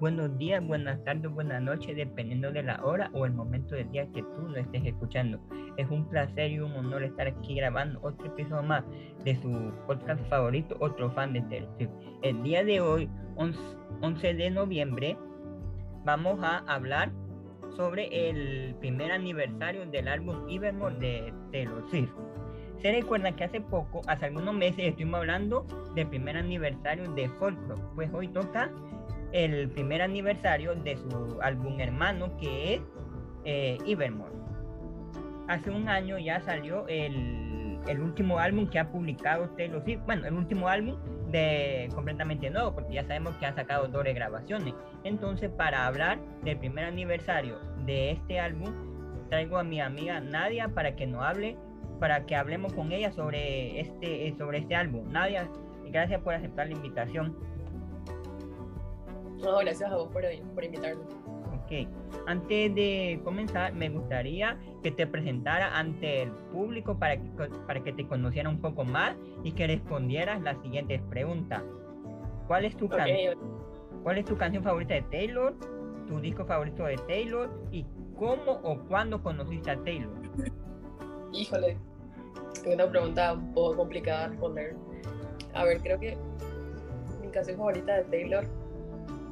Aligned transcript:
buenos 0.00 0.38
días, 0.38 0.66
buenas 0.66 1.04
tardes, 1.04 1.30
buenas 1.30 1.60
noches, 1.60 1.94
dependiendo 1.94 2.50
de 2.50 2.62
la 2.62 2.82
hora 2.82 3.10
o 3.12 3.26
el 3.26 3.32
momento 3.32 3.74
del 3.74 3.90
día 3.90 4.10
que 4.14 4.22
tú 4.22 4.48
lo 4.48 4.56
estés 4.56 4.82
escuchando. 4.86 5.38
Es 5.76 5.90
un 5.90 6.08
placer 6.08 6.50
y 6.50 6.58
un 6.58 6.72
honor 6.72 7.02
estar 7.02 7.26
aquí 7.26 7.54
grabando 7.56 8.00
otro 8.02 8.26
episodio 8.26 8.62
más 8.62 8.82
de 9.24 9.36
su 9.36 9.50
podcast 9.86 10.26
favorito, 10.30 10.74
otro 10.80 11.10
fan 11.10 11.34
de 11.34 11.42
Taylor 11.42 11.70
El 12.22 12.42
día 12.42 12.64
de 12.64 12.80
hoy, 12.80 13.10
11 13.36 14.34
de 14.34 14.50
noviembre, 14.50 15.18
vamos 16.04 16.42
a 16.42 16.58
hablar 16.60 17.12
sobre 17.76 18.30
el 18.30 18.74
primer 18.76 19.12
aniversario 19.12 19.84
del 19.84 20.08
álbum 20.08 20.48
Evermore 20.48 20.96
de 20.96 21.34
Taylor 21.52 21.86
Swift. 21.90 22.10
Se 22.80 22.90
recuerda 22.90 23.32
que 23.36 23.44
hace 23.44 23.60
poco, 23.60 24.00
hace 24.06 24.24
algunos 24.24 24.54
meses, 24.54 24.78
estuvimos 24.78 25.20
hablando 25.20 25.66
del 25.94 26.06
primer 26.06 26.38
aniversario 26.38 27.12
de 27.12 27.28
Folklore, 27.28 27.82
pues 27.94 28.10
hoy 28.14 28.28
toca 28.28 28.70
el 29.32 29.70
primer 29.70 30.02
aniversario 30.02 30.74
de 30.74 30.96
su 30.96 31.38
álbum 31.42 31.78
hermano 31.80 32.36
que 32.36 32.74
es 32.74 32.82
eh, 33.44 33.78
Evermore. 33.86 34.32
Hace 35.48 35.70
un 35.70 35.88
año 35.88 36.18
ya 36.18 36.40
salió 36.40 36.86
el, 36.88 37.78
el, 37.88 38.00
último 38.00 38.38
álbum 38.38 38.68
que 38.68 38.78
ha 38.78 38.90
publicado 38.90 39.48
Taylor 39.50 39.82
Swift, 39.82 40.00
bueno, 40.06 40.26
el 40.26 40.34
último 40.34 40.68
álbum 40.68 40.96
de 41.30 41.88
completamente 41.94 42.50
nuevo, 42.50 42.74
porque 42.74 42.94
ya 42.94 43.02
sabemos 43.02 43.34
que 43.36 43.46
ha 43.46 43.54
sacado 43.54 43.88
dos 43.88 44.04
grabaciones. 44.04 44.74
Entonces, 45.04 45.50
para 45.50 45.86
hablar 45.86 46.18
del 46.44 46.58
primer 46.58 46.84
aniversario 46.84 47.58
de 47.84 48.12
este 48.12 48.38
álbum, 48.38 48.72
traigo 49.28 49.58
a 49.58 49.64
mi 49.64 49.80
amiga 49.80 50.20
Nadia 50.20 50.68
para 50.68 50.94
que 50.94 51.06
nos 51.06 51.24
hable 51.24 51.56
para 52.00 52.24
que 52.24 52.34
hablemos 52.34 52.72
con 52.72 52.90
ella 52.90 53.12
sobre 53.12 53.78
este, 53.78 54.34
sobre 54.36 54.58
este 54.58 54.74
álbum. 54.74 55.12
Nadia, 55.12 55.48
gracias 55.84 56.20
por 56.22 56.34
aceptar 56.34 56.66
la 56.66 56.72
invitación. 56.72 57.36
No, 59.42 59.58
gracias 59.58 59.90
a 59.90 59.96
vos 59.96 60.08
por, 60.12 60.22
por 60.54 60.64
invitarme. 60.64 61.02
Ok, 61.64 61.88
antes 62.26 62.74
de 62.74 63.20
comenzar, 63.24 63.72
me 63.74 63.88
gustaría 63.88 64.58
que 64.82 64.90
te 64.90 65.06
presentara 65.06 65.78
ante 65.78 66.22
el 66.22 66.30
público 66.52 66.98
para 66.98 67.16
que, 67.16 67.28
para 67.66 67.82
que 67.82 67.92
te 67.92 68.06
conociera 68.06 68.48
un 68.48 68.60
poco 68.60 68.84
más 68.84 69.16
y 69.44 69.52
que 69.52 69.66
respondieras 69.66 70.42
las 70.42 70.60
siguientes 70.62 71.00
preguntas. 71.08 71.62
¿Cuál 72.46 72.64
es 72.64 72.76
tu, 72.76 72.88
canción? 72.88 73.38
¿Cuál 74.02 74.18
es 74.18 74.24
tu 74.24 74.36
canción 74.36 74.64
favorita 74.64 74.94
de 74.94 75.02
Taylor? 75.02 75.54
¿Tu 76.08 76.20
disco 76.20 76.44
favorito 76.44 76.84
de 76.84 76.96
Taylor? 76.96 77.48
¿Y 77.70 77.86
cómo 78.18 78.60
o 78.64 78.78
cuándo 78.88 79.22
conociste 79.22 79.70
a 79.70 79.76
Taylor? 79.84 80.10
Híjole, 81.32 81.76
es 82.52 82.74
una 82.74 82.90
pregunta 82.90 83.34
un 83.34 83.54
poco 83.54 83.76
complicada 83.76 84.22
de 84.22 84.28
responder. 84.30 84.76
A 85.54 85.64
ver, 85.64 85.80
creo 85.80 86.00
que 86.00 86.18
mi 87.20 87.28
canción 87.28 87.56
favorita 87.56 87.98
de 87.98 88.04
Taylor 88.04 88.59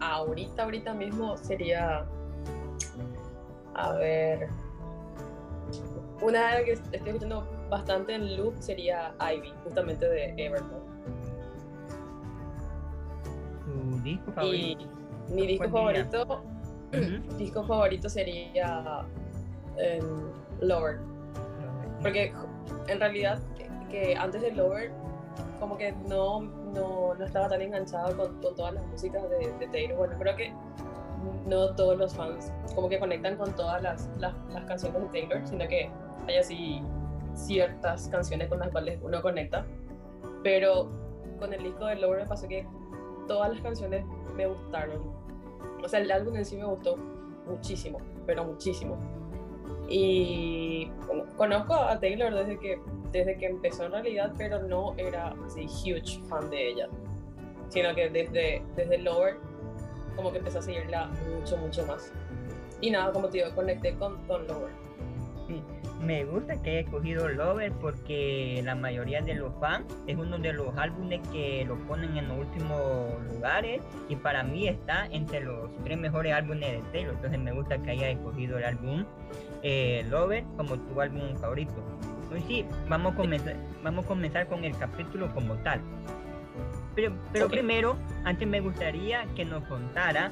ahorita, 0.01 0.65
ahorita 0.65 0.95
mismo 0.95 1.37
sería, 1.37 2.07
a 3.75 3.93
ver, 3.93 4.49
una 6.21 6.65
que 6.65 6.73
estoy 6.73 7.01
escuchando 7.07 7.47
bastante 7.71 8.15
en 8.15 8.37
loop 8.37 8.55
sería 8.59 9.15
Ivy, 9.21 9.53
justamente 9.65 10.09
de 10.09 10.35
Evermore. 10.37 10.85
¿Tu 13.65 14.03
disco 14.03 14.33
favorito? 14.33 14.83
Y 15.29 15.35
mi 15.35 15.47
disco 15.47 15.69
favorito, 15.69 16.43
disco 17.39 17.65
favorito 17.65 18.09
sería 18.09 19.05
um, 19.77 20.67
Lower. 20.67 20.99
Porque 22.03 22.33
en 22.89 23.01
realidad 23.01 23.41
que, 23.91 24.17
antes 24.17 24.43
de 24.43 24.53
Lover 24.53 24.91
como 25.61 25.77
que 25.77 25.93
no, 26.09 26.41
no, 26.75 27.15
no 27.15 27.25
estaba 27.25 27.49
tan 27.49 27.61
enganchado 27.61 28.17
con, 28.17 28.41
con, 28.41 28.55
todas 28.55 28.75
las 28.75 28.87
músicas 28.87 29.29
de, 29.31 29.53
de 29.59 29.67
Taylor. 29.69 29.97
Bueno, 29.99 30.15
creo 30.19 30.37
que 30.37 30.53
no 31.47 31.75
todos 31.75 31.99
los 31.99 32.15
fans 32.15 32.53
como 32.75 32.89
que 32.89 32.99
conectan 32.99 33.37
con 33.37 33.55
todas 33.55 33.83
las, 33.83 34.09
las, 34.19 34.35
las, 34.53 34.65
canciones 34.65 35.03
de 35.03 35.09
Taylor, 35.09 35.47
sino 35.47 35.67
que 35.67 35.91
hay 36.27 36.37
así 36.37 36.83
ciertas 37.35 38.09
canciones 38.09 38.49
con 38.49 38.59
las 38.59 38.71
cuales 38.71 38.99
uno 39.03 39.21
conecta. 39.23 39.65
Pero 40.43 40.89
con 41.39 41.53
el 41.53 41.63
disco 41.63 41.87
de 41.87 41.97
Lover 41.97 42.21
me 42.21 42.27
pasó 42.27 42.49
que 42.49 42.67
todas 43.27 43.51
las 43.51 43.61
canciones 43.61 44.05
me 44.37 44.47
gustaron. 44.47 45.03
O 45.83 45.89
sea, 45.89 46.01
el 46.01 46.11
álbum 46.11 46.37
en 46.37 46.45
sí 46.45 46.57
me 46.57 46.65
gustó 46.65 46.97
muchísimo, 47.47 47.99
pero 48.27 48.45
muchísimo. 48.45 48.97
Y 49.89 50.91
bueno, 51.07 51.25
conozco 51.37 51.75
a 51.75 51.99
Taylor 51.99 52.35
desde 52.35 52.59
que, 52.59 52.81
desde 53.13 53.37
que 53.37 53.47
empezó 53.47 53.85
en 53.85 53.93
realidad, 53.93 54.33
pero 54.37 54.63
no 54.63 54.95
era 54.97 55.35
así 55.47 55.67
huge 55.67 56.21
fan 56.29 56.51
de 56.51 56.71
ella, 56.71 56.89
sino 57.69 57.95
que 57.95 58.09
desde, 58.09 58.63
desde 58.77 58.99
Lower 58.99 59.37
como 60.17 60.33
que 60.33 60.39
empecé 60.39 60.59
a 60.59 60.63
seguirla 60.63 61.11
mucho, 61.31 61.57
mucho 61.57 61.87
más. 61.87 62.13
Y 62.81 62.91
nada, 62.91 63.13
como 63.13 63.29
te 63.29 63.39
digo, 63.39 63.55
conecté 63.55 63.95
con, 63.95 64.17
con 64.27 64.47
Lower. 64.47 64.73
Sí, 65.47 65.63
me 66.01 66.25
gusta 66.25 66.61
que 66.63 66.71
haya 66.71 66.81
escogido 66.81 67.29
Lover 67.29 67.73
porque 67.73 68.61
la 68.65 68.75
mayoría 68.75 69.21
de 69.21 69.35
los 69.35 69.53
fans 69.59 69.87
es 70.07 70.17
uno 70.17 70.39
de 70.39 70.53
los 70.53 70.77
álbumes 70.77 71.21
que 71.33 71.65
lo 71.67 71.77
ponen 71.87 72.17
en 72.17 72.29
los 72.29 72.39
últimos 72.39 73.23
lugares 73.33 73.81
y 74.09 74.17
para 74.17 74.43
mí 74.43 74.69
está 74.69 75.07
entre 75.07 75.41
los 75.41 75.71
tres 75.85 75.99
mejores 75.99 76.33
álbumes 76.35 76.73
de 76.73 76.83
Taylor. 76.93 77.15
Entonces 77.15 77.41
me 77.41 77.53
gusta 77.53 77.79
que 77.79 77.91
haya 77.91 78.11
escogido 78.11 78.59
el 78.59 78.65
álbum 78.65 79.05
eh, 79.63 80.05
Lover 80.09 80.45
como 80.57 80.77
tu 80.79 81.01
álbum 81.01 81.37
favorito. 81.37 81.75
Hoy 82.31 82.45
sí, 82.47 82.65
vamos 82.89 83.15
a 83.15 83.17
comenzar, 83.17 83.57
vamos 83.83 84.05
a 84.05 84.09
comenzar 84.09 84.47
con 84.49 84.65
el 84.65 84.77
capítulo 84.77 85.33
como 85.35 85.55
tal. 85.57 85.81
Pero, 86.95 87.15
pero 87.33 87.49
primero, 87.49 87.97
antes 88.25 88.47
me 88.47 88.61
gustaría 88.61 89.25
que 89.37 89.45
nos 89.45 89.63
contara 89.65 90.31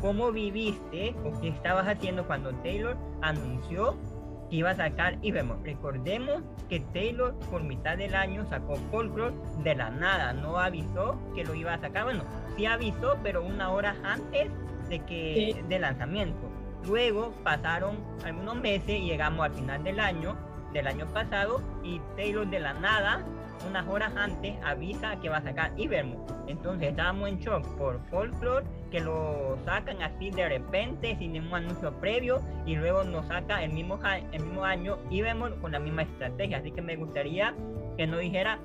cómo 0.00 0.32
viviste 0.32 1.14
o 1.24 1.40
qué 1.40 1.48
estabas 1.48 1.86
haciendo 1.86 2.26
cuando 2.26 2.52
Taylor 2.56 2.96
anunció 3.22 3.96
que 4.50 4.56
iba 4.56 4.70
a 4.70 4.74
sacar 4.74 5.18
y 5.20 5.30
vemos, 5.30 5.62
recordemos 5.62 6.42
que 6.68 6.80
Taylor 6.80 7.34
por 7.50 7.62
mitad 7.62 7.98
del 7.98 8.14
año 8.14 8.46
sacó 8.48 8.76
Folklore 8.90 9.34
de 9.62 9.74
la 9.74 9.90
nada, 9.90 10.32
no 10.32 10.58
avisó 10.58 11.18
que 11.34 11.44
lo 11.44 11.54
iba 11.54 11.74
a 11.74 11.78
sacar, 11.78 12.04
bueno, 12.04 12.22
sí 12.56 12.66
avisó, 12.66 13.18
pero 13.22 13.44
una 13.44 13.70
hora 13.70 13.94
antes 14.02 14.50
de 14.88 15.00
que 15.00 15.62
de 15.68 15.78
lanzamiento. 15.78 16.48
Luego 16.86 17.34
pasaron 17.44 17.96
algunos 18.24 18.56
meses 18.56 18.88
y 18.88 19.06
llegamos 19.06 19.44
al 19.44 19.52
final 19.52 19.84
del 19.84 20.00
año, 20.00 20.36
del 20.72 20.86
año 20.86 21.06
pasado, 21.06 21.62
y 21.82 22.00
Taylor 22.16 22.46
de 22.46 22.60
la 22.60 22.74
nada, 22.74 23.24
unas 23.68 23.86
horas 23.88 24.12
antes, 24.16 24.54
avisa 24.64 25.16
que 25.20 25.28
va 25.28 25.38
a 25.38 25.42
sacar 25.42 25.72
Evermore. 25.76 26.20
Entonces 26.46 26.90
estábamos 26.90 27.28
en 27.28 27.38
shock 27.38 27.66
por 27.76 28.00
Folklore, 28.08 28.64
que 28.90 29.00
lo 29.00 29.58
sacan 29.64 30.00
así 30.02 30.30
de 30.30 30.48
repente, 30.48 31.16
sin 31.18 31.32
ningún 31.32 31.54
anuncio 31.54 31.92
previo, 32.00 32.40
y 32.66 32.76
luego 32.76 33.04
nos 33.04 33.26
saca 33.26 33.62
el 33.62 33.72
mismo, 33.72 33.98
el 34.32 34.42
mismo 34.42 34.64
año 34.64 34.98
Evermore 35.10 35.56
con 35.56 35.72
la 35.72 35.78
misma 35.78 36.02
estrategia. 36.02 36.58
Así 36.58 36.70
que 36.70 36.82
me 36.82 36.96
gustaría 36.96 37.54
que 37.96 38.06
nos 38.06 38.20
dijera 38.20 38.58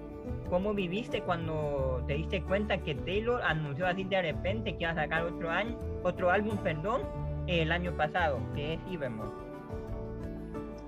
cómo 0.49 0.73
viviste 0.73 1.21
cuando 1.21 2.03
te 2.07 2.13
diste 2.13 2.43
cuenta 2.43 2.77
que 2.77 2.95
Taylor 2.95 3.41
anunció 3.41 3.87
así 3.87 4.03
de 4.03 4.21
repente 4.21 4.77
que 4.77 4.83
iba 4.83 4.91
a 4.91 4.95
sacar 4.95 5.23
otro 5.23 5.49
año, 5.49 5.77
otro 6.03 6.31
álbum, 6.31 6.57
perdón, 6.57 7.01
el 7.47 7.71
año 7.71 7.91
pasado, 7.97 8.39
que 8.55 8.75
es 8.75 8.79
Evermore. 8.91 9.42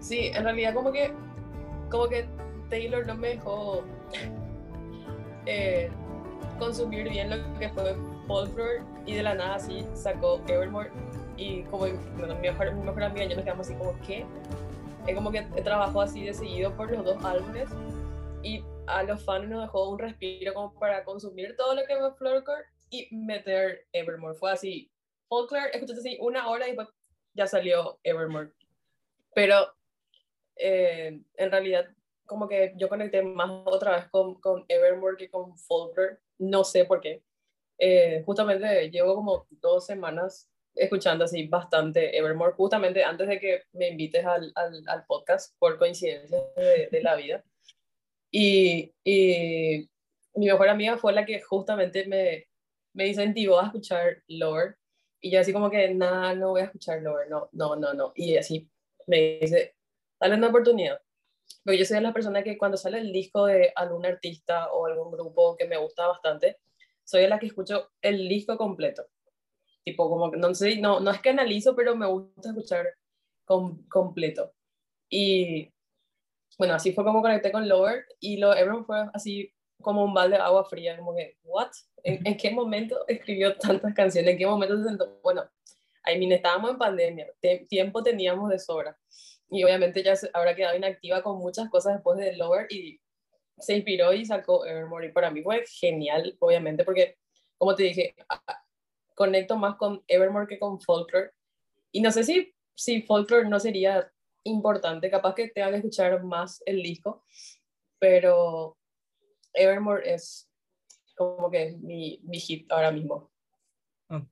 Sí, 0.06 0.28
en 0.36 0.44
realidad 0.44 0.76
como 0.76 0.92
que, 0.92 1.12
como 1.90 2.08
que 2.08 2.28
Taylor 2.70 3.08
no 3.08 3.16
me 3.16 3.30
dejó 3.30 3.84
eh, 5.48 5.90
consumir 6.60 7.10
bien 7.10 7.32
lo 7.32 7.58
que 7.58 7.70
fue 7.70 7.96
Folklore 8.28 8.84
y 9.08 9.16
de 9.16 9.24
la 9.24 9.34
nada 9.34 9.56
así 9.56 9.84
sacó 9.96 10.40
Evermore 10.48 10.92
y 11.38 11.64
como 11.64 11.88
bueno, 12.18 12.36
mi, 12.36 12.42
mejor, 12.42 12.72
mi 12.76 12.84
mejor 12.84 13.04
amiga 13.04 13.26
y 13.26 13.30
yo 13.30 13.36
nos 13.36 13.46
quedamos 13.46 13.66
así 13.66 13.76
como 13.80 14.00
que 14.02 14.28
es 15.08 15.16
como 15.16 15.32
que 15.32 15.42
trabajó 15.64 16.02
así 16.02 16.24
de 16.24 16.36
seguido 16.36 16.72
por 16.78 16.92
los 16.92 17.04
dos 17.04 17.26
álbumes 17.26 17.68
y 18.44 18.64
a 18.86 19.02
los 19.02 19.26
fans 19.26 19.50
nos 19.50 19.64
dejó 19.64 19.90
un 19.90 19.98
respiro 19.98 20.54
como 20.54 20.72
para 20.76 21.04
consumir 21.04 21.56
todo 21.58 21.74
lo 21.74 21.82
que 21.88 21.98
fue 21.98 22.14
Folklore 22.14 22.66
y 22.92 23.08
meter 23.12 23.88
Evermore. 23.92 24.38
Fue 24.38 24.52
así, 24.52 24.92
Folklore, 25.30 25.72
escuchaste 25.74 26.02
así 26.02 26.18
una 26.22 26.48
hora 26.48 26.70
y 26.70 26.78
ya 27.34 27.48
salió 27.48 28.00
Evermore. 28.04 28.52
Pero 29.34 29.74
eh, 30.56 31.20
en 31.36 31.52
realidad, 31.52 31.88
como 32.26 32.48
que 32.48 32.74
yo 32.78 32.90
conecté 32.90 33.22
más 33.22 33.50
otra 33.66 33.98
vez 33.98 34.10
con, 34.10 34.36
con 34.36 34.66
Evermore 34.68 35.18
que 35.18 35.30
con 35.30 35.58
Folklore. 35.58 36.18
No 36.40 36.64
sé 36.64 36.86
por 36.86 37.02
qué. 37.02 37.24
Eh, 37.78 38.24
justamente 38.26 38.90
llevo 38.90 39.16
como 39.16 39.48
dos 39.50 39.86
semanas 39.86 40.50
escuchando 40.76 41.26
así 41.26 41.48
bastante 41.48 42.18
Evermore, 42.18 42.54
justamente 42.54 43.04
antes 43.04 43.28
de 43.28 43.40
que 43.40 43.64
me 43.74 43.90
invites 43.90 44.26
al, 44.26 44.52
al, 44.56 44.84
al 44.88 45.06
podcast 45.06 45.56
por 45.58 45.78
coincidencia 45.78 46.38
de, 46.58 46.90
de 46.92 47.02
la 47.02 47.16
vida. 47.16 47.44
Y, 48.32 48.94
y, 49.04 49.90
mi 50.36 50.48
mejor 50.48 50.68
amiga 50.68 50.98
fue 50.98 51.14
la 51.14 51.26
que 51.26 51.40
justamente 51.42 52.06
me, 52.08 52.48
me 52.94 53.08
incentivó 53.08 53.60
a 53.60 53.68
escuchar 53.68 54.22
Lord 54.28 54.76
y 55.26 55.32
yo 55.32 55.40
así 55.40 55.52
como 55.52 55.72
que, 55.72 55.92
nada, 55.94 56.36
no 56.36 56.50
voy 56.52 56.62
a 56.62 56.66
escuchar 56.66 57.02
Lover, 57.02 57.28
no, 57.30 57.50
no, 57.52 57.76
no, 57.76 57.94
no. 57.96 58.12
Y 58.16 58.38
así 58.38 58.70
me 59.08 59.40
dice, 59.42 59.75
dale 60.26 60.38
una 60.38 60.50
oportunidad. 60.50 61.00
Pero 61.64 61.78
yo 61.78 61.86
soy 61.86 61.96
de 61.96 62.02
las 62.02 62.14
personas 62.14 62.44
que 62.44 62.58
cuando 62.58 62.78
sale 62.78 63.00
el 63.00 63.12
disco 63.12 63.46
de 63.46 63.72
algún 63.76 64.06
artista 64.06 64.72
o 64.72 64.86
algún 64.86 65.12
grupo 65.12 65.56
que 65.56 65.66
me 65.66 65.78
gusta 65.78 66.08
bastante, 66.08 66.58
soy 67.04 67.22
de 67.22 67.30
la 67.30 67.40
que 67.40 67.48
escucho 67.48 67.92
el 68.02 68.28
disco 68.28 68.58
completo. 68.58 69.08
Tipo, 69.84 70.10
como 70.10 70.32
que 70.32 70.38
no 70.38 70.54
sé, 70.56 70.78
no, 70.78 71.00
no 71.00 71.12
es 71.12 71.22
que 71.22 71.30
analizo, 71.30 71.76
pero 71.76 71.96
me 71.96 72.08
gusta 72.08 72.50
escuchar 72.50 72.88
completo. 73.90 74.52
Y 75.10 75.72
bueno, 76.58 76.74
así 76.74 76.94
fue 76.94 77.04
como 77.04 77.22
conecté 77.22 77.52
con 77.52 77.68
Lower 77.68 78.06
y 78.20 78.38
lo 78.38 78.56
Evermore 78.56 78.86
fue 78.86 79.06
así 79.14 79.54
como 79.82 80.04
un 80.04 80.14
balde 80.14 80.38
de 80.38 80.42
agua 80.42 80.66
fría, 80.66 80.98
como 80.98 81.16
que, 81.16 81.38
¿what? 81.44 81.70
¿En, 82.04 82.38
qué 82.38 82.50
momento 82.50 83.06
escribió 83.08 83.56
tantas 83.58 83.94
canciones? 83.94 84.32
¿En 84.32 84.38
qué 84.38 84.48
momento 84.48 84.78
se 84.78 84.86
sentó? 84.86 85.20
Bueno, 85.22 85.44
I 86.08 86.18
mean, 86.18 86.32
estábamos 86.32 86.72
en 86.72 86.78
pandemia, 86.78 87.28
tiempo 87.68 88.02
teníamos 88.02 88.50
de 88.50 88.60
sobra. 88.60 88.98
Y 89.50 89.64
obviamente 89.64 90.04
ya 90.04 90.16
se, 90.16 90.30
habrá 90.34 90.56
quedado 90.56 90.76
inactiva 90.76 91.22
con 91.22 91.38
muchas 91.38 91.70
cosas 91.70 91.94
después 91.94 92.18
de 92.18 92.36
Lower 92.36 92.68
y 92.72 93.00
se 93.58 93.76
inspiró 93.76 94.14
y 94.14 94.26
sacó 94.26 94.66
Evermore. 94.66 95.08
Y 95.08 95.12
para 95.12 95.32
mí 95.32 95.42
fue 95.44 95.64
genial, 95.68 96.36
obviamente, 96.40 96.84
porque, 96.84 97.18
como 97.58 97.76
te 97.76 97.84
dije, 97.84 98.16
conecto 99.16 99.58
más 99.58 99.76
con 99.76 100.04
Evermore 100.08 100.48
que 100.48 100.60
con 100.60 100.80
Folklore. 100.82 101.32
Y 101.92 102.02
no 102.02 102.12
sé 102.12 102.24
si, 102.24 102.54
si 102.76 103.02
Folklore 103.02 103.48
no 103.48 103.60
sería 103.60 104.12
importante, 104.44 105.10
capaz 105.10 105.36
que 105.36 105.50
tenga 105.50 105.72
que 105.72 105.78
escuchar 105.78 106.24
más 106.24 106.62
el 106.66 106.84
disco, 106.84 107.24
pero 108.00 108.78
Evermore 109.54 110.14
es 110.14 110.50
como 111.16 111.50
que 111.50 111.78
mi, 111.82 112.20
mi 112.24 112.40
hit 112.40 112.72
ahora 112.72 112.92
mismo. 112.92 113.32
Ok, 114.10 114.32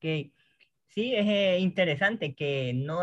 sí, 0.88 1.14
es 1.14 1.26
eh, 1.26 1.58
interesante 1.58 2.34
que 2.34 2.72
no 2.74 3.00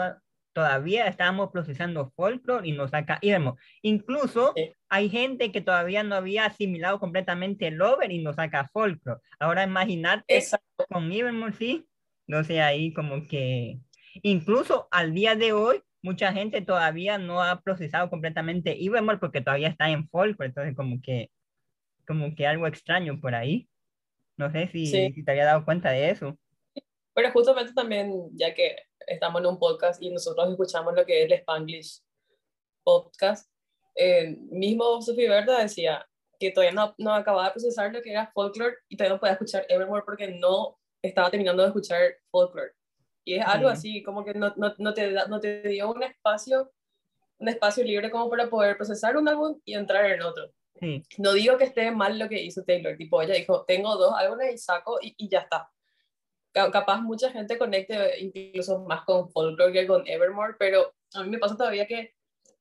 todavía 0.53 1.07
estábamos 1.07 1.51
procesando 1.51 2.11
folklore 2.15 2.67
y 2.67 2.71
nos 2.73 2.91
saca 2.91 3.19
Evermore. 3.21 3.61
Incluso 3.81 4.53
hay 4.89 5.09
gente 5.09 5.51
que 5.51 5.61
todavía 5.61 6.03
no 6.03 6.15
había 6.15 6.45
asimilado 6.45 6.99
completamente 6.99 7.67
el 7.67 7.81
over 7.81 8.11
y 8.11 8.23
nos 8.23 8.35
saca 8.35 8.69
folklore. 8.71 9.21
Ahora 9.39 9.63
imaginarte 9.63 10.43
con 10.89 11.11
Evermore, 11.11 11.53
sí, 11.53 11.87
no 12.27 12.43
sé, 12.43 12.61
ahí 12.61 12.93
como 12.93 13.27
que 13.27 13.79
incluso 14.21 14.87
al 14.91 15.13
día 15.13 15.35
de 15.35 15.53
hoy 15.53 15.81
mucha 16.01 16.33
gente 16.33 16.61
todavía 16.61 17.17
no 17.17 17.43
ha 17.43 17.61
procesado 17.61 18.09
completamente 18.09 18.83
Evermore 18.83 19.19
porque 19.19 19.41
todavía 19.41 19.69
está 19.69 19.89
en 19.89 20.09
folklore, 20.09 20.49
entonces 20.49 20.75
como 20.75 21.01
que 21.01 21.29
como 22.05 22.35
que 22.35 22.47
algo 22.47 22.67
extraño 22.67 23.21
por 23.21 23.35
ahí. 23.35 23.69
No 24.37 24.51
sé 24.51 24.67
si, 24.67 24.87
si 24.87 25.23
te 25.23 25.31
había 25.31 25.45
dado 25.45 25.63
cuenta 25.63 25.91
de 25.91 26.09
eso. 26.09 26.37
Pero 27.13 27.31
justamente 27.31 27.73
también, 27.73 28.11
ya 28.33 28.53
que 28.53 28.75
estamos 29.07 29.41
en 29.41 29.47
un 29.47 29.59
podcast 29.59 30.01
y 30.01 30.09
nosotros 30.09 30.49
escuchamos 30.49 30.93
lo 30.93 31.05
que 31.05 31.23
es 31.23 31.25
el 31.25 31.33
Spanglish 31.33 32.01
podcast, 32.83 33.49
eh, 33.95 34.37
mismo 34.49 35.01
Sophie 35.01 35.29
Verda 35.29 35.61
decía 35.61 36.07
que 36.39 36.51
todavía 36.51 36.73
no, 36.73 36.95
no 36.97 37.13
acababa 37.13 37.45
de 37.45 37.51
procesar 37.51 37.93
lo 37.93 38.01
que 38.01 38.11
era 38.11 38.31
folklore 38.33 38.77
y 38.89 38.97
todavía 38.97 39.15
no 39.15 39.19
podía 39.19 39.33
escuchar 39.33 39.65
Evermore 39.69 40.03
porque 40.05 40.27
no 40.27 40.79
estaba 41.01 41.29
terminando 41.29 41.61
de 41.61 41.69
escuchar 41.69 42.01
folklore. 42.31 42.71
Y 43.23 43.35
es 43.35 43.45
algo 43.45 43.69
así, 43.69 44.01
como 44.01 44.25
que 44.25 44.33
no, 44.33 44.51
no, 44.57 44.73
no, 44.79 44.93
te, 44.93 45.11
no 45.11 45.39
te 45.39 45.61
dio 45.61 45.91
un 45.91 46.01
espacio, 46.01 46.71
un 47.37 47.49
espacio 47.49 47.83
libre 47.83 48.09
como 48.09 48.29
para 48.29 48.49
poder 48.49 48.75
procesar 48.75 49.15
un 49.15 49.27
álbum 49.27 49.59
y 49.63 49.75
entrar 49.75 50.05
en 50.09 50.23
otro. 50.23 50.51
No 51.19 51.33
digo 51.33 51.57
que 51.59 51.65
esté 51.65 51.91
mal 51.91 52.17
lo 52.17 52.27
que 52.27 52.41
hizo 52.41 52.63
Taylor, 52.63 52.97
tipo, 52.97 53.21
ella 53.21 53.35
dijo, 53.35 53.63
tengo 53.67 53.95
dos 53.97 54.13
álbumes 54.17 54.55
y 54.55 54.57
saco 54.57 54.97
y, 54.99 55.13
y 55.15 55.29
ya 55.29 55.41
está 55.41 55.69
capaz 56.53 57.01
mucha 57.01 57.31
gente 57.31 57.57
conecte 57.57 58.19
incluso 58.19 58.79
más 58.85 59.03
con 59.05 59.29
Folklore 59.29 59.73
que 59.73 59.87
con 59.87 60.07
Evermore, 60.07 60.55
pero 60.59 60.93
a 61.13 61.23
mí 61.23 61.29
me 61.29 61.39
pasa 61.39 61.57
todavía 61.57 61.87
que 61.87 62.13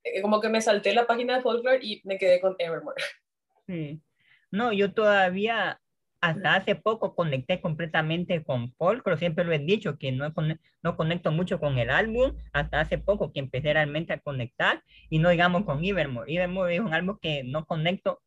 eh, 0.05 0.23
como 0.23 0.41
que 0.41 0.49
me 0.49 0.61
salté 0.61 0.95
la 0.95 1.07
página 1.07 1.37
de 1.37 1.43
Folklore 1.43 1.81
y 1.83 2.01
me 2.05 2.19
quedé 2.19 2.41
con 2.41 2.55
Evermore. 2.59 2.97
Sí. 3.67 4.03
No, 4.51 4.73
yo 4.73 4.93
todavía 4.93 5.81
hasta 6.21 6.57
hace 6.57 6.75
poco 6.75 7.15
conecté 7.15 7.61
completamente 7.61 8.43
con 8.43 8.73
Folklore, 8.75 9.17
siempre 9.17 9.45
lo 9.45 9.53
he 9.53 9.61
dicho 9.61 9.97
que 9.97 10.11
no, 10.11 10.35
no 10.83 10.97
conecto 10.97 11.31
mucho 11.31 11.61
con 11.61 11.79
el 11.79 11.89
álbum, 11.89 12.37
hasta 12.53 12.81
hace 12.81 12.99
poco 12.99 13.33
que 13.33 13.39
empecé 13.39 13.73
realmente 13.73 14.13
a 14.13 14.19
conectar 14.19 14.83
y 15.09 15.21
no 15.21 15.31
digamos 15.31 15.65
con 15.65 15.85
Evermore. 15.85 16.35
Evermore 16.35 16.75
es 16.75 16.81
un 16.81 16.93
álbum 16.93 17.17
que 17.23 17.45
no 17.45 17.65
conecto 17.65 18.21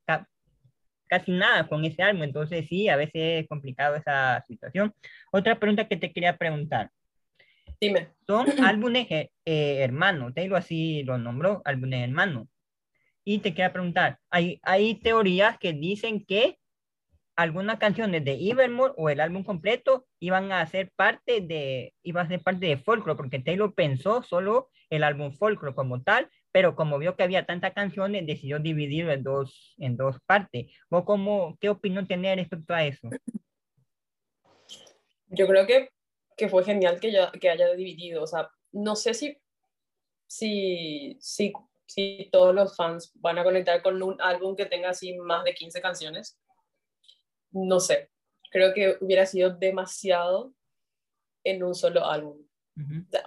casi 1.13 1.31
nada 1.31 1.67
con 1.67 1.85
ese 1.85 2.01
álbum, 2.01 2.23
entonces 2.23 2.67
sí, 2.67 2.89
a 2.89 2.95
veces 2.95 3.43
es 3.43 3.47
complicado 3.47 3.95
esa 3.95 4.43
situación. 4.47 4.91
Otra 5.31 5.59
pregunta 5.59 5.87
que 5.87 5.95
te 5.95 6.11
quería 6.11 6.37
preguntar. 6.37 6.89
Dime. 7.79 8.07
Son 8.25 8.47
álbumes 8.65 9.05
eh, 9.11 9.29
hermanos, 9.45 10.33
Taylor 10.33 10.57
así 10.57 11.03
lo 11.03 11.19
nombró, 11.19 11.61
álbumes 11.65 12.01
hermanos. 12.01 12.47
Y 13.23 13.37
te 13.39 13.51
quería 13.51 13.71
preguntar, 13.71 14.17
hay, 14.31 14.59
hay 14.63 14.95
teorías 14.95 15.59
que 15.59 15.73
dicen 15.73 16.25
que 16.25 16.57
algunas 17.35 17.77
canciones 17.77 18.25
de 18.25 18.49
Evermore 18.49 18.93
o 18.97 19.09
el 19.09 19.19
álbum 19.19 19.43
completo 19.43 20.07
iban 20.19 20.51
a 20.51 20.65
ser 20.65 20.91
parte 20.95 21.41
de, 21.41 21.93
iba 22.01 22.21
a 22.21 22.27
ser 22.27 22.41
parte 22.41 22.65
de 22.65 22.77
Folklore, 22.77 23.17
porque 23.17 23.37
Taylor 23.37 23.71
pensó 23.75 24.23
solo 24.23 24.69
el 24.89 25.03
álbum 25.03 25.31
Folklore 25.31 25.75
como 25.75 26.01
tal, 26.01 26.27
pero 26.53 26.75
como 26.75 26.99
vio 26.99 27.15
que 27.17 27.23
había 27.23 27.47
tantas 27.47 27.73
canciones, 27.73 28.27
decidió 28.27 28.59
dividirlo 28.59 29.11
en 29.11 29.23
dos, 29.23 29.73
en 29.79 29.97
dos 29.97 30.17
partes. 30.27 30.71
¿Vos 30.87 31.03
cómo, 31.03 31.57
qué 31.59 31.69
opinión 31.69 32.07
tenés 32.07 32.37
respecto 32.37 32.75
a 32.75 32.85
eso? 32.85 33.09
Yo 35.25 35.47
creo 35.47 35.65
que, 35.65 35.89
que 36.37 36.47
fue 36.49 36.63
genial 36.63 36.99
que, 36.99 37.11
ya, 37.11 37.31
que 37.31 37.49
haya 37.49 37.73
dividido. 37.73 38.21
O 38.21 38.27
sea, 38.27 38.51
no 38.71 38.95
sé 38.95 39.15
si, 39.15 39.35
si, 40.27 41.17
si, 41.19 41.51
si 41.87 42.29
todos 42.31 42.53
los 42.53 42.75
fans 42.75 43.11
van 43.15 43.39
a 43.39 43.43
conectar 43.43 43.81
con 43.81 44.01
un 44.03 44.21
álbum 44.21 44.55
que 44.55 44.67
tenga 44.67 44.91
así 44.91 45.17
más 45.17 45.43
de 45.43 45.55
15 45.55 45.81
canciones. 45.81 46.39
No 47.49 47.79
sé. 47.79 48.11
Creo 48.51 48.75
que 48.75 48.95
hubiera 49.01 49.25
sido 49.25 49.49
demasiado 49.49 50.53
en 51.43 51.63
un 51.63 51.73
solo 51.73 52.05
álbum 52.05 52.45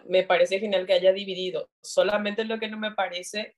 me 0.06 0.24
parece 0.24 0.58
genial 0.58 0.86
que 0.86 0.94
haya 0.94 1.12
dividido. 1.12 1.70
Solamente 1.82 2.44
lo 2.44 2.58
que 2.58 2.68
no 2.68 2.78
me 2.78 2.92
parece 2.92 3.56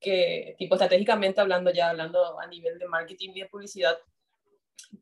que, 0.00 0.54
tipo 0.58 0.74
estratégicamente 0.74 1.40
hablando, 1.40 1.72
ya 1.72 1.90
hablando 1.90 2.38
a 2.38 2.46
nivel 2.46 2.78
de 2.78 2.86
marketing 2.86 3.30
y 3.34 3.40
de 3.40 3.48
publicidad, 3.48 3.98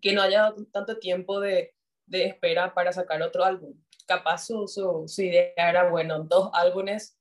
que 0.00 0.12
no 0.12 0.22
haya 0.22 0.54
tanto 0.72 0.98
tiempo 0.98 1.40
de, 1.40 1.74
de 2.06 2.26
espera 2.26 2.72
para 2.72 2.92
sacar 2.92 3.20
otro 3.22 3.44
álbum. 3.44 3.74
Capaz 4.06 4.46
su, 4.46 4.68
su, 4.68 5.04
su, 5.06 5.22
idea 5.22 5.52
era, 5.56 5.90
bueno, 5.90 6.20
dos 6.20 6.50
álbumes 6.54 7.18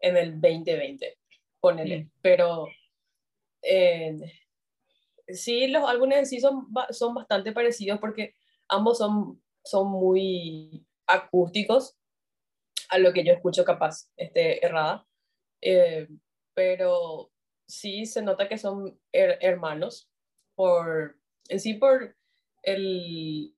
en 0.00 0.16
el 0.16 0.40
2020, 0.40 1.18
ponele. 1.60 2.10
Pero 2.22 2.68
eh, 3.62 4.16
sí, 5.28 5.66
los 5.68 5.88
álbumes 5.88 6.18
en 6.18 6.26
sí 6.26 6.40
son, 6.40 6.68
son 6.90 7.14
bastante 7.14 7.52
parecidos 7.52 7.98
porque 7.98 8.34
ambos 8.68 8.98
son, 8.98 9.42
son 9.64 9.88
muy 9.88 10.86
acústicos 11.06 11.96
a 12.90 12.98
lo 12.98 13.12
que 13.12 13.24
yo 13.24 13.32
escucho 13.32 13.64
capaz 13.64 14.10
este, 14.16 14.64
errada. 14.64 15.06
Eh, 15.60 16.08
pero 16.54 17.30
sí 17.66 18.06
se 18.06 18.22
nota 18.22 18.48
que 18.48 18.58
son 18.58 18.98
hermanos, 19.12 20.08
por, 20.54 21.16
en 21.48 21.60
sí 21.60 21.74
por 21.74 22.16
el, 22.62 23.54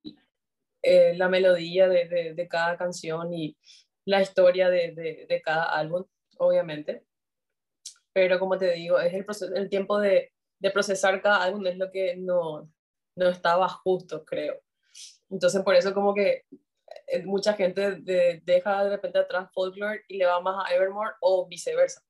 eh, 0.82 1.14
la 1.16 1.28
melodía 1.28 1.88
de, 1.88 2.34
de, 2.34 2.48
cada 2.48 2.76
canción 2.76 3.32
y 3.32 3.56
la 4.04 4.22
historia 4.22 4.70
de, 4.70 5.26
de, 5.28 5.42
cada 5.42 5.64
álbum, 5.64 6.04
obviamente. 6.38 7.04
Pero 8.12 8.38
como 8.38 8.58
te 8.58 8.72
digo, 8.72 8.98
es 9.00 9.12
el, 9.14 9.24
proceso, 9.24 9.54
el 9.54 9.68
tiempo 9.68 9.98
de, 10.00 10.32
procesar 10.72 11.22
cada 11.22 11.44
álbum 11.44 11.66
es 11.66 11.76
lo 11.76 11.90
que 11.90 12.16
no, 12.16 12.70
no 13.16 13.28
estaba 13.28 13.68
justo, 13.68 14.24
creo. 14.24 14.60
Entonces 15.30 15.62
por 15.62 15.74
eso 15.74 15.94
como 15.94 16.14
que 16.14 16.44
mucha 17.24 17.54
gente 17.54 18.00
deja 18.42 18.84
de 18.84 18.90
repente 18.90 19.18
atrás 19.18 19.50
folklore 19.52 20.02
y 20.08 20.18
le 20.18 20.26
va 20.26 20.40
más 20.40 20.64
a 20.64 20.74
Evermore 20.74 21.12
o 21.20 21.46
viceversa. 21.48 22.02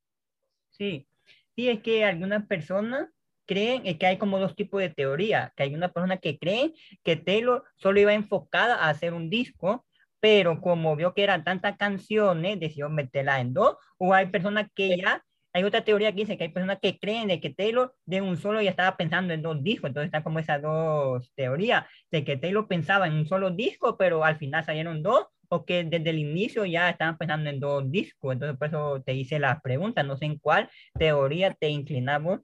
Sí, 0.70 1.08
sí, 1.54 1.68
es 1.68 1.80
que 1.82 2.04
algunas 2.04 2.46
personas 2.46 3.08
creen 3.46 3.98
que 3.98 4.06
hay 4.06 4.18
como 4.18 4.38
dos 4.38 4.54
tipos 4.54 4.80
de 4.80 4.90
teoría, 4.90 5.52
que 5.56 5.62
hay 5.62 5.74
una 5.74 5.92
persona 5.92 6.18
que 6.18 6.38
cree 6.38 6.74
que 7.02 7.16
Taylor 7.16 7.64
solo 7.76 7.98
iba 7.98 8.12
enfocada 8.12 8.76
a 8.76 8.90
hacer 8.90 9.14
un 9.14 9.30
disco, 9.30 9.86
pero 10.20 10.60
como 10.60 10.94
vio 10.96 11.14
que 11.14 11.22
eran 11.22 11.44
tantas 11.44 11.76
canciones, 11.76 12.60
decidió 12.60 12.90
meterla 12.90 13.40
en 13.40 13.54
dos, 13.54 13.76
o 13.96 14.12
hay 14.12 14.26
personas 14.26 14.68
que 14.74 14.98
ya 14.98 15.24
hay 15.58 15.64
otra 15.64 15.84
teoría 15.84 16.12
que 16.12 16.20
dice 16.20 16.38
que 16.38 16.44
hay 16.44 16.50
personas 16.50 16.78
que 16.80 16.98
creen 16.98 17.26
de 17.26 17.40
que 17.40 17.50
Taylor 17.50 17.92
de 18.06 18.22
un 18.22 18.36
solo 18.36 18.62
ya 18.62 18.70
estaba 18.70 18.96
pensando 18.96 19.34
en 19.34 19.42
dos 19.42 19.62
discos, 19.62 19.88
entonces 19.88 20.06
están 20.06 20.22
como 20.22 20.38
esas 20.38 20.62
dos 20.62 21.32
teorías, 21.34 21.84
de 22.12 22.24
que 22.24 22.36
Taylor 22.36 22.68
pensaba 22.68 23.08
en 23.08 23.14
un 23.14 23.26
solo 23.26 23.50
disco, 23.50 23.96
pero 23.96 24.24
al 24.24 24.38
final 24.38 24.64
salieron 24.64 25.02
dos, 25.02 25.26
o 25.48 25.64
que 25.64 25.82
desde 25.82 26.10
el 26.10 26.18
inicio 26.18 26.64
ya 26.64 26.90
estaban 26.90 27.18
pensando 27.18 27.50
en 27.50 27.58
dos 27.58 27.90
discos, 27.90 28.32
entonces 28.32 28.56
por 28.56 28.68
eso 28.68 29.02
te 29.04 29.14
hice 29.14 29.40
la 29.40 29.60
pregunta, 29.60 30.04
no 30.04 30.16
sé 30.16 30.26
en 30.26 30.38
cuál 30.38 30.70
teoría 30.96 31.52
te 31.54 31.68
inclinamos. 31.68 32.40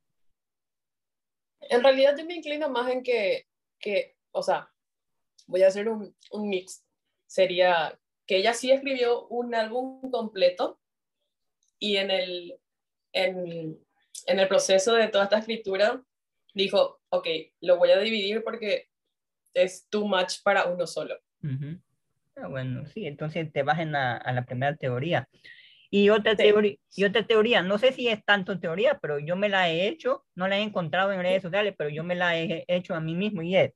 En 1.61 1.83
realidad 1.83 2.17
yo 2.19 2.27
me 2.27 2.35
inclino 2.35 2.69
más 2.69 2.91
en 2.91 3.03
que, 3.05 3.47
que 3.79 4.17
o 4.33 4.43
sea, 4.43 4.69
voy 5.47 5.63
a 5.63 5.69
hacer 5.69 5.89
un, 5.89 6.17
un 6.33 6.49
mix, 6.49 6.85
sería 7.27 7.97
que 8.27 8.39
ella 8.39 8.55
sí 8.55 8.73
escribió 8.73 9.29
un 9.29 9.55
álbum 9.55 10.11
completo 10.11 10.81
y 11.79 11.99
en 11.99 12.11
el 12.11 12.59
en, 13.15 13.79
en 14.27 14.39
el 14.39 14.49
proceso 14.49 14.95
de 14.95 15.09
toda 15.09 15.25
esta 15.25 15.39
escritura, 15.39 16.03
dijo, 16.53 17.01
ok, 17.09 17.27
lo 17.63 17.79
voy 17.79 17.91
a 17.91 17.99
dividir 17.99 18.45
porque 18.45 18.89
es 19.55 19.89
too 19.89 20.07
much 20.07 20.43
para 20.43 20.67
uno 20.67 20.87
solo. 20.87 21.17
Ah, 22.37 22.49
bueno, 22.49 22.85
sí, 22.87 23.07
entonces 23.07 23.51
te 23.53 23.63
vas 23.63 23.79
a, 23.79 24.17
a 24.17 24.33
la 24.33 24.45
primera 24.45 24.77
teoría. 24.77 25.29
Y 25.91 26.11
otra, 26.11 26.35
teoría, 26.35 26.77
y 26.97 27.05
otra 27.05 27.25
teoría, 27.25 27.63
no 27.63 27.79
sé 27.79 27.93
si 27.93 28.09
es 28.09 28.25
tanto 28.25 28.59
teoría, 28.59 28.99
pero 29.01 29.21
yo 29.21 29.37
me 29.37 29.49
la 29.49 29.71
he 29.71 29.87
hecho, 29.87 30.25
no 30.35 30.49
la 30.49 30.59
he 30.59 30.63
encontrado 30.63 31.13
en 31.13 31.23
redes 31.23 31.43
sociales, 31.43 31.75
pero 31.79 31.89
yo 31.89 32.03
me 32.03 32.17
la 32.17 32.37
he 32.37 32.65
hecho 32.67 32.97
a 32.97 33.01
mí 33.01 33.15
mismo 33.15 33.43
y 33.43 33.55
es 33.57 33.73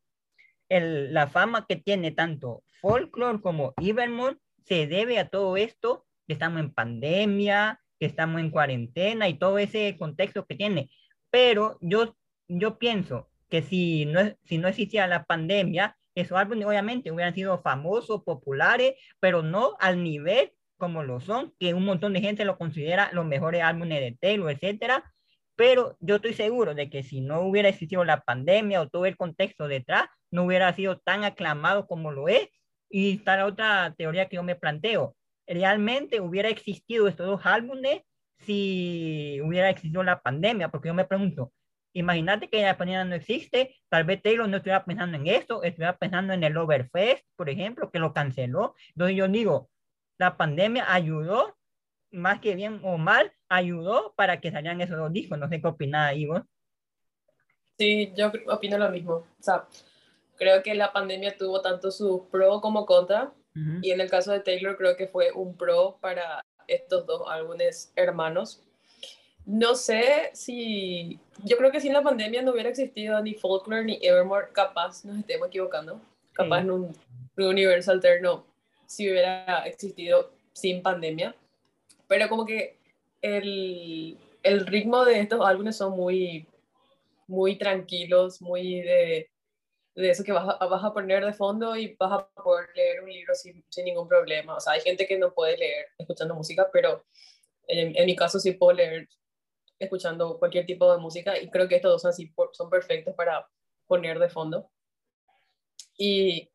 el, 0.68 1.14
la 1.14 1.28
fama 1.28 1.66
que 1.68 1.76
tiene 1.76 2.10
tanto 2.10 2.62
Folklore 2.80 3.40
como 3.40 3.72
Evermore 3.80 4.36
se 4.64 4.86
debe 4.86 5.18
a 5.18 5.28
todo 5.28 5.56
esto, 5.56 6.06
que 6.26 6.34
estamos 6.34 6.60
en 6.60 6.72
pandemia, 6.72 7.80
que 7.98 8.06
estamos 8.06 8.40
en 8.40 8.50
cuarentena 8.50 9.28
y 9.28 9.38
todo 9.38 9.58
ese 9.58 9.96
contexto 9.98 10.46
que 10.46 10.54
tiene. 10.56 10.90
Pero 11.30 11.78
yo, 11.80 12.16
yo 12.48 12.78
pienso 12.78 13.28
que 13.48 13.62
si 13.62 14.06
no, 14.06 14.20
si 14.44 14.58
no 14.58 14.68
existía 14.68 15.06
la 15.06 15.24
pandemia, 15.24 15.96
esos 16.14 16.38
álbumes 16.38 16.66
obviamente 16.66 17.12
hubieran 17.12 17.34
sido 17.34 17.60
famosos, 17.62 18.24
populares, 18.24 18.94
pero 19.20 19.42
no 19.42 19.76
al 19.80 20.02
nivel 20.02 20.52
como 20.76 21.02
lo 21.02 21.20
son, 21.20 21.52
que 21.58 21.74
un 21.74 21.84
montón 21.84 22.12
de 22.12 22.20
gente 22.20 22.44
lo 22.44 22.56
considera 22.56 23.10
los 23.12 23.26
mejores 23.26 23.62
álbumes 23.62 24.00
de 24.00 24.16
Taylor, 24.20 24.50
etcétera. 24.50 25.12
Pero 25.56 25.96
yo 26.00 26.16
estoy 26.16 26.34
seguro 26.34 26.74
de 26.74 26.88
que 26.88 27.02
si 27.02 27.20
no 27.20 27.40
hubiera 27.42 27.68
existido 27.68 28.04
la 28.04 28.20
pandemia 28.20 28.80
o 28.80 28.88
todo 28.88 29.06
el 29.06 29.16
contexto 29.16 29.66
detrás, 29.66 30.04
no 30.30 30.44
hubiera 30.44 30.72
sido 30.72 30.98
tan 31.00 31.24
aclamado 31.24 31.86
como 31.88 32.12
lo 32.12 32.28
es. 32.28 32.48
Y 32.88 33.16
está 33.16 33.36
la 33.36 33.46
otra 33.46 33.94
teoría 33.98 34.28
que 34.28 34.36
yo 34.36 34.42
me 34.44 34.54
planteo. 34.54 35.16
¿Realmente 35.48 36.20
hubiera 36.20 36.48
existido 36.50 37.08
estos 37.08 37.26
dos 37.26 37.40
álbumes 37.44 38.02
si 38.38 39.40
hubiera 39.42 39.70
existido 39.70 40.02
la 40.02 40.20
pandemia? 40.20 40.68
Porque 40.70 40.88
yo 40.88 40.94
me 40.94 41.06
pregunto, 41.06 41.52
imagínate 41.94 42.48
que 42.48 42.62
la 42.62 42.76
pandemia 42.76 43.04
no 43.04 43.14
existe, 43.14 43.74
tal 43.88 44.04
vez 44.04 44.22
Taylor 44.22 44.48
no 44.48 44.58
estuviera 44.58 44.84
pensando 44.84 45.16
en 45.16 45.26
esto, 45.26 45.62
estuviera 45.62 45.96
pensando 45.96 46.32
en 46.32 46.44
el 46.44 46.56
Overfest, 46.56 47.24
por 47.34 47.48
ejemplo, 47.48 47.90
que 47.90 47.98
lo 47.98 48.12
canceló. 48.12 48.74
Entonces 48.90 49.16
yo 49.16 49.26
digo, 49.26 49.70
la 50.18 50.36
pandemia 50.36 50.92
ayudó, 50.92 51.56
más 52.10 52.40
que 52.40 52.54
bien 52.54 52.80
o 52.84 52.98
mal, 52.98 53.32
ayudó 53.48 54.14
para 54.16 54.40
que 54.40 54.52
salieran 54.52 54.80
esos 54.80 54.98
dos 54.98 55.12
discos. 55.12 55.38
No 55.38 55.48
sé 55.48 55.60
qué 55.60 55.68
opinás, 55.68 56.14
Ivo. 56.14 56.44
Sí, 57.78 58.12
yo 58.16 58.32
opino 58.48 58.76
lo 58.76 58.90
mismo. 58.90 59.14
O 59.14 59.42
sea, 59.42 59.66
creo 60.36 60.62
que 60.62 60.74
la 60.74 60.92
pandemia 60.92 61.36
tuvo 61.36 61.62
tanto 61.62 61.90
su 61.90 62.28
pro 62.30 62.60
como 62.60 62.84
contra. 62.84 63.32
Y 63.82 63.90
en 63.90 64.00
el 64.00 64.10
caso 64.10 64.32
de 64.32 64.40
Taylor, 64.40 64.76
creo 64.76 64.96
que 64.96 65.06
fue 65.06 65.32
un 65.32 65.56
pro 65.56 65.98
para 66.00 66.44
estos 66.66 67.06
dos 67.06 67.22
álbumes 67.28 67.92
hermanos. 67.96 68.62
No 69.46 69.74
sé 69.74 70.30
si. 70.34 71.18
Yo 71.44 71.56
creo 71.56 71.70
que 71.70 71.80
sin 71.80 71.92
la 71.92 72.02
pandemia 72.02 72.42
no 72.42 72.52
hubiera 72.52 72.68
existido 72.68 73.20
ni 73.22 73.34
Folklore 73.34 73.84
ni 73.84 73.98
Evermore. 74.02 74.48
Capaz 74.52 75.04
nos 75.04 75.18
estemos 75.18 75.48
equivocando. 75.48 76.00
Capaz 76.32 76.60
en 76.60 76.70
un, 76.70 76.96
un 77.36 77.44
universo 77.44 77.90
alterno 77.90 78.44
si 78.86 79.10
hubiera 79.10 79.66
existido 79.66 80.30
sin 80.52 80.82
pandemia. 80.82 81.34
Pero 82.06 82.28
como 82.28 82.44
que 82.44 82.76
el, 83.22 84.18
el 84.42 84.66
ritmo 84.66 85.04
de 85.04 85.20
estos 85.20 85.44
álbumes 85.46 85.76
son 85.76 85.96
muy, 85.96 86.46
muy 87.26 87.56
tranquilos, 87.56 88.40
muy 88.40 88.80
de, 88.80 89.30
de 90.02 90.10
eso 90.10 90.22
que 90.24 90.32
vas 90.32 90.56
a, 90.60 90.66
vas 90.66 90.84
a, 90.84 90.92
poner 90.92 91.24
de 91.24 91.32
fondo 91.32 91.76
y 91.76 91.94
vas 91.96 92.12
a 92.12 92.28
poder 92.42 92.68
leer 92.74 93.02
un 93.02 93.10
libro 93.10 93.34
sin, 93.34 93.64
sin, 93.68 93.84
ningún 93.84 94.06
problema. 94.06 94.56
O 94.56 94.60
sea, 94.60 94.74
hay 94.74 94.80
gente 94.80 95.06
que 95.06 95.18
no 95.18 95.34
puede 95.34 95.56
leer 95.58 95.86
escuchando 95.98 96.34
música, 96.34 96.68
pero 96.72 97.04
en, 97.66 97.96
en, 97.96 98.06
mi 98.06 98.14
caso 98.14 98.38
sí 98.38 98.52
puedo 98.52 98.74
leer 98.74 99.08
escuchando 99.78 100.38
cualquier 100.38 100.66
tipo 100.66 100.90
de 100.92 100.98
música 101.00 101.38
y 101.38 101.50
creo 101.50 101.68
que 101.68 101.76
estos 101.76 101.90
dos 101.90 102.04
así, 102.04 102.32
son 102.52 102.70
perfectos 102.70 103.14
para 103.14 103.48
poner 103.86 104.18
de 104.18 104.28
fondo. 104.28 104.70
Y 105.96 106.48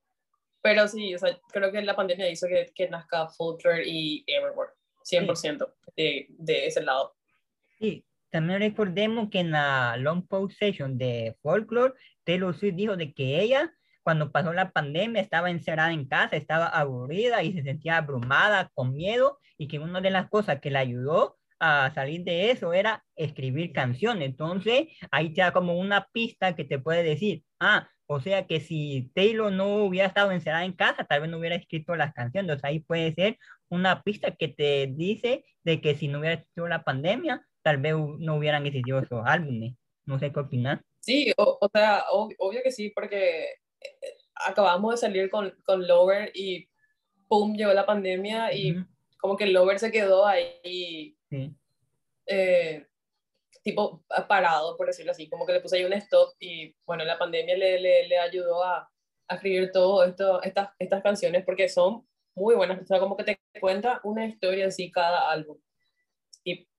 pero 0.61 0.87
sí, 0.87 1.13
o 1.13 1.19
sea, 1.19 1.37
creo 1.51 1.73
que 1.73 1.81
la 1.81 1.95
pandemia 1.95 2.29
hizo 2.29 2.47
que, 2.47 2.71
que 2.73 2.87
nazca 2.87 3.27
Folklore 3.27 3.83
y 3.85 4.23
Evermore, 4.25 4.71
100% 5.03 5.73
de, 5.97 6.27
de, 6.29 6.67
ese 6.67 6.81
lado. 6.81 7.13
Sí, 7.77 8.05
también 8.33 8.61
recordemos 8.61 9.29
que 9.29 9.41
en 9.41 9.51
la 9.51 9.95
Long 9.97 10.25
Post 10.27 10.57
Session 10.57 10.97
de 10.97 11.37
Folklore, 11.43 11.93
Taylor 12.23 12.57
Swift 12.57 12.73
dijo 12.73 12.97
de 12.97 13.13
que 13.13 13.39
ella, 13.39 13.71
cuando 14.01 14.31
pasó 14.31 14.51
la 14.53 14.71
pandemia, 14.71 15.21
estaba 15.21 15.51
encerrada 15.51 15.93
en 15.93 16.07
casa, 16.07 16.35
estaba 16.35 16.65
aburrida 16.65 17.43
y 17.43 17.53
se 17.53 17.61
sentía 17.61 17.97
abrumada, 17.97 18.71
con 18.73 18.95
miedo, 18.95 19.37
y 19.55 19.67
que 19.67 19.77
una 19.77 20.01
de 20.01 20.09
las 20.09 20.31
cosas 20.31 20.59
que 20.61 20.71
la 20.71 20.79
ayudó 20.79 21.37
a 21.59 21.91
salir 21.93 22.23
de 22.23 22.49
eso 22.49 22.73
era 22.73 23.05
escribir 23.15 23.71
canciones. 23.71 24.29
Entonces, 24.29 24.87
ahí 25.11 25.31
te 25.31 25.41
da 25.41 25.53
como 25.53 25.77
una 25.77 26.07
pista 26.11 26.55
que 26.55 26.65
te 26.65 26.79
puede 26.79 27.03
decir, 27.03 27.43
ah, 27.59 27.87
o 28.07 28.19
sea 28.19 28.47
que 28.47 28.61
si 28.61 29.11
Taylor 29.13 29.51
no 29.51 29.85
hubiera 29.85 30.07
estado 30.07 30.31
encerrada 30.31 30.65
en 30.65 30.73
casa, 30.73 31.03
tal 31.03 31.21
vez 31.21 31.29
no 31.29 31.37
hubiera 31.37 31.55
escrito 31.55 31.95
las 31.95 32.13
canciones. 32.13 32.49
Entonces 32.49 32.65
ahí 32.65 32.79
puede 32.79 33.13
ser 33.13 33.37
una 33.69 34.01
pista 34.01 34.31
que 34.31 34.47
te 34.47 34.87
dice 34.87 35.45
de 35.63 35.81
que 35.81 35.95
si 35.95 36.07
no 36.07 36.17
hubiera 36.17 36.35
existido 36.35 36.67
la 36.67 36.83
pandemia, 36.83 37.45
tal 37.63 37.77
vez 37.77 37.95
no 38.19 38.35
hubieran 38.35 38.65
existido 38.65 38.99
esos 38.99 39.23
álbumes. 39.25 39.75
No 40.05 40.19
sé 40.19 40.31
qué 40.31 40.39
opinas. 40.39 40.81
Sí, 40.99 41.33
o, 41.37 41.69
sea, 41.73 42.05
obvio 42.11 42.61
que 42.63 42.71
sí, 42.71 42.89
porque 42.89 43.43
eh, 43.43 44.17
acabamos 44.47 44.93
de 44.93 44.97
salir 44.97 45.29
con, 45.29 45.53
con 45.65 45.87
Lover 45.87 46.31
y 46.33 46.67
pum, 47.27 47.55
llegó 47.55 47.73
la 47.73 47.85
pandemia 47.85 48.53
y 48.53 48.75
como 49.17 49.35
que 49.35 49.47
Lover 49.47 49.79
se 49.79 49.91
quedó 49.91 50.25
ahí. 50.25 51.17
Sí. 51.29 51.55
Eh, 52.27 52.85
tipo 53.63 54.03
parado, 54.27 54.77
por 54.77 54.87
decirlo 54.87 55.11
así, 55.11 55.29
como 55.29 55.45
que 55.45 55.53
le 55.53 55.61
puse 55.61 55.77
ahí 55.77 55.85
un 55.85 55.93
stop 55.93 56.35
y 56.39 56.75
bueno, 56.85 57.05
la 57.05 57.17
pandemia 57.17 57.57
le, 57.57 57.79
le, 57.79 58.07
le 58.07 58.17
ayudó 58.17 58.63
a, 58.63 58.89
a, 59.27 59.35
escribir 59.35 59.71
todo 59.71 60.03
esto, 60.03 60.41
estas, 60.43 60.69
estas 60.79 61.01
canciones 61.01 61.45
porque 61.45 61.69
son 61.69 62.05
muy 62.35 62.55
buenas, 62.55 62.81
o 62.81 62.85
sea, 62.85 62.99
como 62.99 63.15
que 63.15 63.23
te 63.23 63.39
cuenta 63.59 64.01
una 64.03 64.25
historia 64.25 64.67
así 64.67 64.91
cada 64.91 65.31
álbum. 65.31 65.57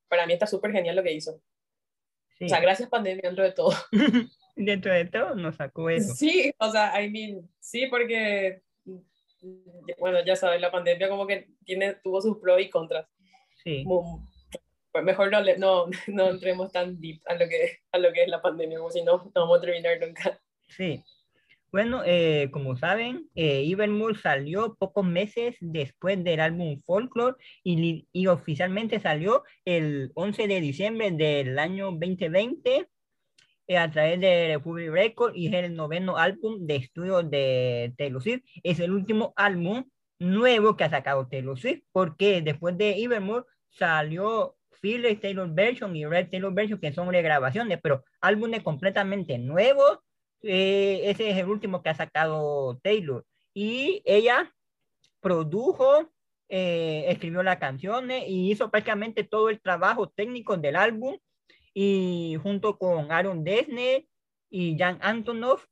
Para 0.07 0.25
mí 0.25 0.33
está 0.33 0.47
súper 0.47 0.71
genial 0.71 0.95
lo 0.95 1.03
que 1.03 1.13
hizo. 1.13 1.41
O 2.41 2.47
sea, 2.47 2.59
gracias 2.59 2.89
pandemia 2.89 3.21
dentro 3.23 3.43
de 3.43 3.51
todo. 3.51 3.73
dentro 4.55 4.93
de 4.93 5.05
todo 5.05 5.35
nos 5.35 5.55
sacó 5.55 5.89
eso. 5.89 6.13
Sí, 6.15 6.53
o 6.57 6.69
sea, 6.69 7.01
I 7.01 7.09
mean, 7.09 7.49
sí, 7.59 7.87
porque, 7.87 8.61
bueno, 9.99 10.23
ya 10.25 10.35
sabes, 10.35 10.59
la 10.59 10.71
pandemia 10.71 11.09
como 11.09 11.25
que 11.25 11.47
tiene, 11.63 11.95
tuvo 11.95 12.21
sus 12.21 12.37
pros 12.37 12.61
y 12.61 12.69
contras. 12.69 13.07
Sí 13.63 13.85
pues 14.95 15.03
mejor 15.03 15.29
no, 15.29 15.41
no, 15.57 15.87
no 16.07 16.29
entremos 16.29 16.71
tan 16.71 17.01
deep 17.01 17.21
a 17.25 17.33
lo, 17.33 17.49
que, 17.49 17.79
a 17.91 17.97
lo 17.97 18.13
que 18.13 18.23
es 18.23 18.29
la 18.29 18.41
pandemia, 18.41 18.77
como 18.77 18.89
si 18.89 19.03
no, 19.03 19.17
no 19.35 19.41
vamos 19.41 19.57
a 19.57 19.61
terminar 19.61 19.99
nunca. 19.99 20.39
Sí. 20.69 21.03
Bueno, 21.75 22.03
eh, 22.05 22.51
como 22.53 22.77
saben, 22.77 23.29
eh, 23.35 23.69
salió 24.23 24.75
pocos 24.75 25.05
meses 25.05 25.57
después 25.59 26.23
del 26.23 26.39
álbum 26.39 26.81
Folklore 26.85 27.35
y, 27.65 28.27
oficialmente 28.27 29.01
salió 29.01 29.43
el 29.65 30.09
11 30.15 30.47
de 30.47 30.61
diciembre 30.61 31.11
del 31.11 31.59
año 31.59 31.87
2020 31.91 32.87
eh, 33.67 33.77
a 33.77 33.91
través 33.91 34.21
de 34.21 34.53
Republic 34.53 34.89
Records 34.89 35.35
y 35.35 35.47
es 35.47 35.53
el 35.53 35.75
noveno 35.75 36.15
álbum 36.15 36.65
de 36.65 36.77
estudio 36.77 37.23
de 37.23 37.93
Taylor 37.97 38.23
Swift. 38.23 38.45
Es 38.63 38.79
el 38.79 38.93
último 38.93 39.33
álbum 39.35 39.83
nuevo 40.17 40.77
que 40.77 40.85
ha 40.85 40.89
sacado 40.89 41.27
Taylor 41.27 41.59
Swift 41.59 41.83
porque 41.91 42.41
después 42.41 42.77
de 42.77 43.03
Evermore 43.03 43.43
salió 43.69 44.55
Philly 44.79 45.17
Taylor 45.17 45.53
Version 45.53 45.93
y 45.93 46.05
Red 46.05 46.29
Taylor 46.29 46.53
Version, 46.53 46.79
que 46.79 46.93
son 46.93 47.11
regrabaciones, 47.11 47.79
pero 47.83 48.05
álbumes 48.21 48.63
completamente 48.63 49.37
nuevos. 49.37 49.99
Eh, 50.47 51.01
ese 51.09 51.31
es 51.31 51.37
el 51.37 51.49
último 51.49 51.81
que 51.81 51.89
ha 51.89 51.95
sacado 51.95 52.77
Taylor. 52.83 53.25
Y 53.53 54.01
ella 54.05 54.53
produjo, 55.19 56.11
eh, 56.49 57.05
escribió 57.07 57.41
las 57.41 57.57
canciones 57.57 58.25
y 58.27 58.51
hizo 58.51 58.69
prácticamente 58.69 59.23
todo 59.23 59.49
el 59.49 59.59
trabajo 59.59 60.09
técnico 60.09 60.55
del 60.57 60.75
álbum. 60.75 61.17
Y 61.73 62.37
junto 62.41 62.77
con 62.77 63.11
Aaron 63.11 63.43
Desner 63.43 64.05
y 64.49 64.77
Jan 64.77 64.99
Antonoff, 65.01 65.65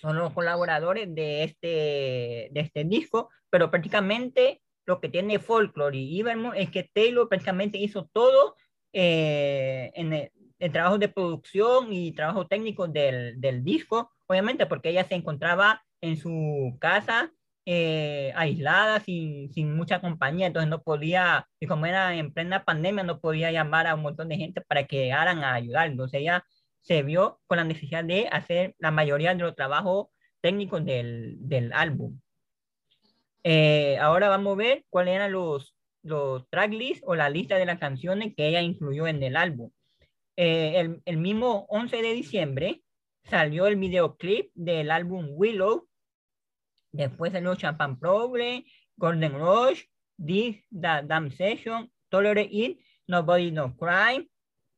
son 0.00 0.18
los 0.18 0.32
colaboradores 0.32 1.14
de 1.14 1.44
este, 1.44 2.48
de 2.50 2.60
este 2.60 2.84
disco, 2.84 3.30
pero 3.50 3.70
prácticamente 3.70 4.60
lo 4.86 5.00
que 5.00 5.08
tiene 5.08 5.38
Folklore 5.38 5.96
y 5.96 6.20
Evermore 6.20 6.60
es 6.60 6.70
que 6.70 6.90
Taylor 6.92 7.28
prácticamente 7.28 7.78
hizo 7.78 8.08
todo 8.12 8.56
eh, 8.92 9.92
en 9.94 10.12
el, 10.12 10.32
trabajo 10.72 10.98
de 10.98 11.08
producción 11.08 11.92
y 11.92 12.12
trabajo 12.12 12.46
técnico 12.46 12.88
del, 12.88 13.40
del, 13.40 13.64
disco, 13.64 14.10
obviamente 14.26 14.66
porque 14.66 14.90
ella 14.90 15.04
se 15.04 15.14
encontraba 15.14 15.82
en 16.00 16.16
su 16.16 16.76
casa 16.80 17.32
eh, 17.66 18.32
aislada, 18.36 19.00
sin, 19.00 19.52
sin, 19.52 19.74
mucha 19.74 20.00
compañía, 20.00 20.46
entonces 20.46 20.68
no 20.68 20.82
podía, 20.82 21.48
y 21.60 21.66
como 21.66 21.86
era 21.86 22.14
en 22.14 22.32
plena 22.32 22.64
pandemia, 22.64 23.04
no 23.04 23.20
podía 23.20 23.50
llamar 23.52 23.86
a 23.86 23.94
un 23.94 24.02
montón 24.02 24.28
de 24.28 24.36
gente 24.36 24.60
para 24.60 24.86
que 24.86 25.04
llegaran 25.04 25.42
a 25.42 25.54
ayudar, 25.54 25.88
entonces 25.88 26.20
ella 26.20 26.44
se 26.82 27.02
vio 27.02 27.40
con 27.46 27.56
la 27.56 27.64
necesidad 27.64 28.04
de 28.04 28.28
hacer 28.30 28.74
la 28.78 28.90
mayoría 28.90 29.34
de 29.34 29.42
los 29.42 29.56
trabajos 29.56 30.08
técnicos 30.42 30.84
del, 30.84 31.36
del 31.40 31.72
álbum. 31.72 32.20
Eh, 33.42 33.96
ahora 33.98 34.28
vamos 34.28 34.54
a 34.54 34.56
ver 34.56 34.84
cuáles 34.90 35.14
eran 35.14 35.32
los, 35.32 35.74
los 36.02 36.48
tracklists 36.50 37.02
o 37.06 37.14
la 37.14 37.30
lista 37.30 37.56
de 37.56 37.66
las 37.66 37.78
canciones 37.78 38.34
que 38.36 38.48
ella 38.48 38.60
incluyó 38.60 39.06
en 39.06 39.22
el 39.22 39.36
álbum. 39.36 39.70
Eh, 40.36 40.98
el, 41.04 41.16
mismo 41.16 41.66
11 41.68 42.02
de 42.02 42.12
diciembre 42.12 42.82
salió 43.22 43.66
el 43.66 43.76
videoclip 43.76 44.50
del 44.54 44.90
álbum 44.90 45.28
Willow 45.30 45.88
Después 46.94 47.32
salió 47.32 47.56
Champagne 47.56 47.96
Problem, 47.98 48.62
Golden 48.96 49.32
Rush, 49.34 49.82
This 50.16 50.64
the 50.70 51.02
Damn 51.04 51.32
Session, 51.32 51.90
Tolerate 52.08 52.48
It, 52.52 52.78
Nobody 53.08 53.50
No 53.50 53.76
Crime, 53.76 54.28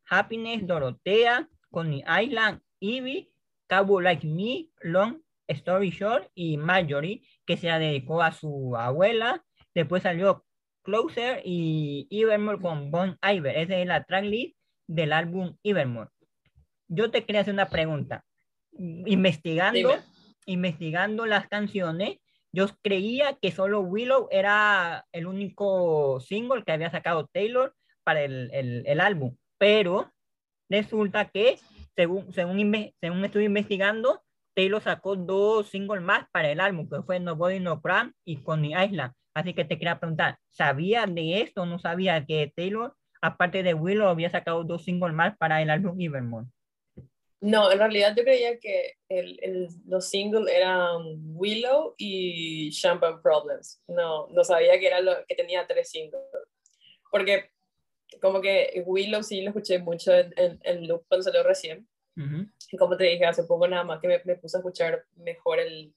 Happiness, 0.08 0.66
Dorotea, 0.66 1.46
Coney 1.70 2.02
Island, 2.08 2.62
Evie, 2.80 3.30
Cabo 3.66 4.00
Like 4.00 4.26
Me, 4.26 4.70
Long 4.80 5.20
Story 5.46 5.90
Short 5.90 6.30
y 6.34 6.56
Marjorie, 6.56 7.20
que 7.44 7.58
se 7.58 7.66
dedicó 7.66 8.22
a 8.22 8.32
su 8.32 8.74
abuela. 8.78 9.44
Después 9.74 10.02
salió 10.02 10.46
Closer 10.82 11.42
y 11.44 12.08
Evermore 12.10 12.62
con 12.62 12.90
Bon 12.90 13.18
Iver. 13.22 13.58
Esa 13.58 13.76
es 13.76 13.86
la 13.86 14.04
tracklist 14.04 14.55
del 14.86 15.12
álbum 15.12 15.56
Evermore. 15.62 16.10
Yo 16.88 17.10
te 17.10 17.24
quería 17.24 17.40
hacer 17.42 17.54
una 17.54 17.68
pregunta. 17.68 18.24
Investigando, 18.72 19.96
investigando 20.44 21.26
las 21.26 21.48
canciones, 21.48 22.18
yo 22.52 22.66
creía 22.82 23.36
que 23.40 23.52
solo 23.52 23.80
Willow 23.80 24.28
era 24.30 25.06
el 25.12 25.26
único 25.26 26.20
single 26.20 26.62
que 26.64 26.72
había 26.72 26.90
sacado 26.90 27.28
Taylor 27.32 27.74
para 28.04 28.22
el, 28.22 28.50
el, 28.52 28.82
el 28.86 29.00
álbum, 29.00 29.36
pero 29.58 30.12
resulta 30.68 31.28
que 31.30 31.58
según, 31.96 32.32
según, 32.32 32.92
según 33.00 33.24
estuve 33.24 33.44
investigando, 33.44 34.22
Taylor 34.54 34.82
sacó 34.82 35.16
dos 35.16 35.68
singles 35.68 36.02
más 36.02 36.26
para 36.30 36.50
el 36.50 36.60
álbum, 36.60 36.88
que 36.88 37.02
fue 37.02 37.20
Nobody 37.20 37.60
No 37.60 37.80
Pram 37.80 38.12
y 38.24 38.38
Coney 38.38 38.72
Island. 38.72 39.12
Así 39.34 39.52
que 39.52 39.64
te 39.64 39.78
quería 39.78 39.98
preguntar, 39.98 40.38
¿sabía 40.48 41.06
de 41.06 41.42
esto 41.42 41.66
no 41.66 41.78
sabía 41.78 42.24
que 42.24 42.52
Taylor, 42.56 42.94
aparte 43.20 43.62
de 43.62 43.74
Willow, 43.74 44.08
había 44.08 44.30
sacado 44.30 44.64
dos 44.64 44.84
singles 44.84 45.14
más 45.14 45.36
para 45.36 45.62
el 45.62 45.70
álbum 45.70 46.00
Evermore? 46.00 46.46
No, 47.40 47.70
en 47.70 47.78
realidad 47.78 48.14
yo 48.16 48.24
creía 48.24 48.58
que 48.58 48.94
el, 49.08 49.38
el, 49.42 49.68
los 49.86 50.08
singles 50.08 50.52
eran 50.52 51.02
Willow 51.36 51.94
y 51.98 52.70
Champagne 52.70 53.20
Problems. 53.22 53.82
No, 53.86 54.26
no 54.28 54.42
sabía 54.42 54.78
que, 54.80 54.86
era 54.86 55.00
lo, 55.00 55.12
que 55.26 55.34
tenía 55.34 55.66
tres 55.66 55.90
singles. 55.90 56.22
Porque 57.10 57.50
como 58.20 58.40
que 58.40 58.82
Willow 58.86 59.22
sí 59.22 59.42
lo 59.42 59.50
escuché 59.50 59.78
mucho 59.78 60.12
en, 60.14 60.32
en, 60.36 60.58
en 60.62 60.88
loop 60.88 61.04
cuando 61.08 61.24
salió 61.24 61.42
recién. 61.42 61.86
Uh 62.16 62.22
-huh. 62.22 62.52
Y 62.72 62.76
como 62.78 62.96
te 62.96 63.04
dije 63.04 63.26
hace 63.26 63.44
poco 63.44 63.68
nada 63.68 63.84
más 63.84 64.00
que 64.00 64.08
me, 64.08 64.22
me 64.24 64.36
puse 64.36 64.56
a 64.56 64.60
escuchar 64.60 65.04
mejor 65.16 65.60
el, 65.60 65.94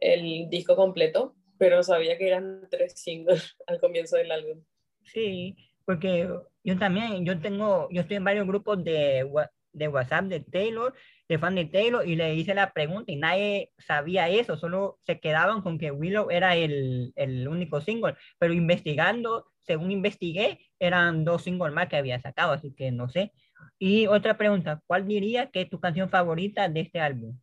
el 0.00 0.48
disco 0.48 0.76
completo, 0.76 1.34
pero 1.58 1.76
no 1.76 1.82
sabía 1.82 2.16
que 2.16 2.28
eran 2.28 2.68
tres 2.70 3.00
singles 3.00 3.56
al 3.66 3.80
comienzo 3.80 4.16
del 4.16 4.30
álbum. 4.30 4.64
Sí, 5.04 5.56
porque 5.88 6.28
yo 6.64 6.78
también, 6.78 7.24
yo 7.24 7.40
tengo, 7.40 7.88
yo 7.90 8.02
estoy 8.02 8.18
en 8.18 8.24
varios 8.24 8.46
grupos 8.46 8.84
de, 8.84 9.26
de 9.72 9.88
WhatsApp 9.88 10.26
de 10.26 10.40
Taylor, 10.40 10.92
de 11.26 11.38
fan 11.38 11.54
de 11.54 11.64
Taylor, 11.64 12.06
y 12.06 12.14
le 12.14 12.34
hice 12.34 12.52
la 12.52 12.74
pregunta 12.74 13.10
y 13.10 13.16
nadie 13.16 13.72
sabía 13.78 14.28
eso, 14.28 14.58
solo 14.58 14.98
se 15.06 15.18
quedaban 15.18 15.62
con 15.62 15.78
que 15.78 15.90
Willow 15.90 16.30
era 16.30 16.56
el, 16.56 17.14
el 17.16 17.48
único 17.48 17.80
single, 17.80 18.16
pero 18.38 18.52
investigando, 18.52 19.46
según 19.60 19.90
investigué, 19.90 20.58
eran 20.78 21.24
dos 21.24 21.44
singles 21.44 21.72
más 21.72 21.88
que 21.88 21.96
había 21.96 22.20
sacado, 22.20 22.52
así 22.52 22.74
que 22.74 22.90
no 22.90 23.08
sé. 23.08 23.32
Y 23.78 24.08
otra 24.08 24.36
pregunta, 24.36 24.82
¿cuál 24.86 25.08
diría 25.08 25.50
que 25.50 25.62
es 25.62 25.70
tu 25.70 25.80
canción 25.80 26.10
favorita 26.10 26.68
de 26.68 26.80
este 26.80 27.00
álbum? 27.00 27.34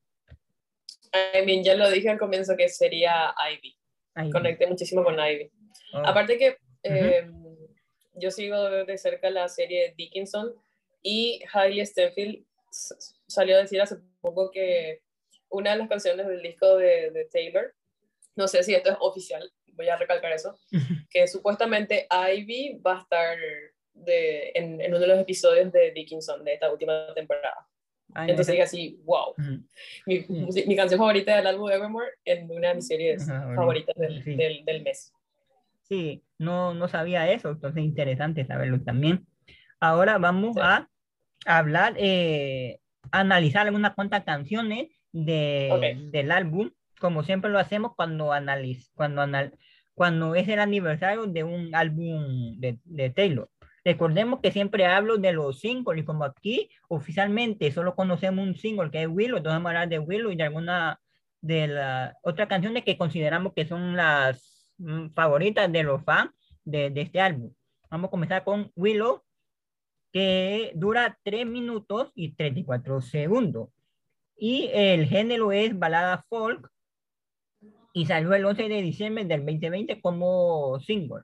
I 1.34 1.44
mean, 1.44 1.64
ya 1.64 1.74
lo 1.74 1.90
dije 1.90 2.12
al 2.12 2.20
comienzo 2.20 2.56
que 2.56 2.70
sería 2.70 3.34
Ivy. 3.54 3.76
Ivy. 4.18 4.30
Conecté 4.30 4.68
muchísimo 4.68 5.04
con 5.04 5.16
Ivy. 5.16 5.50
Oh. 5.94 6.04
Aparte 6.06 6.38
que 6.38 6.58
eh, 6.84 7.28
uh 7.28 7.32
-huh. 7.32 7.45
Yo 8.16 8.32
sigo 8.32 8.70
de 8.70 8.98
cerca 8.98 9.30
la 9.30 9.48
serie 9.48 9.94
Dickinson 9.98 10.54
y 11.02 11.42
Hailey 11.54 11.86
Stenfield 11.86 12.46
salió 13.28 13.58
a 13.58 13.62
decir 13.62 13.82
hace 13.82 13.98
poco 14.22 14.52
que 14.52 15.02
una 15.50 15.72
de 15.72 15.78
las 15.78 15.90
canciones 15.90 16.28
del 16.28 16.42
disco 16.42 16.78
de, 16.78 17.12
de 17.12 17.26
Taylor, 17.26 17.74
no 18.36 18.48
sé 18.48 18.64
si 18.64 18.74
esto 18.74 18.92
es 18.92 18.98
oficial, 19.00 19.52
voy 19.74 19.88
a 19.88 19.98
recalcar 19.98 20.32
eso, 20.32 20.58
que 21.10 21.28
supuestamente 21.28 22.08
Ivy 22.12 22.82
va 22.86 22.98
a 22.98 23.02
estar 23.02 23.38
de, 23.94 24.52
en, 24.56 24.82
en, 24.82 24.92
uno 24.92 25.00
de 25.00 25.08
los 25.08 25.20
episodios 25.20 25.72
de 25.72 25.92
Dickinson 25.92 26.44
de 26.44 26.54
esta 26.54 26.72
última 26.72 27.14
temporada. 27.14 27.68
Ay, 28.14 28.30
Entonces 28.30 28.54
dije 28.54 28.64
así, 28.64 29.00
wow. 29.04 29.32
Uh 29.32 29.42
-huh. 29.42 29.64
mi, 30.06 30.52
sí. 30.52 30.66
mi, 30.68 30.76
canción 30.76 30.98
favorita 31.00 31.36
del 31.36 31.48
álbum 31.48 31.70
Evermore 31.70 32.12
en 32.24 32.50
una 32.52 32.70
de 32.70 32.76
mis 32.76 32.88
series 32.88 33.28
uh 33.28 33.32
-huh, 33.32 33.56
favoritas 33.56 33.96
del, 33.96 34.24
sí. 34.24 34.36
del, 34.36 34.64
del, 34.64 34.82
mes. 34.84 35.14
Sí, 35.84 36.22
no, 36.38 36.74
no 36.74 36.88
sabía 36.88 37.32
eso, 37.32 37.52
entonces 37.52 37.84
interesante 37.84 38.46
saberlo 38.46 38.82
también. 38.82 39.26
Ahora 39.80 40.18
vamos 40.18 40.56
sí. 40.56 40.62
a 40.62 40.88
hablar, 41.46 41.94
eh, 41.98 42.80
analizar 43.12 43.66
algunas 43.66 43.94
cuantas 43.94 44.24
canciones 44.24 44.90
de, 45.12 45.70
okay. 45.72 46.10
del 46.10 46.32
álbum, 46.32 46.72
como 47.00 47.24
siempre 47.24 47.52
lo 47.52 47.60
hacemos 47.60 47.94
cuando, 47.96 48.32
analiz, 48.32 48.92
cuando, 48.96 49.22
anal, 49.22 49.54
cuando 49.94 50.36
es 50.36 50.48
el 50.48 50.60
aniversario 50.60 51.26
de 51.26 51.44
un 51.44 51.74
álbum 51.76 52.60
de, 52.60 52.80
de 52.84 53.10
Taylor. 53.10 53.50
Recordemos 53.86 54.40
que 54.42 54.52
siempre 54.52 54.88
hablo 54.88 55.18
de 55.18 55.32
los 55.32 55.60
singles 55.60 56.02
y 56.02 56.06
como 56.06 56.24
aquí 56.24 56.70
oficialmente 56.88 57.72
solo 57.72 57.96
conocemos 57.96 58.46
un 58.46 58.56
single 58.56 58.90
que 58.90 59.04
es 59.04 59.08
Willow, 59.08 59.38
entonces 59.38 59.58
vamos 59.58 59.68
a 59.68 59.70
hablar 59.70 59.90
de 59.90 60.00
Willow 60.00 60.32
y 60.32 60.36
de 60.36 60.44
alguna 60.44 61.00
de 61.42 61.68
las 61.68 62.16
otras 62.24 62.48
canciones 62.48 62.84
que 62.84 62.98
consideramos 62.98 63.54
que 63.54 63.68
son 63.68 63.96
las 63.96 64.55
mm, 64.78 65.10
favoritas 65.14 65.72
de 65.72 65.84
los 65.84 66.04
fans 66.04 66.32
de, 66.64 66.92
este 66.96 67.20
álbum. 67.20 67.54
Vamos 67.90 68.08
a 68.08 68.12
comenzar 68.12 68.44
con 68.44 68.72
Willow, 68.76 69.24
que 70.12 70.72
dura 70.76 71.18
3 71.24 71.46
minutos 71.46 72.12
y 72.16 72.36
34 72.36 73.02
segundos. 73.02 73.70
Y 74.38 74.70
el 74.74 75.08
género 75.08 75.52
es 75.52 75.78
balada 75.78 76.26
folk 76.30 76.70
y 77.94 78.06
salió 78.06 78.34
el 78.34 78.46
11 78.46 78.68
de 78.68 78.82
diciembre 78.82 79.26
del 79.26 79.46
2020 79.46 80.02
como 80.02 80.80
single 80.82 81.24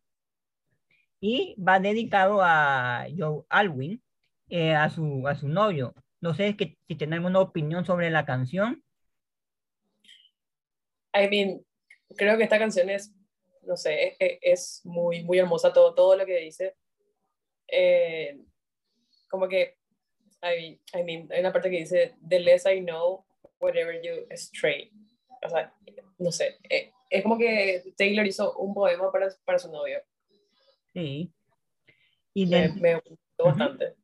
y 1.22 1.56
va 1.62 1.80
dedicado 1.80 2.42
a 2.42 3.06
Joe 3.16 3.44
Alwyn, 3.48 4.02
eh, 4.50 4.74
a, 4.74 4.90
su, 4.90 5.26
a 5.28 5.36
su 5.36 5.48
novio. 5.48 5.94
No 6.20 6.34
sé 6.34 6.58
que, 6.58 6.78
si 6.88 6.96
tenemos 6.96 7.30
una 7.30 7.40
opinión 7.40 7.86
sobre 7.86 8.10
la 8.10 8.26
canción. 8.26 8.84
I 11.14 11.62
creo 12.18 12.38
que 12.38 12.44
esta 12.44 12.60
canción 12.60 12.90
es, 12.90 13.14
no 13.64 13.78
sé, 13.78 14.16
es, 14.20 14.40
es 14.42 14.82
muy, 14.86 15.24
muy 15.24 15.40
hermosa 15.40 15.72
todo, 15.74 15.94
todo 15.94 16.16
lo 16.16 16.26
que 16.26 16.38
dice. 16.38 16.76
Eh, 17.68 18.38
como 19.30 19.48
que, 19.48 19.78
I 20.44 20.60
mean, 20.60 20.80
I 20.94 21.04
mean, 21.04 21.32
hay 21.32 21.40
una 21.40 21.54
parte 21.54 21.70
que 21.70 21.78
dice, 21.78 22.16
the 22.28 22.40
less 22.40 22.66
I 22.66 22.82
know, 22.82 23.24
whatever 23.60 24.02
you 24.02 24.26
stray. 24.36 24.92
O 25.44 25.50
sea, 25.50 25.74
no 26.18 26.32
sé, 26.32 26.58
eh, 26.70 26.92
es 27.10 27.24
como 27.24 27.38
que 27.38 27.84
Taylor 27.98 28.26
hizo 28.26 28.56
un 28.58 28.74
poema 28.74 29.12
para, 29.12 29.28
para 29.46 29.60
su 29.60 29.72
novio 29.72 30.00
Sí. 30.94 31.32
Y 32.34 32.46
de, 32.46 32.70
me, 32.70 32.82
me, 32.82 32.96
gustó 32.96 33.46
bastante. 33.46 33.96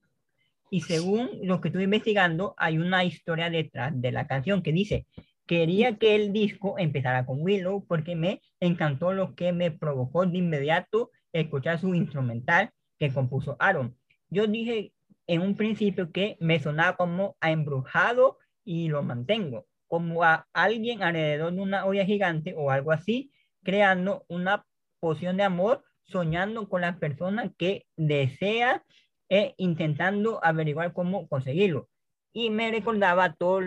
Y 0.69 0.81
según 0.81 1.29
lo 1.43 1.61
que 1.61 1.69
estuve 1.69 1.83
investigando, 1.83 2.53
hay 2.57 2.77
una 2.77 3.03
historia 3.03 3.49
detrás 3.49 3.91
de 3.99 4.11
la 4.11 4.27
canción 4.27 4.61
que 4.61 4.71
dice, 4.71 5.05
quería 5.47 5.97
que 5.97 6.15
el 6.15 6.33
disco 6.33 6.75
empezara 6.77 7.25
con 7.25 7.41
Willow 7.41 7.85
porque 7.87 8.15
me 8.15 8.41
encantó 8.59 9.13
lo 9.13 9.33
que 9.33 9.53
me 9.53 9.71
provocó 9.71 10.25
de 10.25 10.37
inmediato 10.37 11.11
escuchar 11.33 11.79
su 11.79 11.95
instrumental 11.95 12.71
que 12.99 13.13
compuso 13.13 13.55
Aaron. 13.59 13.97
Yo 14.29 14.47
dije 14.47 14.93
en 15.25 15.41
un 15.41 15.55
principio 15.55 16.11
que 16.11 16.37
me 16.39 16.59
sonaba 16.59 16.97
como 16.97 17.37
a 17.39 17.51
embrujado 17.51 18.37
y 18.63 18.89
lo 18.89 19.03
mantengo, 19.03 19.65
como 19.87 20.23
a 20.23 20.47
alguien 20.53 21.01
alrededor 21.01 21.53
de 21.53 21.61
una 21.61 21.85
olla 21.85 22.05
gigante 22.05 22.53
o 22.55 22.69
algo 22.69 22.91
así, 22.91 23.31
creando 23.63 24.25
una 24.27 24.65
poción 24.99 25.37
de 25.37 25.43
amor 25.43 25.83
soñando 26.03 26.67
con 26.69 26.81
la 26.81 26.99
persona 26.99 27.53
que 27.57 27.85
desea 27.95 28.83
e 29.29 29.53
intentando 29.57 30.43
averiguar 30.43 30.93
cómo 30.93 31.27
conseguirlo. 31.27 31.89
Y 32.33 32.49
me 32.49 32.71
recordaba 32.71 33.25
a, 33.25 33.33
todo, 33.33 33.61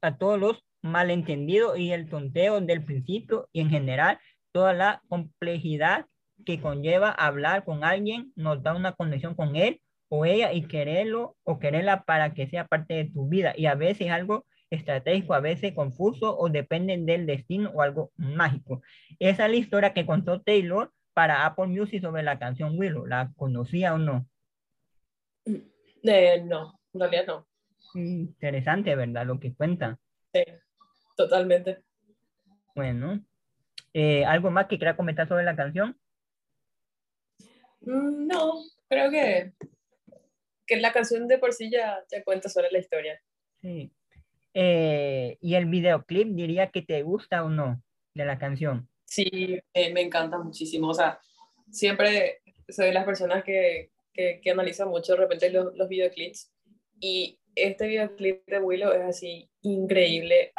a 0.00 0.18
todos 0.18 0.38
los 0.38 0.64
malentendidos 0.86 1.78
y 1.78 1.92
el 1.92 2.08
tonteo 2.08 2.60
del 2.60 2.84
principio 2.84 3.48
y 3.52 3.60
en 3.60 3.70
general 3.70 4.18
toda 4.52 4.72
la 4.72 5.02
complejidad 5.08 6.06
que 6.44 6.60
conlleva 6.60 7.10
hablar 7.10 7.64
con 7.64 7.84
alguien, 7.84 8.32
nos 8.36 8.62
da 8.62 8.74
una 8.74 8.92
conexión 8.92 9.34
con 9.34 9.56
él 9.56 9.80
o 10.08 10.24
ella 10.24 10.52
y 10.52 10.66
quererlo 10.66 11.36
o 11.42 11.58
quererla 11.58 12.04
para 12.04 12.34
que 12.34 12.46
sea 12.46 12.66
parte 12.66 12.94
de 12.94 13.04
tu 13.06 13.28
vida. 13.28 13.54
Y 13.56 13.66
a 13.66 13.74
veces 13.74 14.10
algo 14.10 14.46
estratégico, 14.70 15.34
a 15.34 15.40
veces 15.40 15.74
confuso 15.74 16.36
o 16.36 16.48
depende 16.48 16.96
del 16.98 17.26
destino 17.26 17.70
o 17.74 17.82
algo 17.82 18.12
mágico. 18.16 18.82
Esa 19.18 19.46
es 19.46 19.50
la 19.50 19.56
historia 19.56 19.92
que 19.92 20.06
contó 20.06 20.40
Taylor 20.40 20.92
para 21.14 21.46
Apple 21.46 21.68
Music 21.68 22.02
sobre 22.02 22.22
la 22.22 22.38
canción 22.38 22.78
Willow. 22.78 23.06
¿La 23.06 23.32
conocía 23.36 23.94
o 23.94 23.98
no? 23.98 24.26
Eh, 25.46 26.42
no, 26.44 26.78
en 26.92 27.00
realidad 27.00 27.26
no. 27.26 27.48
Interesante, 27.94 28.94
¿verdad? 28.94 29.26
Lo 29.26 29.40
que 29.40 29.54
cuenta. 29.54 29.98
Sí, 30.32 30.42
totalmente. 31.16 31.82
Bueno, 32.74 33.24
eh, 33.92 34.24
¿algo 34.24 34.50
más 34.50 34.66
que 34.66 34.78
quiera 34.78 34.96
comentar 34.96 35.26
sobre 35.26 35.44
la 35.44 35.56
canción? 35.56 35.98
Mm, 37.80 38.26
no, 38.26 38.62
creo 38.88 39.10
que, 39.10 39.52
que 40.66 40.76
la 40.76 40.92
canción 40.92 41.26
de 41.26 41.38
por 41.38 41.52
sí 41.52 41.70
ya, 41.70 41.98
ya 42.10 42.22
cuenta 42.22 42.48
sobre 42.48 42.70
la 42.70 42.78
historia. 42.78 43.20
Sí. 43.60 43.90
Eh, 44.54 45.38
¿Y 45.40 45.54
el 45.54 45.66
videoclip 45.66 46.28
diría 46.28 46.70
que 46.70 46.82
te 46.82 47.02
gusta 47.02 47.44
o 47.44 47.50
no? 47.50 47.82
de 48.16 48.24
la 48.24 48.38
canción. 48.38 48.88
Sí, 49.04 49.60
eh, 49.74 49.92
me 49.92 50.00
encanta 50.00 50.38
muchísimo. 50.38 50.88
O 50.88 50.94
sea, 50.94 51.20
siempre 51.70 52.40
soy 52.68 52.86
de 52.86 52.94
las 52.94 53.04
personas 53.04 53.44
que, 53.44 53.90
que, 54.12 54.40
que 54.42 54.50
analizan 54.50 54.88
mucho 54.88 55.12
de 55.12 55.18
repente 55.18 55.50
los, 55.50 55.76
los 55.76 55.88
videoclips 55.88 56.50
y 56.98 57.38
este 57.56 57.86
videoclip 57.86 58.46
de 58.46 58.60
Willow 58.60 58.92
es 58.92 59.02
así 59.02 59.50
increíble. 59.62 60.52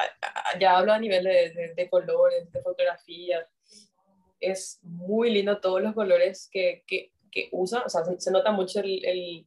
Ya 0.60 0.78
hablo 0.78 0.92
a 0.92 1.00
nivel 1.00 1.24
de, 1.24 1.74
de, 1.76 1.90
colores, 1.90 2.52
de 2.52 2.62
fotografía. 2.62 3.48
Es 4.40 4.80
muy 4.82 5.30
lindo 5.30 5.62
todos 5.62 5.82
los 5.82 5.94
colores 5.94 6.50
que, 6.52 6.84
que, 6.88 7.12
que 7.32 7.50
usa. 7.52 7.84
O 7.86 7.90
sea, 7.90 8.04
se, 8.04 8.32
nota 8.32 8.52
mucho 8.52 8.80
el, 8.80 9.06
el, 9.06 9.46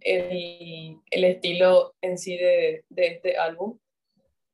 el, 0.00 0.96
el, 1.10 1.24
estilo 1.24 1.96
en 2.00 2.16
sí 2.16 2.36
de, 2.36 2.84
de, 2.88 3.06
este 3.06 3.36
álbum. 3.36 3.78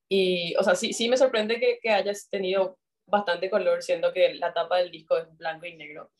Y, 0.09 0.55
o 0.57 0.63
sea, 0.63 0.75
sí, 0.75 0.93
sí 0.93 1.09
me 1.09 1.19
sorprende 1.19 1.61
que, 1.61 1.79
que 1.83 1.91
hayas 1.91 2.29
tenido 2.31 2.79
bastante 3.07 3.51
color, 3.51 3.83
siendo 3.83 4.13
que 4.13 4.35
la 4.35 4.55
tapa 4.55 4.79
del 4.79 4.91
disco 4.91 5.19
es 5.19 5.37
blanco 5.37 5.67
y 5.67 5.77
negro. 5.77 6.11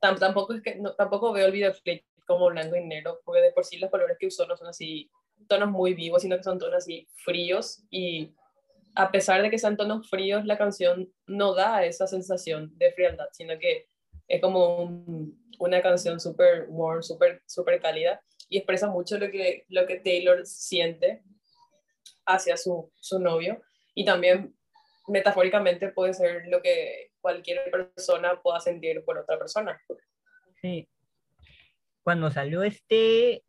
tampoco, 0.00 0.54
es 0.54 0.62
que, 0.62 0.76
no, 0.76 0.94
tampoco 0.94 1.32
veo 1.32 1.46
el 1.46 1.52
videoclip 1.52 2.02
como 2.26 2.48
blanco 2.48 2.76
y 2.76 2.84
negro, 2.84 3.20
porque 3.24 3.42
de 3.42 3.52
por 3.52 3.64
sí 3.64 3.76
los 3.78 3.90
colores 3.90 4.16
que 4.18 4.26
usó 4.26 4.46
no 4.46 4.56
son 4.56 4.68
así 4.68 5.10
tonos 5.48 5.70
muy 5.70 5.94
vivos, 5.94 6.22
sino 6.22 6.36
que 6.36 6.42
son 6.42 6.58
tonos 6.58 6.76
así 6.76 7.08
fríos 7.24 7.84
y 7.90 8.34
a 8.94 9.10
pesar 9.10 9.42
de 9.42 9.50
que 9.50 9.58
sean 9.58 9.76
tonos 9.76 10.08
fríos, 10.08 10.44
la 10.44 10.56
canción 10.56 11.12
no 11.26 11.54
da 11.54 11.84
esa 11.84 12.06
sensación 12.06 12.72
de 12.78 12.92
frialdad, 12.92 13.26
sino 13.32 13.58
que 13.58 13.88
es 14.28 14.40
como 14.40 14.84
una 15.58 15.82
canción 15.82 16.20
súper 16.20 16.66
warm, 16.68 17.02
súper 17.02 17.42
super 17.46 17.80
cálida 17.80 18.22
y 18.48 18.58
expresa 18.58 18.88
mucho 18.88 19.18
lo 19.18 19.30
que, 19.30 19.64
lo 19.68 19.86
que 19.86 20.00
Taylor 20.00 20.46
siente 20.46 21.22
hacia 22.26 22.56
su, 22.56 22.92
su 22.96 23.18
novio 23.18 23.60
y 23.94 24.04
también 24.04 24.54
metafóricamente 25.08 25.88
puede 25.88 26.14
ser 26.14 26.46
lo 26.46 26.62
que 26.62 27.10
cualquier 27.20 27.70
persona 27.70 28.40
pueda 28.42 28.60
sentir 28.60 29.04
por 29.04 29.18
otra 29.18 29.38
persona. 29.38 29.80
Sí. 30.60 30.88
Cuando 32.02 32.30
salió 32.30 32.62
este, 32.62 33.44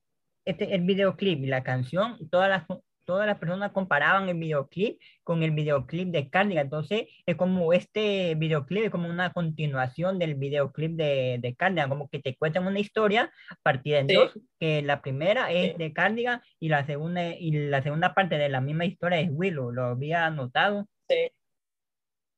este, 0.45 0.73
el 0.75 0.81
videoclip 0.81 1.43
y 1.43 1.47
la 1.47 1.63
canción, 1.63 2.17
todas 2.29 2.49
las, 2.49 2.63
todas 3.05 3.27
las 3.27 3.38
personas 3.38 3.71
comparaban 3.71 4.29
el 4.29 4.38
videoclip 4.38 4.99
con 5.23 5.43
el 5.43 5.51
videoclip 5.51 6.10
de 6.10 6.29
Cardigan. 6.29 6.65
Entonces, 6.65 7.05
es 7.25 7.36
como 7.36 7.73
este 7.73 8.36
videoclip, 8.36 8.86
es 8.86 8.89
como 8.91 9.10
una 9.10 9.31
continuación 9.31 10.17
del 10.17 10.36
videoclip 10.36 10.93
de, 10.93 11.38
de 11.39 11.55
Cardigan, 11.55 11.89
como 11.89 12.10
que 12.10 12.19
te 12.19 12.36
cuentan 12.36 12.65
una 12.65 12.79
historia 12.79 13.31
partida 13.63 13.99
en 13.99 14.08
dos, 14.08 14.39
que 14.60 14.81
la 14.81 15.01
primera 15.01 15.51
es 15.51 15.77
de 15.77 15.93
Cardigan 15.93 16.41
y 16.60 16.69
la, 16.69 16.86
segunda, 16.86 17.36
y 17.36 17.51
la 17.51 17.84
segunda 17.84 18.13
parte 18.13 18.38
de 18.38 18.49
la 18.49 18.62
misma 18.62 18.86
historia 18.86 19.19
es 19.19 19.29
Willow. 19.31 19.71
¿Lo 19.71 19.86
había 19.86 20.29
notado? 20.29 20.88
Sí. 21.10 21.31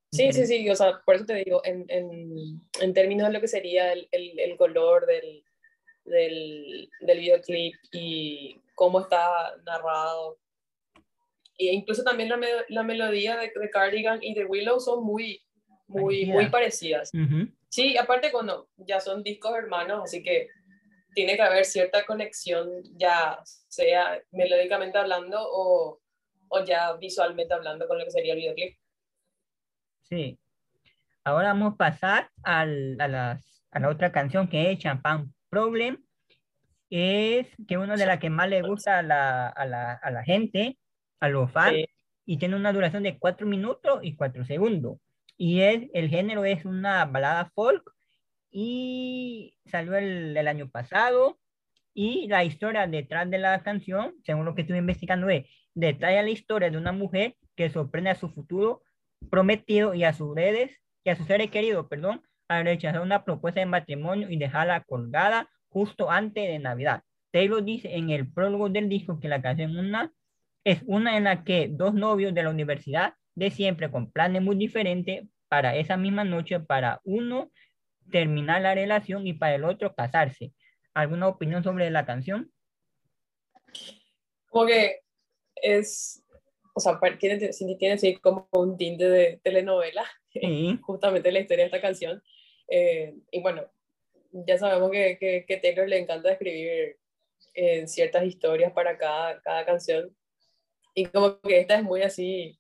Sí, 0.10 0.32
sí, 0.32 0.48
sí, 0.48 0.70
o 0.70 0.76
sea, 0.76 1.02
por 1.06 1.16
eso 1.16 1.26
te 1.26 1.44
digo, 1.44 1.62
en, 1.66 1.86
en, 1.90 2.62
en 2.82 2.94
términos 2.94 3.28
de 3.28 3.34
lo 3.34 3.42
que 3.42 3.50
sería 3.50 3.92
el, 3.92 4.08
el, 4.12 4.40
el 4.40 4.56
color 4.56 5.06
del, 5.06 5.44
del, 6.08 6.90
del 7.02 7.20
videoclip 7.20 7.76
y 7.92 8.60
cómo 8.76 9.02
está 9.02 9.56
narrado. 9.66 10.40
E 11.58 11.74
incluso 11.74 12.04
también 12.04 12.30
la, 12.30 12.40
la 12.70 12.84
melodía 12.84 13.38
de, 13.38 13.52
de, 13.54 13.70
Cardigan 13.70 14.20
y 14.22 14.34
de 14.34 14.46
Willow 14.46 14.80
son 14.80 15.04
muy, 15.04 15.42
muy, 15.88 16.26
muy 16.26 16.48
parecidas. 16.48 17.12
Sí, 17.70 17.98
aparte 17.98 18.32
cuando 18.32 18.70
ya 18.78 19.00
son 19.00 19.24
discos 19.24 19.56
hermanos, 19.56 20.02
así 20.04 20.24
que 20.24 20.50
tiene 21.14 21.36
que 21.36 21.42
haber 21.42 21.66
cierta 21.66 22.06
conexión, 22.06 22.70
ya 22.96 23.40
sea 23.68 24.22
melódicamente 24.32 24.98
hablando 24.98 25.38
o, 25.42 26.00
o 26.48 26.64
ya 26.64 26.94
visualmente 26.94 27.54
hablando 27.54 27.88
con 27.88 27.98
lo 27.98 28.06
que 28.06 28.12
sería 28.12 28.34
el 28.34 28.40
videoclip. 28.40 28.78
Sí. 30.04 30.40
Ahora 31.24 31.50
vamos 31.50 31.74
a 31.74 31.78
pasar 31.78 32.30
al, 32.44 32.96
a, 33.00 33.08
las, 33.08 33.64
a 33.72 33.80
la 33.80 33.90
otra 33.90 34.12
canción 34.12 34.48
que 34.48 34.72
es 34.72 34.80
Champagne 34.80 35.28
Problem 35.58 35.98
es 36.92 37.48
que 37.68 37.80
una 37.80 37.96
de 37.96 38.06
las 38.06 38.20
que 38.20 38.30
más 38.30 38.48
le 38.48 38.62
gusta 38.62 39.00
a 39.00 39.02
la, 39.02 39.48
a 39.48 39.66
la, 39.66 39.94
a 39.94 40.12
la 40.12 40.24
gente, 40.24 40.78
a 41.20 41.30
los 41.30 41.52
fans, 41.52 41.86
y 42.28 42.38
tiene 42.38 42.56
una 42.56 42.72
duración 42.72 43.02
de 43.02 43.18
4 43.18 43.48
minutos 43.48 44.02
y 44.04 44.16
4 44.16 44.46
segundos. 44.46 45.00
Y 45.36 45.62
es, 45.62 45.90
el 45.96 46.10
género 46.10 46.46
es 46.46 46.64
una 46.64 47.06
balada 47.06 47.52
folk 47.56 47.92
y 48.52 49.58
salió 49.66 49.96
el, 49.96 50.38
el, 50.38 50.48
año 50.48 50.70
pasado. 50.70 51.40
Y 51.92 52.28
la 52.28 52.44
historia 52.44 52.86
detrás 52.86 53.28
de 53.28 53.40
la 53.40 53.64
canción, 53.64 54.14
según 54.24 54.46
lo 54.46 54.54
que 54.54 54.62
estuve 54.62 54.78
investigando, 54.78 55.28
es 55.28 55.48
detalla 55.74 56.22
la 56.22 56.30
historia 56.30 56.70
de 56.70 56.78
una 56.78 56.92
mujer 56.92 57.36
que 57.56 57.72
sorprende 57.72 58.12
a 58.12 58.16
su 58.16 58.30
futuro 58.30 58.84
prometido 59.32 59.96
y 59.96 60.04
a 60.04 60.14
sus 60.14 60.36
redes, 60.36 60.78
y 61.04 61.10
a 61.10 61.16
sus 61.16 61.26
seres 61.26 61.50
queridos, 61.50 61.88
perdón, 61.88 62.22
al 62.48 62.66
rechazar 62.66 63.02
una 63.02 63.24
propuesta 63.24 63.60
de 63.60 63.66
matrimonio 63.66 64.30
y 64.30 64.38
dejarla 64.38 64.84
colgada 64.84 65.50
justo 65.70 66.10
antes 66.10 66.48
de 66.48 66.60
Navidad. 66.60 67.04
Taylor 67.32 67.64
dice 67.64 67.96
en 67.96 68.10
el 68.10 68.32
prólogo 68.32 68.70
del 68.70 68.90
disco 68.90 69.20
que 69.20 69.28
la 69.28 69.42
canción 69.42 69.78
una, 69.78 70.14
es 70.64 70.82
una 70.86 71.18
en 71.18 71.26
la 71.26 71.44
que 71.44 71.68
dos 71.70 71.94
novios 71.94 72.34
de 72.34 72.44
la 72.44 72.50
universidad 72.50 73.14
de 73.36 73.52
siempre 73.52 73.92
con 73.92 74.12
planes 74.12 74.42
muy 74.42 74.56
diferentes 74.56 75.28
para 75.48 75.76
esa 75.76 75.98
misma 75.98 76.24
noche, 76.24 76.60
para 76.60 77.02
uno 77.04 77.52
terminar 78.12 78.62
la 78.62 78.74
relación 78.74 79.28
y 79.28 79.34
para 79.34 79.56
el 79.56 79.64
otro 79.64 79.94
casarse. 79.94 80.54
¿Alguna 80.94 81.28
opinión 81.28 81.64
sobre 81.64 81.90
la 81.92 82.06
canción? 82.06 82.52
Como 84.50 84.66
que 84.66 85.02
es, 85.56 86.26
o 86.74 86.80
sea, 86.80 87.00
tiene, 87.20 87.38
tiene 87.78 87.94
así 87.94 88.16
como 88.16 88.50
un 88.52 88.78
tinte 88.78 89.08
de 89.08 89.40
telenovela, 89.44 90.06
justamente 90.82 91.32
la 91.32 91.40
historia 91.40 91.66
de 91.66 91.68
esta 91.68 91.82
canción. 91.82 92.22
Eh, 92.68 93.16
y 93.32 93.42
bueno, 93.42 93.66
ya 94.32 94.58
sabemos 94.58 94.92
que, 94.92 95.18
que, 95.20 95.46
que 95.48 95.58
Taylor 95.58 95.88
le 95.88 96.00
encanta 96.00 96.32
escribir 96.32 96.98
eh, 97.54 97.88
ciertas 97.88 98.24
historias 98.24 98.72
para 98.72 98.98
cada, 98.98 99.42
cada 99.42 99.66
canción. 99.66 100.16
Y 100.94 101.06
como 101.08 101.40
que 101.42 101.60
esta 101.60 101.76
es 101.76 101.84
muy 101.84 102.02
así, 102.04 102.60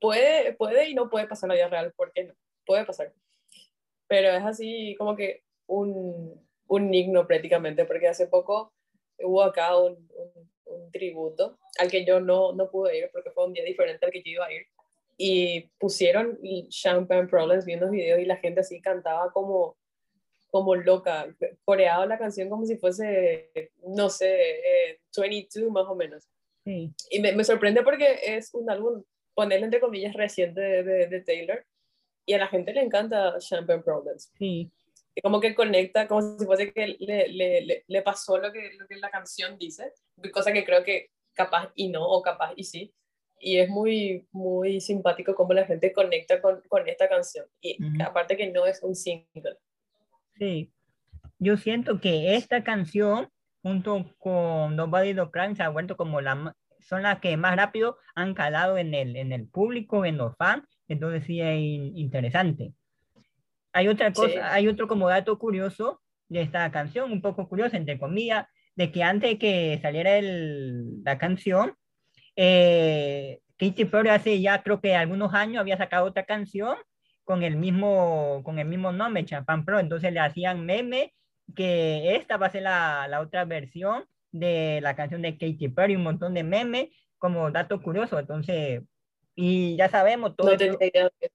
puede, 0.00 0.52
puede 0.54 0.90
y 0.90 0.94
no 0.94 1.10
puede 1.10 1.26
pasar 1.26 1.46
en 1.46 1.48
la 1.48 1.54
vida 1.54 1.68
real, 1.68 1.92
porque 1.96 2.24
no, 2.24 2.34
puede 2.66 2.84
pasar. 2.84 3.12
Pero 4.06 4.28
es 4.28 4.44
así 4.44 4.94
como 4.98 5.16
que 5.16 5.42
un, 5.66 6.46
un 6.66 6.94
himno 6.94 7.26
prácticamente, 7.26 7.84
porque 7.84 8.08
hace 8.08 8.26
poco 8.26 8.72
hubo 9.20 9.42
acá 9.42 9.76
un, 9.76 10.08
un, 10.14 10.50
un, 10.66 10.92
tributo 10.92 11.58
al 11.78 11.90
que 11.90 12.04
yo 12.04 12.20
no, 12.20 12.52
no 12.52 12.70
pude 12.70 12.98
ir 12.98 13.10
porque 13.12 13.30
fue 13.30 13.46
un 13.46 13.52
día 13.52 13.64
diferente 13.64 14.06
al 14.06 14.12
que 14.12 14.22
yo 14.22 14.32
iba 14.32 14.46
a 14.46 14.52
ir. 14.52 14.66
Y 15.20 15.68
pusieron 15.78 16.38
Champagne 16.68 17.26
Problems 17.26 17.64
viendo 17.64 17.90
videos 17.90 18.20
y 18.20 18.24
la 18.24 18.36
gente 18.36 18.60
así 18.60 18.80
cantaba 18.80 19.32
como 19.32 19.76
como 20.50 20.74
loca, 20.74 21.26
coreado 21.64 22.06
la 22.06 22.18
canción 22.18 22.48
como 22.48 22.64
si 22.64 22.76
fuese, 22.76 23.50
no 23.86 24.08
sé, 24.08 24.90
eh, 24.90 25.00
22 25.16 25.70
más 25.70 25.84
o 25.86 25.94
menos. 25.94 26.26
Sí. 26.64 26.92
Y 27.10 27.20
me, 27.20 27.32
me, 27.32 27.44
sorprende 27.44 27.82
porque 27.82 28.18
es 28.22 28.54
un 28.54 28.70
álbum, 28.70 29.02
ponerle 29.34 29.66
entre 29.66 29.80
comillas, 29.80 30.14
reciente 30.14 30.60
de, 30.60 30.82
de, 30.82 31.06
de, 31.06 31.20
Taylor, 31.20 31.64
y 32.26 32.34
a 32.34 32.38
la 32.38 32.48
gente 32.48 32.72
le 32.72 32.82
encanta 32.82 33.38
Champagne 33.38 33.82
Problems. 33.82 34.32
Sí. 34.38 34.70
Y 35.14 35.20
como 35.20 35.40
que 35.40 35.54
conecta, 35.54 36.06
como 36.06 36.38
si 36.38 36.44
fuese 36.46 36.72
que 36.72 36.96
le, 36.98 37.28
le, 37.28 37.84
le, 37.86 38.02
pasó 38.02 38.38
lo 38.38 38.52
que, 38.52 38.72
lo 38.78 38.86
que 38.86 38.96
la 38.96 39.10
canción 39.10 39.58
dice, 39.58 39.92
cosa 40.32 40.52
que 40.52 40.64
creo 40.64 40.84
que 40.84 41.10
capaz 41.34 41.72
y 41.74 41.88
no, 41.88 42.06
o 42.08 42.22
capaz 42.22 42.52
y 42.56 42.64
sí. 42.64 42.94
Y 43.40 43.58
es 43.58 43.68
muy, 43.68 44.26
muy 44.32 44.80
simpático 44.80 45.34
cómo 45.34 45.52
la 45.52 45.66
gente 45.66 45.92
conecta 45.92 46.40
con, 46.40 46.60
con 46.68 46.88
esta 46.88 47.08
canción. 47.08 47.46
Y 47.60 47.82
uh 47.82 47.86
-huh. 47.86 48.06
aparte 48.06 48.36
que 48.36 48.50
no 48.50 48.66
es 48.66 48.82
un 48.82 48.94
single. 48.94 49.56
Sí, 50.36 50.72
yo 51.38 51.56
siento 51.56 52.00
que 52.00 52.34
esta 52.34 52.64
canción, 52.64 53.28
junto 53.62 54.14
con 54.18 54.76
Nobody 54.76 55.14
No 55.14 55.30
Crime, 55.30 55.54
se 55.54 55.62
ha 55.62 55.68
vuelto 55.68 55.96
como 55.96 56.20
la, 56.20 56.54
son 56.80 57.02
las 57.02 57.20
que 57.20 57.36
más 57.36 57.56
rápido 57.56 57.98
han 58.14 58.34
calado 58.34 58.78
en 58.78 58.94
el, 58.94 59.16
en 59.16 59.32
el 59.32 59.46
público, 59.46 60.04
en 60.04 60.16
los 60.16 60.36
fans, 60.36 60.64
entonces 60.88 61.24
sí 61.24 61.40
es 61.40 61.58
interesante. 61.58 62.72
Hay 63.72 63.88
otra 63.88 64.12
cosa, 64.12 64.32
sí. 64.32 64.38
hay 64.42 64.68
otro 64.68 64.88
como 64.88 65.08
dato 65.08 65.38
curioso 65.38 66.00
de 66.28 66.42
esta 66.42 66.70
canción, 66.70 67.12
un 67.12 67.22
poco 67.22 67.48
curioso, 67.48 67.76
entre 67.76 67.98
comillas, 67.98 68.46
de 68.74 68.90
que 68.90 69.02
antes 69.02 69.30
de 69.30 69.38
que 69.38 69.78
saliera 69.82 70.16
el, 70.16 71.02
la 71.02 71.18
canción, 71.18 71.74
eh, 72.40 73.40
Katy 73.56 73.86
Perry 73.86 74.10
hace 74.10 74.40
ya 74.40 74.62
creo 74.62 74.80
que 74.80 74.94
algunos 74.94 75.34
años 75.34 75.60
había 75.60 75.76
sacado 75.76 76.06
otra 76.06 76.24
canción 76.24 76.76
con 77.24 77.42
el 77.42 77.56
mismo, 77.56 78.42
con 78.44 78.60
el 78.60 78.68
mismo 78.68 78.92
nombre, 78.92 79.24
Champagne 79.24 79.64
Pro. 79.64 79.80
Entonces 79.80 80.12
le 80.12 80.20
hacían 80.20 80.64
meme 80.64 81.12
que 81.56 82.14
esta 82.14 82.36
va 82.36 82.46
a 82.46 82.50
ser 82.50 82.62
la, 82.62 83.08
la 83.08 83.20
otra 83.20 83.44
versión 83.44 84.04
de 84.30 84.78
la 84.82 84.94
canción 84.94 85.20
de 85.22 85.32
Katy 85.36 85.68
Perry, 85.70 85.96
un 85.96 86.04
montón 86.04 86.32
de 86.32 86.44
memes 86.44 86.90
como 87.18 87.50
dato 87.50 87.82
curioso. 87.82 88.20
Entonces, 88.20 88.82
y 89.34 89.76
ya 89.76 89.88
sabemos 89.88 90.36
todo. 90.36 90.52
No 90.52 90.56
tenía 90.56 90.86
idea 90.86 91.10
de 91.20 91.32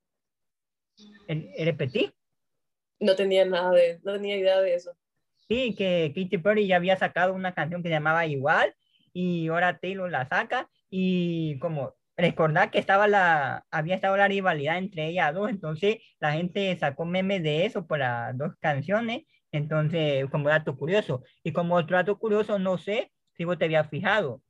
¿El, 1.28 1.50
repetí? 1.66 2.14
No 3.02 3.18
tenía 3.18 3.44
nada 3.44 3.72
de, 3.72 4.00
no 4.04 4.14
tenía 4.14 4.38
idea 4.38 4.62
de 4.62 4.76
eso. 4.76 4.96
Sí, 5.50 5.76
que 5.76 6.14
Katy 6.16 6.38
Perry 6.38 6.66
ya 6.66 6.78
había 6.78 6.96
sacado 6.96 7.34
una 7.34 7.54
canción 7.54 7.84
que 7.84 7.90
se 7.90 7.96
llamaba 7.96 8.26
igual 8.26 8.74
y 9.12 9.50
ahora 9.50 9.78
Taylor 9.80 10.10
la 10.10 10.26
saca 10.30 10.70
y 10.96 11.58
como 11.58 11.96
recordar 12.16 12.70
que 12.70 12.78
estaba 12.78 13.08
la, 13.08 13.66
había 13.72 13.96
estado 13.96 14.16
la 14.16 14.28
rivalidad 14.28 14.78
entre 14.78 15.08
ellas 15.08 15.34
dos, 15.34 15.50
entonces 15.50 15.98
la 16.20 16.34
gente 16.34 16.78
sacó 16.78 17.04
memes 17.04 17.42
de 17.42 17.66
eso 17.66 17.88
por 17.88 17.98
las 17.98 18.38
dos 18.38 18.54
canciones, 18.60 19.24
entonces 19.52 20.24
como 20.30 20.50
dato 20.50 20.78
curioso. 20.78 21.24
Y 21.44 21.52
como 21.52 21.74
otro 21.78 21.98
dato 21.98 22.20
curioso, 22.20 22.60
no 22.60 22.78
sé 22.78 23.12
si 23.36 23.44
vos 23.44 23.58
te 23.58 23.66
habías 23.66 23.90
fijado, 23.90 24.44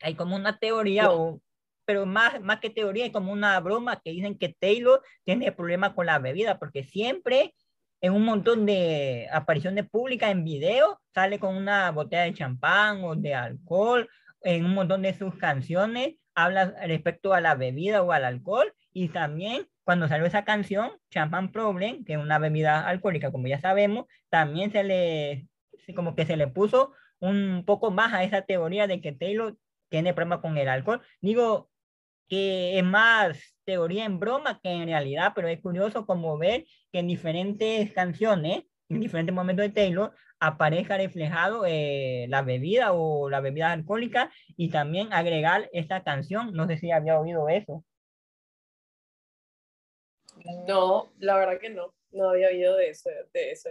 hay 0.00 0.16
como 0.16 0.34
una 0.34 0.58
teoría, 0.58 1.12
o, 1.12 1.40
pero 1.84 2.06
más, 2.06 2.40
más 2.40 2.58
que 2.58 2.68
teoría, 2.68 3.04
hay 3.04 3.12
como 3.12 3.32
una 3.32 3.60
broma 3.60 4.00
que 4.04 4.10
dicen 4.10 4.36
que 4.36 4.56
Taylor 4.58 5.00
tiene 5.22 5.52
problemas 5.52 5.92
con 5.92 6.06
la 6.06 6.18
bebida, 6.18 6.58
porque 6.58 6.82
siempre 6.82 7.54
en 8.00 8.14
un 8.14 8.24
montón 8.24 8.66
de 8.66 9.28
apariciones 9.32 9.88
públicas 9.88 10.32
en 10.32 10.42
video 10.42 11.00
sale 11.14 11.38
con 11.38 11.54
una 11.54 11.92
botella 11.92 12.24
de 12.24 12.34
champán 12.34 13.04
o 13.04 13.14
de 13.14 13.32
alcohol, 13.32 14.08
en 14.44 14.64
un 14.64 14.74
montón 14.74 15.02
de 15.02 15.14
sus 15.14 15.34
canciones 15.36 16.16
habla 16.34 16.74
respecto 16.86 17.34
a 17.34 17.40
la 17.40 17.54
bebida 17.54 18.02
o 18.02 18.12
al 18.12 18.24
alcohol 18.24 18.74
y 18.92 19.08
también 19.08 19.68
cuando 19.84 20.08
salió 20.08 20.26
esa 20.26 20.44
canción, 20.44 20.92
Champagne 21.10 21.48
Problem, 21.48 22.04
que 22.04 22.14
es 22.14 22.18
una 22.18 22.38
bebida 22.38 22.86
alcohólica, 22.86 23.32
como 23.32 23.48
ya 23.48 23.60
sabemos, 23.60 24.06
también 24.28 24.70
se 24.70 24.84
le, 24.84 25.48
como 25.94 26.14
que 26.14 26.24
se 26.24 26.36
le 26.36 26.46
puso 26.46 26.92
un 27.18 27.64
poco 27.66 27.90
más 27.90 28.12
a 28.12 28.24
esa 28.24 28.42
teoría 28.42 28.86
de 28.86 29.00
que 29.00 29.12
Taylor 29.12 29.56
tiene 29.88 30.14
problemas 30.14 30.40
con 30.40 30.56
el 30.56 30.68
alcohol. 30.68 31.02
Digo 31.20 31.70
que 32.28 32.78
es 32.78 32.84
más 32.84 33.56
teoría 33.64 34.04
en 34.04 34.18
broma 34.18 34.60
que 34.62 34.70
en 34.70 34.86
realidad, 34.86 35.32
pero 35.34 35.48
es 35.48 35.60
curioso 35.60 36.06
como 36.06 36.38
ver 36.38 36.64
que 36.92 37.00
en 37.00 37.08
diferentes 37.08 37.92
canciones, 37.92 38.64
en 38.88 39.00
diferentes 39.00 39.34
momentos 39.34 39.64
de 39.64 39.70
Taylor, 39.70 40.14
aparezca 40.42 40.96
reflejado 40.96 41.64
eh, 41.66 42.26
la 42.28 42.42
bebida 42.42 42.92
o 42.94 43.30
la 43.30 43.40
bebida 43.40 43.70
alcohólica 43.70 44.32
y 44.56 44.70
también 44.70 45.12
agregar 45.12 45.70
esta 45.72 46.02
canción. 46.02 46.52
No 46.52 46.66
sé 46.66 46.78
si 46.78 46.90
había 46.90 47.20
oído 47.20 47.48
eso. 47.48 47.84
No, 50.66 51.12
la 51.20 51.36
verdad 51.36 51.60
que 51.60 51.70
no. 51.70 51.94
No 52.10 52.30
había 52.30 52.48
oído 52.48 52.76
de 52.76 52.90
ese, 52.90 53.10
de 53.32 53.52
ese 53.52 53.70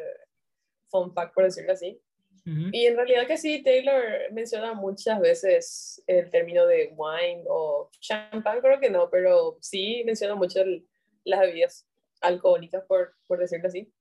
fun 0.87 1.13
fact, 1.13 1.33
por 1.33 1.43
decirlo 1.43 1.73
así. 1.73 2.01
Y 2.45 2.85
en 2.87 2.95
realidad 2.95 3.27
que 3.27 3.37
sí, 3.37 3.61
Taylor 3.61 4.31
menciona 4.31 4.73
muchas 4.73 5.19
veces 5.19 6.01
el 6.07 6.31
término 6.31 6.65
de 6.65 6.91
wine 6.95 7.43
o 7.47 7.89
champán, 7.99 8.61
creo 8.61 8.79
que 8.79 8.89
no, 8.89 9.09
pero 9.11 9.57
sí 9.61 10.01
menciona 10.05 10.33
mucho 10.33 10.61
las 11.23 11.39
bebidas 11.41 11.87
alcohólicas, 12.19 12.83
por, 12.85 13.13
por 13.27 13.37
decirlo 13.37 13.67
así. 13.67 13.93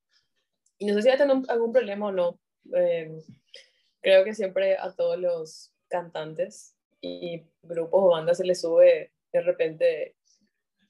Y 0.79 0.87
no 0.87 0.95
sé 0.95 1.03
si 1.03 1.09
va 1.09 1.15
a 1.17 1.19
tener 1.19 1.37
algún 1.49 1.73
problema 1.73 2.07
o 2.07 2.13
no 2.13 2.41
Em, 2.73 3.21
creo 4.01 4.25
que 4.25 4.35
siempre 4.35 4.77
a 4.77 4.95
todos 4.95 5.19
los 5.19 5.73
cantantes 5.89 6.77
y 7.01 7.43
grupos 7.63 8.03
o 8.05 8.11
bandas 8.11 8.39
se 8.39 8.45
les 8.45 8.61
sube 8.61 9.13
de 9.33 9.41
repente, 9.43 10.17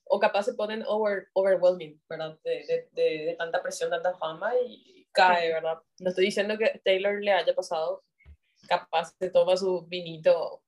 o 0.05 0.19
capaz 0.19 0.45
se 0.45 0.55
ponen 0.55 0.83
over, 0.87 1.29
overwhelming, 1.35 2.01
¿verdad? 2.09 2.39
De, 2.43 2.89
de, 2.93 3.03
de, 3.03 3.37
tanta 3.39 3.63
presión, 3.63 3.91
tanta 3.91 4.17
fama 4.17 4.53
y 4.67 5.07
cae, 5.13 5.53
¿verdad? 5.53 5.79
No 5.99 6.11
estoy 6.11 6.27
diciendo 6.27 6.57
que 6.57 6.81
Taylor 6.85 7.23
le 7.23 7.33
haya 7.33 7.55
pasado, 7.55 8.03
capaz 8.69 9.15
se 9.19 9.31
toma 9.31 9.57
su 9.57 9.87
vinito 9.87 10.63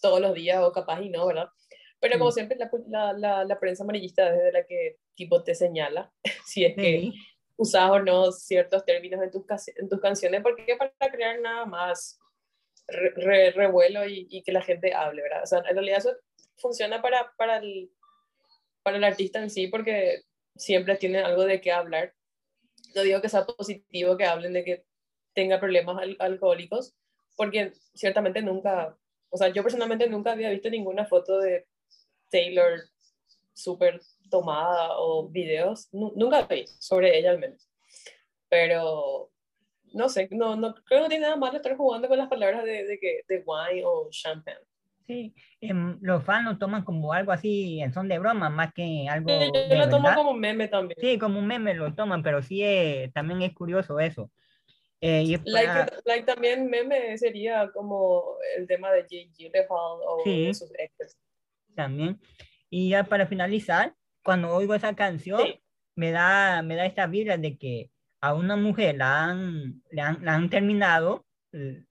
todos 0.00 0.20
los 0.20 0.34
días 0.34 0.62
o 0.62 0.72
capaz 0.72 1.00
y 1.02 1.10
no, 1.10 1.26
¿verdad? 1.26 1.48
Pero 2.00 2.18
como 2.18 2.30
siempre, 2.30 2.56
la, 2.86 3.12
la, 3.12 3.44
la, 3.44 3.60
prensa 3.60 3.82
amarillista 3.82 4.30
desde 4.30 4.52
la 4.52 4.64
que 4.64 4.98
tipo 5.14 5.42
te 5.42 5.54
señala 5.54 6.12
si 6.46 6.64
es 6.64 6.76
que 6.76 7.12
usas 7.58 7.90
o 7.90 7.98
no 7.98 8.30
ciertos 8.30 8.84
términos 8.84 9.20
en 9.20 9.30
tus, 9.30 9.44
en 9.76 9.88
tus 9.88 10.00
canciones, 10.00 10.42
porque 10.42 10.76
para 10.76 11.12
crear 11.12 11.40
nada 11.40 11.66
más 11.66 12.18
revuelo 12.86 14.06
y, 14.06 14.42
que 14.42 14.52
la 14.52 14.62
gente 14.62 14.94
hable, 14.94 15.22
¿verdad? 15.22 15.42
O 15.42 15.46
sea, 15.46 15.58
en 15.58 15.74
realidad 15.74 15.98
eso 15.98 16.16
funciona 16.56 17.02
para, 17.02 17.32
para, 17.36 17.58
el, 17.58 17.90
para 18.82 18.96
el 18.96 19.04
artista 19.04 19.42
en 19.42 19.50
sí, 19.50 19.66
porque 19.66 20.22
siempre 20.56 20.96
tiene 20.96 21.18
algo 21.18 21.44
de 21.44 21.60
qué 21.60 21.72
hablar. 21.72 22.14
No 22.94 23.02
digo 23.02 23.20
que 23.20 23.28
sea 23.28 23.44
positivo 23.44 24.16
que 24.16 24.24
hablen 24.24 24.52
de 24.52 24.64
que 24.64 24.84
tenga 25.34 25.60
problemas 25.60 26.00
alcohólicos, 26.20 26.94
porque 27.36 27.72
ciertamente 27.92 28.40
nunca, 28.40 28.96
o 29.30 29.36
sea, 29.36 29.48
yo 29.48 29.62
personalmente 29.62 30.08
nunca 30.08 30.32
había 30.32 30.50
visto 30.50 30.70
ninguna 30.70 31.06
foto 31.06 31.38
de 31.38 31.66
Taylor 32.30 32.80
súper 33.52 34.00
tomada 34.28 34.98
o 34.98 35.28
videos, 35.28 35.88
nunca 35.92 36.42
vi 36.42 36.66
sobre 36.78 37.18
ella 37.18 37.30
al 37.30 37.38
menos. 37.38 37.68
Pero 38.48 39.30
no 39.92 40.08
sé, 40.08 40.28
no, 40.30 40.56
no 40.56 40.74
creo 40.74 41.00
que 41.00 41.00
no 41.00 41.08
tiene 41.08 41.24
nada 41.24 41.36
malo 41.36 41.56
estar 41.56 41.76
jugando 41.76 42.08
con 42.08 42.18
las 42.18 42.28
palabras 42.28 42.64
de, 42.64 42.84
de, 42.84 42.98
que, 42.98 43.22
de 43.28 43.44
wine 43.44 43.82
o 43.84 44.08
champagne. 44.10 44.58
Sí, 45.06 45.34
em, 45.62 45.98
los 46.02 46.22
fans 46.22 46.44
lo 46.44 46.58
toman 46.58 46.84
como 46.84 47.14
algo 47.14 47.32
así 47.32 47.80
en 47.80 47.94
son 47.94 48.08
de 48.08 48.18
broma, 48.18 48.50
más 48.50 48.74
que 48.74 49.06
algo. 49.08 49.30
Sí, 49.30 49.50
yo 49.70 49.76
lo 49.76 49.88
tomo 49.88 50.14
como 50.14 50.32
un 50.32 50.40
meme 50.40 50.68
también. 50.68 50.98
Sí, 51.00 51.18
como 51.18 51.38
un 51.38 51.46
meme 51.46 51.72
lo 51.72 51.94
toman, 51.94 52.22
pero 52.22 52.42
sí 52.42 52.62
eh, 52.62 53.10
también 53.14 53.40
es 53.40 53.54
curioso 53.54 53.98
eso. 54.00 54.30
Eh, 55.00 55.22
y 55.22 55.36
like, 55.50 55.92
like, 56.04 56.26
también 56.26 56.68
meme 56.68 57.16
sería 57.16 57.70
como 57.72 58.36
el 58.58 58.66
tema 58.66 58.92
de 58.92 59.02
Jake 59.02 59.30
Gyllenhaal 59.34 60.00
o 60.06 60.20
sí, 60.24 60.52
sus 60.52 60.70
exes. 60.78 61.16
También. 61.74 62.20
Y 62.68 62.90
ya 62.90 63.04
para 63.04 63.26
finalizar, 63.26 63.94
cuando 64.22 64.50
oigo 64.54 64.74
esa 64.74 64.94
canción, 64.94 65.40
me, 65.94 66.10
da, 66.10 66.62
me 66.62 66.76
da 66.76 66.86
esta 66.86 67.06
vibra 67.06 67.36
de 67.36 67.56
que 67.58 67.90
a 68.20 68.34
una 68.34 68.56
mujer 68.56 68.96
la 68.96 69.24
han, 69.24 69.82
la 69.90 70.16
han, 70.26 70.50
terminado, 70.50 71.26
eh, 71.52 71.84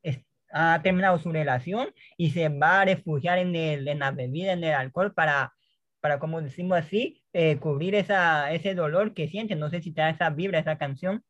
ha 0.51 0.81
terminado 0.81 1.19
su 1.19 1.31
relación 1.31 1.93
y 2.17 2.31
se 2.31 2.49
va 2.49 2.81
a 2.81 2.85
refugiar 2.85 3.39
en, 3.39 3.55
el, 3.55 3.87
en 3.87 3.99
la 3.99 4.11
bebida, 4.11 4.53
en 4.53 4.63
el 4.63 4.73
alcohol 4.73 5.13
para, 5.13 5.53
para 5.99 6.19
como 6.19 6.41
decimos 6.41 6.77
así, 6.77 7.23
eh, 7.33 7.57
cubrir 7.59 7.95
esa, 7.95 8.51
ese 8.51 8.75
dolor 8.75 9.13
que 9.13 9.27
siente. 9.27 9.55
No 9.55 9.69
sé 9.69 9.81
si 9.81 9.91
te 9.91 10.01
da 10.01 10.09
esa 10.09 10.29
vibra, 10.29 10.59
esa 10.59 10.77
canción. 10.77 11.23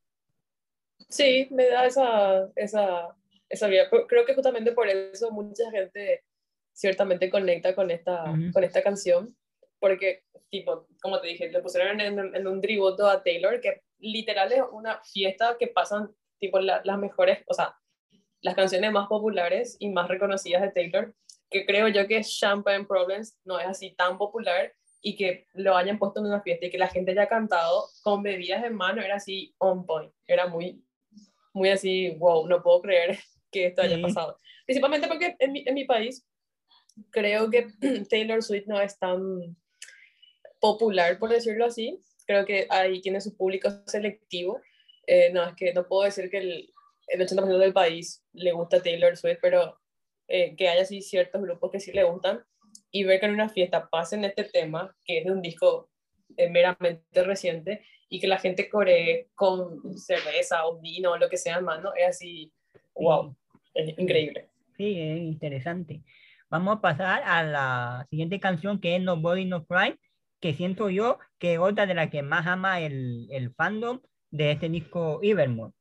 Sí, 1.09 1.47
me 1.51 1.67
da 1.67 1.85
esa, 1.85 2.49
esa, 2.55 3.15
esa 3.49 3.67
vibra. 3.67 3.89
Creo 4.07 4.25
que 4.25 4.33
justamente 4.33 4.71
por 4.71 4.87
eso 4.87 5.31
mucha 5.31 5.69
gente 5.71 6.23
ciertamente 6.73 7.29
conecta 7.29 7.73
con 7.73 7.89
esta, 7.89 8.35
con 8.53 8.63
esta 8.63 8.83
canción, 8.83 9.35
porque 9.79 10.23
tipo, 10.49 10.87
como 11.01 11.19
te 11.19 11.27
dije, 11.27 11.49
le 11.49 11.61
pusieron 11.61 11.99
en, 11.99 12.47
un 12.47 12.61
tributo 12.61 13.07
a 13.07 13.23
Taylor, 13.23 13.59
que 13.59 13.81
literal 13.99 14.51
es 14.51 14.61
una 14.71 15.01
fiesta 15.03 15.57
que 15.59 15.67
pasan, 15.67 16.13
tipo, 16.39 16.59
las 16.59 16.97
mejores, 16.97 17.39
o 17.47 17.53
sea, 17.53 17.75
las 18.41 18.55
canciones 18.55 18.91
más 18.91 19.07
populares 19.07 19.77
y 19.79 19.89
más 19.89 20.07
reconocidas 20.07 20.61
de 20.61 20.71
Taylor, 20.71 21.15
que 21.49 21.65
creo 21.65 21.87
yo 21.87 22.07
que 22.07 22.21
Champagne 22.21 22.85
Problems 22.85 23.39
no 23.45 23.59
es 23.59 23.67
así 23.67 23.95
tan 23.95 24.17
popular 24.17 24.73
y 25.01 25.15
que 25.15 25.45
lo 25.53 25.75
hayan 25.75 25.97
puesto 25.97 26.19
en 26.19 26.27
una 26.27 26.41
fiesta 26.41 26.65
y 26.65 26.69
que 26.69 26.77
la 26.77 26.87
gente 26.87 27.11
haya 27.11 27.27
cantado 27.27 27.85
con 28.03 28.23
bebidas 28.23 28.63
en 28.63 28.75
mano, 28.75 29.01
era 29.01 29.15
así 29.15 29.55
on 29.59 29.85
point, 29.85 30.13
era 30.27 30.47
muy, 30.47 30.83
muy 31.53 31.69
así, 31.69 32.11
wow, 32.17 32.47
no 32.47 32.61
puedo 32.61 32.81
creer 32.81 33.17
que 33.51 33.67
esto 33.67 33.81
haya 33.81 34.01
pasado. 34.01 34.37
Principalmente 34.65 35.07
porque 35.07 35.35
en 35.39 35.51
mi, 35.51 35.63
en 35.65 35.73
mi 35.73 35.85
país 35.85 36.27
creo 37.11 37.49
que 37.49 37.67
Taylor 38.09 38.43
Swift 38.43 38.67
no 38.67 38.79
es 38.79 38.97
tan 38.99 39.55
popular, 40.59 41.19
por 41.19 41.29
decirlo 41.29 41.65
así. 41.65 41.99
Creo 42.25 42.45
que 42.45 42.67
ahí 42.69 43.01
tiene 43.01 43.21
su 43.21 43.35
público 43.35 43.69
selectivo. 43.85 44.61
Eh, 45.05 45.31
no, 45.33 45.43
es 45.43 45.55
que 45.55 45.73
no 45.73 45.87
puedo 45.87 46.03
decir 46.03 46.29
que 46.29 46.37
el, 46.37 46.73
el 47.07 47.21
80% 47.21 47.57
del 47.57 47.73
país 47.73 48.23
le 48.33 48.51
gusta 48.51 48.81
Taylor 48.81 49.15
Swift, 49.15 49.39
pero 49.41 49.79
eh, 50.27 50.55
que 50.55 50.67
haya 50.67 50.81
así 50.81 51.01
ciertos 51.01 51.41
grupos 51.41 51.71
que 51.71 51.79
sí 51.79 51.93
le 51.93 52.03
gustan 52.03 52.43
y 52.91 53.05
ver 53.05 53.19
que 53.19 53.27
en 53.27 53.33
una 53.33 53.49
fiesta 53.49 53.87
pasen 53.89 54.25
este 54.25 54.43
tema, 54.43 54.95
que 55.05 55.19
es 55.19 55.25
de 55.25 55.31
un 55.31 55.41
disco 55.41 55.89
eh, 56.35 56.49
meramente 56.49 57.23
reciente, 57.23 57.85
y 58.09 58.19
que 58.19 58.27
la 58.27 58.37
gente 58.37 58.69
coree 58.69 59.29
con 59.35 59.97
cerveza 59.97 60.65
o 60.65 60.79
vino 60.79 61.11
o 61.11 61.17
lo 61.17 61.29
que 61.29 61.37
sea 61.37 61.57
en 61.57 61.65
mano, 61.65 61.91
es 61.95 62.07
así, 62.07 62.51
wow, 62.95 63.35
es 63.73 63.97
increíble. 63.97 64.49
Sí, 64.77 64.99
es 64.99 65.19
interesante. 65.19 66.03
Vamos 66.49 66.77
a 66.77 66.81
pasar 66.81 67.23
a 67.25 67.43
la 67.43 68.07
siguiente 68.09 68.39
canción 68.39 68.79
que 68.79 68.95
es 68.95 69.01
Nobody 69.01 69.45
No 69.45 69.65
Crime 69.65 69.97
que 70.39 70.53
siento 70.53 70.89
yo 70.89 71.19
que 71.39 71.53
es 71.53 71.59
otra 71.59 71.85
de 71.85 71.93
las 71.95 72.09
que 72.09 72.21
más 72.21 72.47
ama 72.47 72.79
el, 72.79 73.27
el 73.31 73.53
fandom 73.53 74.01
de 74.31 74.51
este 74.51 74.69
disco 74.69 75.19
Evermore. 75.23 75.73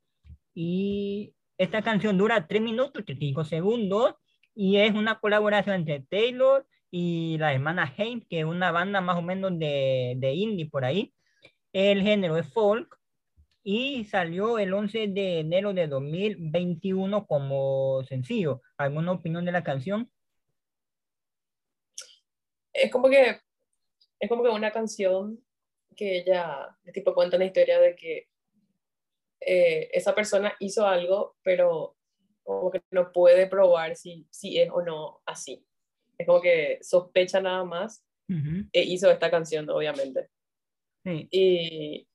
Y 0.54 1.34
esta 1.58 1.82
canción 1.82 2.18
dura 2.18 2.46
3 2.46 2.62
minutos 2.62 3.04
35 3.04 3.44
segundos 3.44 4.14
y 4.54 4.78
es 4.78 4.94
una 4.94 5.18
colaboración 5.20 5.76
entre 5.76 6.00
Taylor 6.00 6.66
y 6.90 7.36
la 7.38 7.52
hermana 7.52 7.92
Haim, 7.96 8.22
que 8.28 8.40
es 8.40 8.44
una 8.44 8.72
banda 8.72 9.00
más 9.00 9.16
o 9.16 9.22
menos 9.22 9.58
de, 9.58 10.14
de 10.16 10.34
indie 10.34 10.70
por 10.70 10.84
ahí. 10.84 11.12
El 11.72 12.02
género 12.02 12.38
es 12.38 12.50
folk 12.52 12.98
y 13.62 14.04
salió 14.04 14.58
el 14.58 14.72
11 14.72 15.08
de 15.08 15.40
enero 15.40 15.74
de 15.74 15.88
2021 15.88 17.26
como 17.26 18.02
sencillo. 18.04 18.62
¿Alguna 18.78 19.12
opinión 19.12 19.44
de 19.44 19.52
la 19.52 19.64
canción? 19.64 20.10
Es 22.72 22.90
como 22.92 23.08
que 23.08 23.40
es 24.20 24.28
como 24.28 24.42
que 24.42 24.50
una 24.50 24.72
canción 24.72 25.44
que 25.94 26.18
ella, 26.18 26.76
tipo, 26.92 27.14
cuenta 27.14 27.36
una 27.36 27.46
historia 27.46 27.78
de 27.80 27.96
que 27.96 28.28
eh, 29.40 29.88
esa 29.92 30.14
persona 30.14 30.54
hizo 30.60 30.86
algo, 30.86 31.36
pero 31.42 31.96
como 32.42 32.70
que 32.70 32.82
no 32.90 33.12
puede 33.12 33.46
probar 33.46 33.96
si, 33.96 34.26
si 34.30 34.58
es 34.58 34.70
o 34.70 34.82
no 34.82 35.20
así. 35.26 35.64
Es 36.18 36.26
como 36.26 36.40
que 36.40 36.78
sospecha 36.82 37.40
nada 37.40 37.64
más 37.64 38.04
Ujú, 38.28 38.68
e 38.72 38.82
hizo 38.82 39.10
esta 39.10 39.30
canción, 39.30 39.68
obviamente. 39.70 40.28
Sí, 41.04 41.28
Y, 41.30 42.08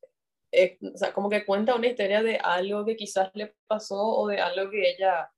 eh, 0.51 0.77
o 0.93 0.97
sea, 0.97 1.13
como 1.13 1.29
que 1.29 1.45
cuenta 1.45 1.75
una 1.75 1.87
historia 1.87 2.23
de 2.23 2.37
algo 2.37 2.85
que 2.85 2.95
quizás 2.95 3.31
le 3.33 3.55
pasó 3.67 3.97
o 4.01 4.27
de 4.27 4.39
algo 4.39 4.69
que 4.69 4.91
ella 4.91 5.31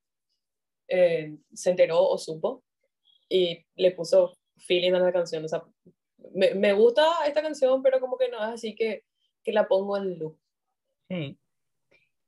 eh, 0.88 1.38
se 1.54 1.72
enteró 1.72 2.04
o 2.04 2.18
supo 2.18 2.64
y 3.30 3.66
le 3.76 3.92
puso 3.92 4.34
feeling 4.58 4.94
a 4.94 5.00
la 5.00 5.14
canción. 5.14 5.46
O 5.46 5.48
sea, 5.48 5.64
me, 6.34 6.54
me 6.56 6.74
gusta 6.74 7.04
esta 7.26 7.42
canción, 7.42 7.82
pero 7.82 8.00
como 8.00 8.18
que 8.18 8.30
no 8.30 8.38
es 8.38 8.44
así 8.44 8.76
que, 8.76 9.04
que 9.44 9.52
la 9.52 9.68
pongo 9.68 9.98
en 9.98 10.20
loop. 10.20 10.38
sí. 11.10 11.38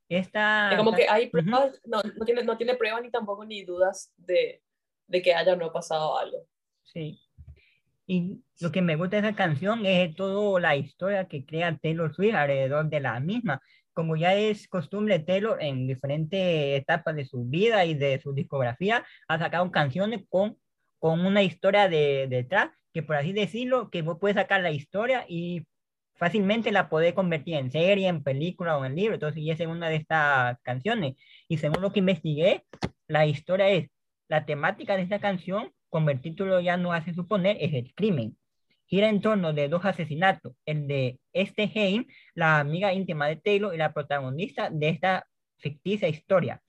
Esta, 0.08 0.70
Es 0.70 0.78
como 0.78 0.92
que 0.92 1.08
hay 1.08 1.30
pruebas, 1.30 1.80
no, 1.84 2.00
no, 2.00 2.24
tiene, 2.24 2.44
no 2.44 2.56
tiene 2.56 2.76
pruebas 2.76 3.02
ni 3.02 3.10
tampoco 3.10 3.44
ni 3.44 3.64
dudas 3.64 4.12
de, 4.16 4.62
de 5.08 5.20
que 5.20 5.34
haya 5.34 5.54
o 5.54 5.56
no 5.56 5.72
pasado 5.72 6.16
algo. 6.16 6.46
Sí. 6.84 7.20
Y 8.06 8.40
lo 8.60 8.70
que 8.70 8.82
me 8.82 8.94
gusta 8.94 9.20
de 9.20 9.26
esa 9.26 9.36
canción 9.36 9.84
es 9.84 10.14
toda 10.14 10.60
la 10.60 10.76
historia 10.76 11.26
que 11.26 11.44
crea 11.44 11.76
Taylor 11.76 12.14
Swift 12.14 12.36
alrededor 12.36 12.88
de 12.88 13.00
la 13.00 13.18
misma. 13.18 13.60
Como 13.92 14.14
ya 14.14 14.34
es 14.34 14.68
costumbre, 14.68 15.18
Taylor 15.18 15.60
en 15.60 15.88
diferentes 15.88 16.80
etapas 16.80 17.16
de 17.16 17.24
su 17.24 17.44
vida 17.44 17.84
y 17.84 17.94
de 17.94 18.20
su 18.20 18.32
discografía 18.32 19.04
ha 19.26 19.38
sacado 19.38 19.70
canciones 19.72 20.22
con, 20.28 20.56
con 21.00 21.26
una 21.26 21.42
historia 21.42 21.88
de, 21.88 22.28
detrás, 22.28 22.70
que 22.96 23.02
por 23.02 23.16
así 23.16 23.34
decirlo, 23.34 23.90
que 23.90 24.00
vos 24.00 24.16
puedes 24.18 24.36
sacar 24.36 24.62
la 24.62 24.70
historia 24.70 25.26
y 25.28 25.66
fácilmente 26.14 26.72
la 26.72 26.88
podés 26.88 27.12
convertir 27.12 27.56
en 27.56 27.70
serie, 27.70 28.08
en 28.08 28.22
película 28.22 28.78
o 28.78 28.86
en 28.86 28.96
libro. 28.96 29.16
Entonces, 29.16 29.42
y 29.42 29.50
esa 29.50 29.64
es 29.64 29.68
una 29.68 29.90
de 29.90 29.96
estas 29.96 30.58
canciones. 30.62 31.14
Y 31.46 31.58
según 31.58 31.82
lo 31.82 31.92
que 31.92 31.98
investigué, 31.98 32.64
la 33.06 33.26
historia 33.26 33.68
es 33.68 33.90
la 34.28 34.46
temática 34.46 34.96
de 34.96 35.02
esta 35.02 35.18
canción, 35.18 35.72
como 35.90 36.08
el 36.08 36.22
título 36.22 36.58
ya 36.60 36.78
no 36.78 36.94
hace 36.94 37.12
suponer, 37.12 37.58
es 37.60 37.74
el 37.74 37.92
crimen. 37.92 38.38
Gira 38.86 39.10
en 39.10 39.20
torno 39.20 39.52
de 39.52 39.68
dos 39.68 39.84
asesinatos, 39.84 40.54
el 40.64 40.86
de 40.86 41.20
este 41.34 41.70
Haim, 41.74 42.06
la 42.32 42.60
amiga 42.60 42.94
íntima 42.94 43.28
de 43.28 43.36
Taylor 43.36 43.74
y 43.74 43.76
la 43.76 43.92
protagonista 43.92 44.70
de 44.70 44.88
esta 44.88 45.26
ficticia 45.58 46.08
historia, 46.08 46.62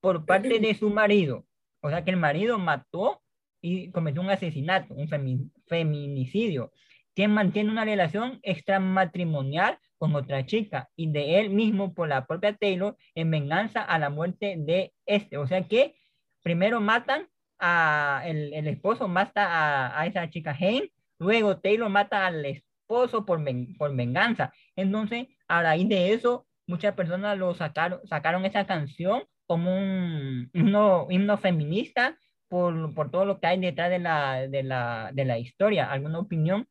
por 0.00 0.26
parte 0.26 0.60
de 0.60 0.74
su 0.76 0.90
marido. 0.90 1.44
O 1.80 1.90
sea 1.90 2.04
que 2.04 2.12
el 2.12 2.18
marido 2.18 2.56
mató 2.56 3.20
y 3.68 3.90
cometió 3.90 4.22
un 4.22 4.30
asesinato, 4.30 4.94
un 4.94 5.08
femi- 5.08 5.50
feminicidio, 5.66 6.70
quien 7.14 7.32
mantiene 7.32 7.70
una 7.70 7.84
relación 7.84 8.38
extramatrimonial 8.42 9.78
con 9.98 10.14
otra 10.14 10.44
chica 10.46 10.88
y 10.94 11.10
de 11.10 11.40
él 11.40 11.50
mismo 11.50 11.92
por 11.94 12.08
la 12.08 12.26
propia 12.26 12.54
Taylor 12.54 12.96
en 13.14 13.30
venganza 13.30 13.82
a 13.82 13.98
la 13.98 14.10
muerte 14.10 14.56
de 14.58 14.92
este. 15.06 15.36
O 15.38 15.46
sea 15.46 15.62
que 15.66 15.96
primero 16.42 16.80
matan 16.80 17.26
a 17.58 18.22
el, 18.26 18.52
el 18.52 18.68
esposo, 18.68 19.08
mata 19.08 19.42
a, 19.46 20.00
a 20.00 20.06
esa 20.06 20.28
chica 20.30 20.54
Haim, 20.60 20.84
luego 21.18 21.58
Taylor 21.58 21.88
mata 21.88 22.26
al 22.26 22.44
esposo 22.44 23.24
por, 23.24 23.42
ven- 23.42 23.74
por 23.76 23.94
venganza. 23.96 24.52
Entonces, 24.76 25.26
a 25.48 25.62
raíz 25.62 25.88
de 25.88 26.12
eso, 26.12 26.46
muchas 26.68 26.94
personas 26.94 27.36
lo 27.38 27.54
sacaron, 27.54 28.00
sacaron 28.06 28.44
esa 28.44 28.64
canción 28.66 29.24
como 29.46 29.74
un 29.76 30.50
himno, 30.52 31.06
himno 31.10 31.36
feminista 31.38 32.16
por, 32.48 32.94
por 32.94 33.10
todo 33.10 33.24
lo 33.24 33.40
que 33.40 33.46
hay 33.46 33.60
detrás 33.60 33.90
de 33.90 33.98
la, 33.98 34.46
de 34.48 34.62
la, 34.62 35.10
de 35.12 35.24
la 35.24 35.38
historia. 35.38 35.90
¿Alguna 35.90 36.18
opinión? 36.18 36.68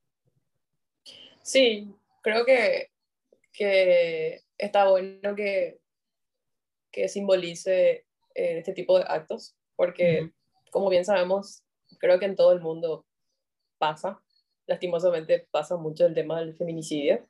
Sí, 1.42 1.94
creo 2.22 2.46
que, 2.46 2.90
que 3.54 4.42
está 4.58 4.90
bueno 4.90 5.36
que, 5.36 5.80
que 6.92 7.08
simbolice 7.08 8.06
eh, 8.34 8.58
este 8.60 8.74
tipo 8.74 8.98
de 8.98 9.06
actos, 9.08 9.56
porque 9.76 10.24
Ujú. 10.24 10.34
como 10.72 10.90
bien 10.90 11.06
sabemos, 11.06 11.64
creo 12.00 12.20
que 12.20 12.26
en 12.26 12.36
todo 12.36 12.52
el 12.52 12.62
mundo 12.62 13.06
pasa, 13.78 14.22
lastimosamente 14.66 15.48
pasa 15.52 15.78
mucho 15.78 16.06
el 16.06 16.14
tema 16.14 16.40
del 16.40 16.56
feminicidio. 16.56 17.28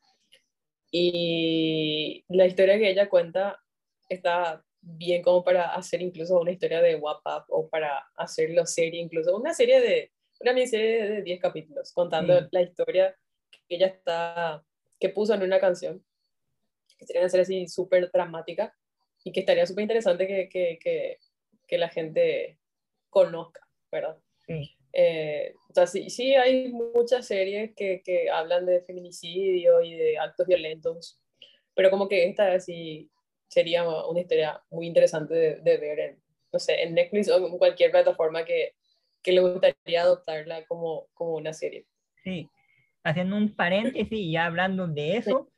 Y 0.91 2.23
la 2.29 2.45
historia 2.45 2.77
que 2.77 2.89
ella 2.89 3.09
cuenta 3.09 3.59
está 4.07 4.64
bien 4.85 5.23
como 5.23 5.43
para 5.43 5.73
hacer 5.73 6.01
incluso 6.01 6.39
una 6.39 6.51
historia 6.51 6.81
de 6.81 6.95
WhatsApp 6.95 7.45
o 7.49 7.67
para 7.67 8.07
hacerlo 8.15 8.65
serie, 8.65 9.01
incluso 9.01 9.35
una 9.35 9.53
serie 9.53 9.81
de, 9.81 10.11
una 10.39 10.53
miniserie 10.53 11.09
de 11.09 11.21
10 11.23 11.41
capítulos, 11.41 11.91
contando 11.91 12.39
Sí. 12.39 12.47
la 12.51 12.61
historia 12.61 13.17
que 13.51 13.75
ella 13.75 13.87
está, 13.87 14.63
que 14.99 15.09
puso 15.09 15.33
en 15.33 15.41
una 15.41 15.59
canción, 15.59 16.05
que 16.97 17.05
sería 17.05 17.21
una 17.21 17.29
serie 17.29 17.43
así 17.43 17.67
súper 17.67 18.11
dramática 18.11 18.75
y 19.23 19.31
que 19.31 19.39
estaría 19.39 19.65
súper 19.65 19.81
interesante 19.83 20.27
que, 20.27 20.47
que, 20.49 20.77
que, 20.79 21.17
que 21.67 21.77
la 21.77 21.89
gente 21.89 22.59
conozca, 23.09 23.67
¿verdad? 23.91 24.17
Sí. 24.45 24.77
Eh, 24.93 25.53
o 25.69 25.73
sea, 25.73 25.87
sí, 25.87 26.09
sí 26.09 26.35
hay 26.35 26.71
muchas 26.71 27.25
series 27.25 27.73
que, 27.75 28.01
que 28.03 28.29
hablan 28.29 28.65
de 28.65 28.81
feminicidio 28.81 29.81
y 29.81 29.95
de 29.95 30.19
actos 30.19 30.45
violentos, 30.47 31.19
pero 31.73 31.89
como 31.89 32.07
que 32.07 32.29
esta 32.29 32.53
así 32.53 33.09
sería 33.55 33.87
una 33.87 34.19
historia 34.19 34.61
muy 34.69 34.85
interesante 34.85 35.33
de, 35.33 35.55
de 35.61 35.77
ver 35.77 35.99
en, 35.99 36.19
no 36.51 36.59
sé, 36.59 36.83
en 36.83 36.93
Netflix 36.93 37.29
o 37.29 37.37
en 37.37 37.57
cualquier 37.57 37.89
plataforma 37.89 38.43
que, 38.43 38.73
que 39.23 39.31
le 39.31 39.39
gustaría 39.39 40.01
adoptarla 40.01 40.65
como, 40.65 41.07
como 41.13 41.35
una 41.35 41.53
serie. 41.53 41.85
Sí, 42.21 42.49
haciendo 43.01 43.37
un 43.37 43.55
paréntesis 43.55 44.11
y 44.11 44.33
ya 44.33 44.47
hablando 44.47 44.87
de 44.87 45.15
eso, 45.15 45.49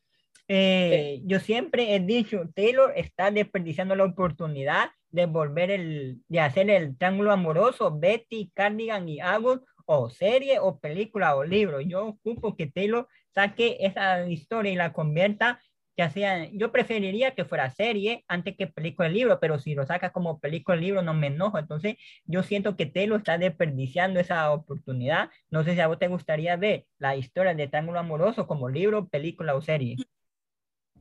eh, 0.48 1.22
yo 1.26 1.40
siempre 1.40 1.96
he 1.96 2.00
dicho, 2.00 2.44
Taylor 2.54 2.94
está 2.96 3.32
desperdiciando 3.32 3.96
la 3.96 4.06
oportunidad 4.06 4.92
de 5.10 5.26
volver 5.26 5.72
el, 5.72 6.22
de 6.28 6.40
hacer 6.40 6.70
el 6.70 6.96
triángulo 7.00 7.32
amoroso, 7.32 7.98
Betty, 7.98 8.52
Cardigan 8.54 9.10
y 9.10 9.20
Abbott, 9.20 9.66
o 9.86 10.12
serie, 10.12 10.60
o 10.60 10.78
película, 10.80 11.36
o 11.36 11.44
libro. 11.44 11.82
Yo 11.82 12.06
ocupo 12.06 12.56
que 12.56 12.68
Taylor 12.68 13.08
saque 13.34 13.78
esa 13.80 14.30
historia 14.30 14.72
y 14.72 14.76
la 14.76 14.94
convierta, 14.94 15.60
ya 15.98 16.12
sea, 16.12 16.48
yo 16.52 16.72
preferiría 16.72 17.34
que 17.34 17.44
fuera 17.44 17.72
serie 17.72 18.24
antes 18.28 18.56
que 18.56 18.68
película 18.68 19.08
o 19.08 19.12
libro, 19.12 19.40
pero 19.40 19.58
si 19.58 19.74
lo 19.74 19.84
saca 19.84 20.12
como 20.12 20.40
película 20.40 20.78
o 20.78 20.80
libro 20.80 21.02
no 21.02 21.16
me 21.16 21.28
enojo. 21.28 21.58
Entonces, 21.58 21.96
yo 22.26 22.44
siento 22.44 22.78
que 22.78 22.86
Taylor 22.86 23.18
está 23.18 23.40
desperdiciando 23.40 24.20
esa 24.20 24.52
oportunidad. 24.52 25.32
No 25.50 25.64
sé 25.64 25.74
si 25.74 25.80
a 25.80 25.88
vos 25.88 25.98
te 25.98 26.08
gustaría 26.08 26.56
ver 26.56 26.86
la 27.00 27.16
historia 27.16 27.56
de 27.56 27.68
Triángulo 27.68 27.98
Amoroso 27.98 28.46
como 28.46 28.70
libro, 28.70 29.08
película 29.08 29.56
o 29.56 29.62
serie. 29.62 29.96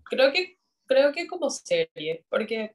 Creo 0.05 0.33
que, 0.33 0.59
creo 0.87 1.13
que 1.13 1.27
como 1.27 1.51
serie, 1.51 2.25
porque 2.31 2.75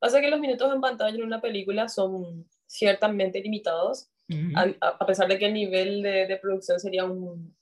pasa 0.00 0.20
que 0.20 0.30
los 0.30 0.40
minutos 0.40 0.74
en 0.74 0.80
pantalla 0.80 1.14
en 1.14 1.22
una 1.22 1.40
película 1.40 1.88
son 1.88 2.48
ciertamente 2.66 3.40
limitados, 3.40 4.10
Ujú. 4.28 4.52
a, 4.56 4.96
a 4.98 5.06
pesar 5.06 5.28
de 5.28 5.38
que 5.38 5.46
el 5.46 5.54
nivel 5.54 6.02
de, 6.02 6.26
de 6.26 6.36
producción 6.38 6.80
sería, 6.80 7.04
un, 7.04 7.56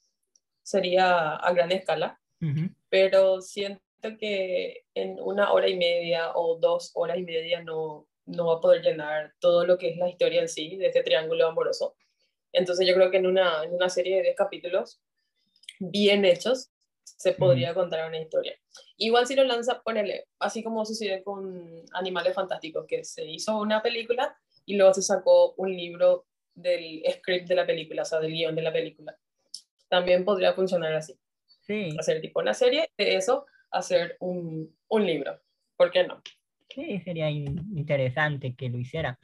sería 0.63 1.37
a 1.37 1.53
gran 1.53 1.73
escala, 1.73 2.19
Ujú. 2.41 2.71
pero 2.89 3.43
siento 3.43 3.83
que 4.19 4.85
en 4.95 5.21
una 5.21 5.53
hora 5.53 5.69
y 5.69 5.77
media 5.77 6.33
o 6.35 6.57
dos 6.59 6.93
horas 6.95 7.19
y 7.19 7.23
media 7.23 7.63
no, 7.63 8.07
no 8.27 8.47
va 8.47 8.55
a 8.55 8.61
poder 8.61 8.83
llenar 8.83 9.35
todo 9.41 9.67
lo 9.67 9.79
que 9.79 9.91
es 9.91 9.97
la 9.97 10.09
historia 10.09 10.41
en 10.41 10.49
sí 10.49 10.77
de 10.77 10.87
este 10.87 11.03
triángulo 11.03 11.47
amoroso. 11.47 11.97
Entonces 12.53 12.87
yo 12.87 12.95
creo 12.95 13.11
que 13.11 13.19
en 13.19 13.27
una, 13.27 13.65
en 13.65 13.75
una 13.75 13.89
serie 13.89 14.17
de 14.17 14.23
10 14.23 14.37
capítulos 14.37 15.01
bien 15.79 16.25
hechos 16.25 16.71
se 17.05 17.33
podría 17.33 17.75
contar 17.75 18.07
una 18.09 18.21
historia. 18.21 18.55
Igual 18.97 19.27
si 19.27 19.35
lo 19.35 19.45
lanza, 19.45 19.83
ponele, 19.83 20.27
así 20.39 20.63
como 20.63 20.85
sucede 20.85 21.23
con 21.23 21.83
Animales 21.93 22.35
Fantásticos, 22.35 22.87
que 22.87 23.05
se 23.05 23.25
hizo 23.25 23.59
una 23.59 23.83
película 23.83 24.37
y 24.67 24.77
luego 24.77 24.95
se 24.95 25.03
sacó 25.03 25.55
un 25.57 25.75
libro 25.75 26.27
del 26.55 27.03
script 27.11 27.49
de 27.49 27.55
la 27.55 27.67
película, 27.67 28.03
o 28.03 28.05
sea, 28.05 28.21
del 28.21 28.33
guion 28.33 28.55
de 28.55 28.63
la 28.63 28.73
película. 28.73 29.17
También 29.89 30.25
podría 30.25 30.53
funcionar 30.53 30.93
así. 30.93 31.19
Sí, 31.63 31.97
Hacer 31.99 32.21
tipo 32.21 32.41
una 32.41 32.55
serie, 32.55 32.91
de 32.97 33.17
eso, 33.17 33.47
hacer 33.71 34.17
un, 34.21 34.75
un 34.89 35.07
libro. 35.07 35.39
¿Por 35.77 35.91
qué 35.91 36.07
no? 36.07 36.23
sí, 36.71 37.01
sería 37.01 37.31
in- 37.31 37.67
interesante 37.77 38.55
que 38.55 38.69
lo 38.69 38.79
hiciera. 38.79 39.19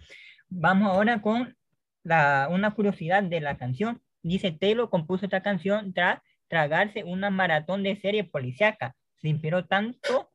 Vamos 0.48 0.90
ahora 0.90 1.20
con 1.20 1.56
la, 2.02 2.48
una 2.50 2.72
curiosidad 2.72 3.22
de 3.22 3.40
la 3.40 3.56
canción. 3.56 4.00
Dice, 4.22 4.52
Taylor 4.52 4.88
compuso 4.90 5.26
esta 5.26 5.42
canción 5.42 5.92
tras 5.92 6.20
tragarse 6.48 7.04
una 7.04 7.30
maratón 7.30 7.82
de 7.82 7.96
serie 7.96 8.24
policíaca. 8.24 8.94
Se 9.20 9.28
inspiró 9.28 9.66
tanto 9.66 10.30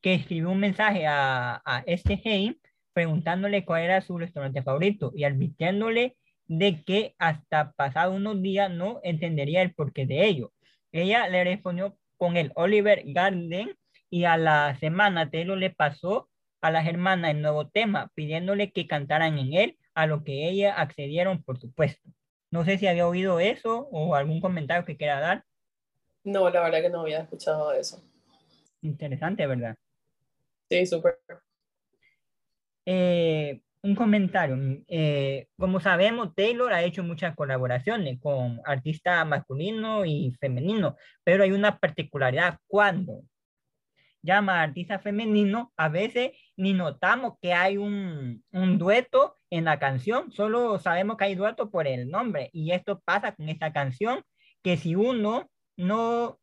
que 0.00 0.14
escribió 0.14 0.50
un 0.50 0.60
mensaje 0.60 1.06
a, 1.06 1.60
a 1.64 1.82
este 1.86 2.20
Haim 2.24 2.56
preguntándole 2.92 3.64
cuál 3.64 3.82
era 3.82 4.00
su 4.00 4.16
restaurante 4.18 4.62
favorito 4.62 5.12
y 5.14 5.24
advirtiéndole 5.24 6.16
de 6.46 6.82
que 6.82 7.14
hasta 7.18 7.72
pasado 7.72 8.12
unos 8.14 8.40
días 8.40 8.70
no 8.70 9.00
entendería 9.02 9.60
el 9.62 9.74
porqué 9.74 10.06
de 10.06 10.26
ello. 10.26 10.52
Ella 10.92 11.28
le 11.28 11.44
respondió 11.44 11.97
con 12.18 12.36
el 12.36 12.52
Oliver 12.54 13.02
Garden 13.06 13.74
y 14.10 14.24
a 14.24 14.36
la 14.36 14.76
semana 14.78 15.30
Taylor 15.30 15.56
le 15.56 15.70
pasó 15.70 16.28
a 16.60 16.70
las 16.70 16.86
hermanas 16.86 17.30
el 17.30 17.40
nuevo 17.40 17.68
tema 17.68 18.10
pidiéndole 18.14 18.72
que 18.72 18.86
cantaran 18.86 19.38
en 19.38 19.54
él, 19.54 19.78
a 19.94 20.06
lo 20.06 20.24
que 20.24 20.48
ellas 20.48 20.74
accedieron, 20.76 21.42
por 21.42 21.58
supuesto. 21.58 22.10
No 22.50 22.64
sé 22.64 22.78
si 22.78 22.86
había 22.86 23.06
oído 23.06 23.40
eso 23.40 23.88
o 23.90 24.14
algún 24.14 24.40
comentario 24.40 24.84
que 24.84 24.96
quiera 24.96 25.20
dar. 25.20 25.44
No, 26.24 26.50
la 26.50 26.60
verdad 26.60 26.82
que 26.82 26.90
no 26.90 27.00
había 27.00 27.20
escuchado 27.20 27.72
eso. 27.72 28.02
Interesante, 28.82 29.46
¿verdad? 29.46 29.76
Sí, 30.68 30.86
súper. 30.86 31.18
Eh, 32.84 33.60
un 33.82 33.94
comentario. 33.94 34.56
Eh, 34.88 35.46
como 35.56 35.80
sabemos, 35.80 36.34
Taylor 36.34 36.72
ha 36.72 36.82
hecho 36.82 37.02
muchas 37.02 37.34
colaboraciones 37.34 38.18
con 38.20 38.60
artistas 38.64 39.26
masculinos 39.26 40.06
y 40.06 40.32
femeninos, 40.40 40.94
pero 41.24 41.44
hay 41.44 41.52
una 41.52 41.78
particularidad. 41.78 42.58
Cuando 42.66 43.22
llama 44.22 44.60
a 44.60 44.62
artista 44.64 44.98
femenino, 44.98 45.72
a 45.76 45.88
veces 45.88 46.32
ni 46.56 46.72
notamos 46.72 47.34
que 47.40 47.54
hay 47.54 47.76
un, 47.76 48.44
un 48.52 48.78
dueto 48.78 49.36
en 49.50 49.64
la 49.64 49.78
canción, 49.78 50.32
solo 50.32 50.78
sabemos 50.78 51.16
que 51.16 51.24
hay 51.26 51.34
dueto 51.34 51.70
por 51.70 51.86
el 51.86 52.10
nombre. 52.10 52.50
Y 52.52 52.72
esto 52.72 53.00
pasa 53.04 53.34
con 53.34 53.48
esta 53.48 53.72
canción, 53.72 54.22
que 54.62 54.76
si 54.76 54.94
uno 54.94 55.48
no 55.76 56.38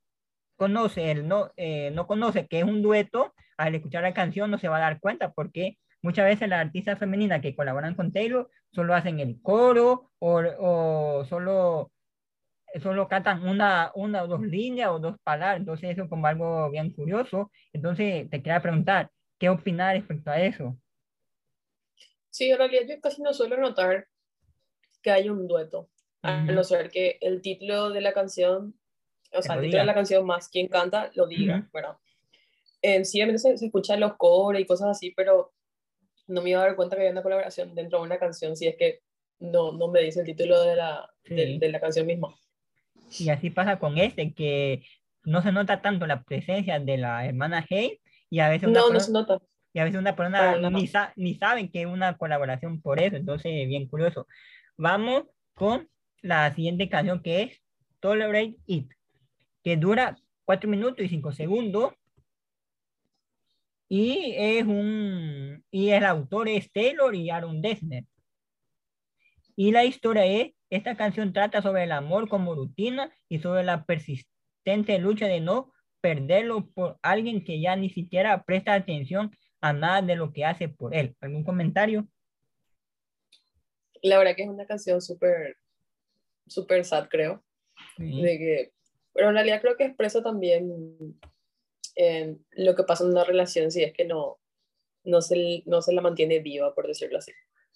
conoce, 0.56 1.12
el, 1.12 1.28
no, 1.28 1.52
eh, 1.58 1.92
no 1.92 2.08
conoce 2.08 2.48
que 2.48 2.60
es 2.60 2.64
un 2.66 2.82
dueto, 2.82 3.34
al 3.58 3.76
escuchar 3.76 4.04
la 4.04 4.14
canción 4.14 4.52
no 4.52 4.58
se 4.58 4.68
va 4.68 4.78
a 4.78 4.82
dar 4.82 5.00
cuenta 5.00 5.32
porque 5.32 5.78
muchas 6.06 6.26
veces 6.26 6.48
las 6.48 6.64
artistas 6.64 7.00
femeninas 7.00 7.42
que 7.42 7.56
colaboran 7.56 7.96
con 7.96 8.14
Taylor 8.14 8.48
solo 8.72 8.94
hacen 8.94 9.20
el 9.20 9.42
coro 9.42 10.12
o, 10.20 10.40
o 10.60 11.26
solo, 11.26 11.92
solo 12.80 13.08
cantan 13.08 13.48
una, 13.48 13.92
una 13.96 14.22
o 14.24 14.28
dos 14.28 14.42
líneas 14.42 14.92
o 14.92 15.00
dos 15.00 15.16
palabras. 15.24 15.58
Entonces 15.58 15.90
eso 15.90 16.04
es 16.04 16.10
como 16.10 16.28
algo 16.28 16.70
bien 16.70 16.92
curioso. 16.92 17.52
Entonces 17.74 18.30
te 18.30 18.44
quería 18.44 18.62
preguntar, 18.62 19.10
¿qué 19.40 19.50
opinas 19.50 19.96
respecto 19.96 20.30
a 20.30 20.40
eso? 20.40 20.78
Sí, 22.30 22.52
en 22.52 22.58
realidad 22.60 22.84
yo 22.88 23.02
casi 23.02 23.24
no 23.24 23.34
suelo 23.34 23.58
notar 23.58 24.08
que 25.02 25.10
hay 25.10 25.28
un 25.30 25.48
dueto, 25.48 25.90
a 26.22 26.44
no 26.44 26.64
ser 26.64 26.92
que 26.92 27.18
el 27.22 27.42
título 27.42 27.90
de 27.90 28.02
la 28.02 28.14
canción, 28.14 28.76
o 29.32 29.42
sea, 29.42 29.56
el 29.56 29.62
título 29.62 29.82
de 29.82 29.88
la 29.88 29.94
canción 29.96 30.24
más 30.26 30.50
quien 30.50 30.68
canta 30.68 31.12
lo 31.16 31.26
diga, 31.26 31.68
¿verdad? 31.74 31.98
En 32.82 33.06
sí, 33.06 33.22
se, 33.38 33.58
se 33.58 33.66
escuchan 33.66 34.00
los 34.00 34.18
coros 34.18 34.62
y 34.62 34.66
cosas 34.66 34.90
así, 34.90 35.12
pero 35.12 35.55
no 36.28 36.42
me 36.42 36.52
iba 36.52 36.62
a 36.62 36.66
dar 36.66 36.76
cuenta 36.76 36.96
que 36.96 37.04
había 37.04 37.12
una 37.12 37.24
colaboración 37.24 37.76
dentro 37.76 38.00
de 38.00 38.06
una 38.06 38.18
canción 38.18 38.56
si 38.56 38.68
es 38.68 38.76
que 38.76 39.02
no, 39.40 39.72
no 39.74 39.90
me 39.90 40.02
dice 40.02 40.22
el 40.22 40.26
título 40.26 40.62
de 40.62 40.76
la, 40.76 41.10
de, 41.26 41.70
la 41.70 41.80
canción 41.80 42.08
misma. 42.08 42.36
Y 43.20 43.30
así 43.30 43.50
pasa 43.50 43.78
con 43.80 43.98
este, 43.98 44.34
que 44.34 44.84
no 45.24 45.42
se 45.42 45.52
nota 45.52 45.82
tanto 45.82 46.08
la 46.08 46.24
presencia 46.24 46.80
de 46.80 46.98
la 46.98 47.26
hermana 47.26 47.66
Hay 47.70 48.00
y 48.30 48.40
a 48.40 48.50
veces... 48.50 48.70
No, 48.70 48.90
no 48.90 49.00
se 49.00 49.12
nota. 49.12 49.40
Y 49.74 49.80
a 49.80 49.84
veces 49.84 50.00
una 50.00 50.16
persona 50.16 50.58
ni, 50.70 50.90
ni 51.18 51.36
saben 51.36 51.70
que 51.70 51.82
es 51.82 51.88
una 51.88 52.18
colaboración 52.18 52.82
por 52.82 53.02
eso, 53.02 53.18
entonces 53.18 53.68
bien 53.68 53.88
curioso. 53.88 54.26
Vamos 54.78 55.24
con 55.54 55.90
la 56.22 56.54
siguiente 56.56 56.88
canción 56.90 57.22
que 57.22 57.44
es 57.44 57.62
Tolerate 58.00 58.56
It, 58.66 58.92
que 59.64 59.76
dura 59.76 60.18
4 60.46 60.70
minutos 60.70 61.06
y 61.06 61.10
5 61.10 61.34
segundos 61.34 61.94
y 63.88 64.34
es 64.36 64.66
un 64.66 65.64
y 65.72 65.90
el 65.90 66.06
autor 66.06 66.50
es 66.50 66.72
Taylor 66.72 67.14
y 67.16 67.30
Aaron 67.30 67.62
Dessner. 67.62 68.06
Y 69.56 69.72
la 69.72 69.86
historia 69.86 70.26
es, 70.26 70.54
esta 70.70 70.98
canción 70.98 71.32
trata 71.32 71.62
sobre 71.62 71.84
el 71.84 71.92
amor 71.92 72.28
como 72.28 72.56
rutina 72.56 73.14
y 73.30 73.40
sobre 73.40 73.64
la 73.64 73.86
persistente 73.86 75.00
lucha 75.00 75.28
de 75.28 75.40
no 75.40 75.72
perderlo 76.02 76.70
por 76.70 77.00
alguien 77.02 77.44
que 77.44 77.60
ya 77.62 77.76
ni 77.76 77.90
siquiera 77.90 78.44
presta 78.44 78.74
atención 78.74 79.36
a 79.62 79.74
nada 79.74 80.02
de 80.02 80.16
lo 80.16 80.34
que 80.34 80.46
hace 80.46 80.68
por 80.68 80.94
él. 80.94 81.16
¿Algún 81.22 81.44
comentario? 81.44 82.08
La 84.02 84.18
verdad 84.18 84.36
que 84.36 84.44
es 84.44 84.50
una 84.50 84.68
canción 84.68 85.02
súper, 85.02 85.58
súper 86.48 86.86
sad, 86.86 87.08
creo. 87.10 87.44
De 87.98 88.38
que, 88.38 88.72
pero 89.14 89.30
en 89.30 89.36
realidad 89.36 89.62
creo 89.62 89.78
que 89.78 89.86
expresa 89.86 90.22
también 90.22 91.18
lo 92.52 92.76
que 92.76 92.84
pasa 92.84 93.04
en 93.04 93.12
una 93.12 93.24
relación 93.24 93.72
si 93.72 93.84
es 93.84 93.94
que 93.94 94.06
no, 94.06 94.40
no, 95.04 95.22
se, 95.22 95.64
no 95.66 95.82
se 95.82 95.94
la 95.94 96.02
mantiene 96.02 96.40
viva, 96.40 96.74
por 96.74 96.88
decirlo 96.88 97.18
así. 97.18 97.32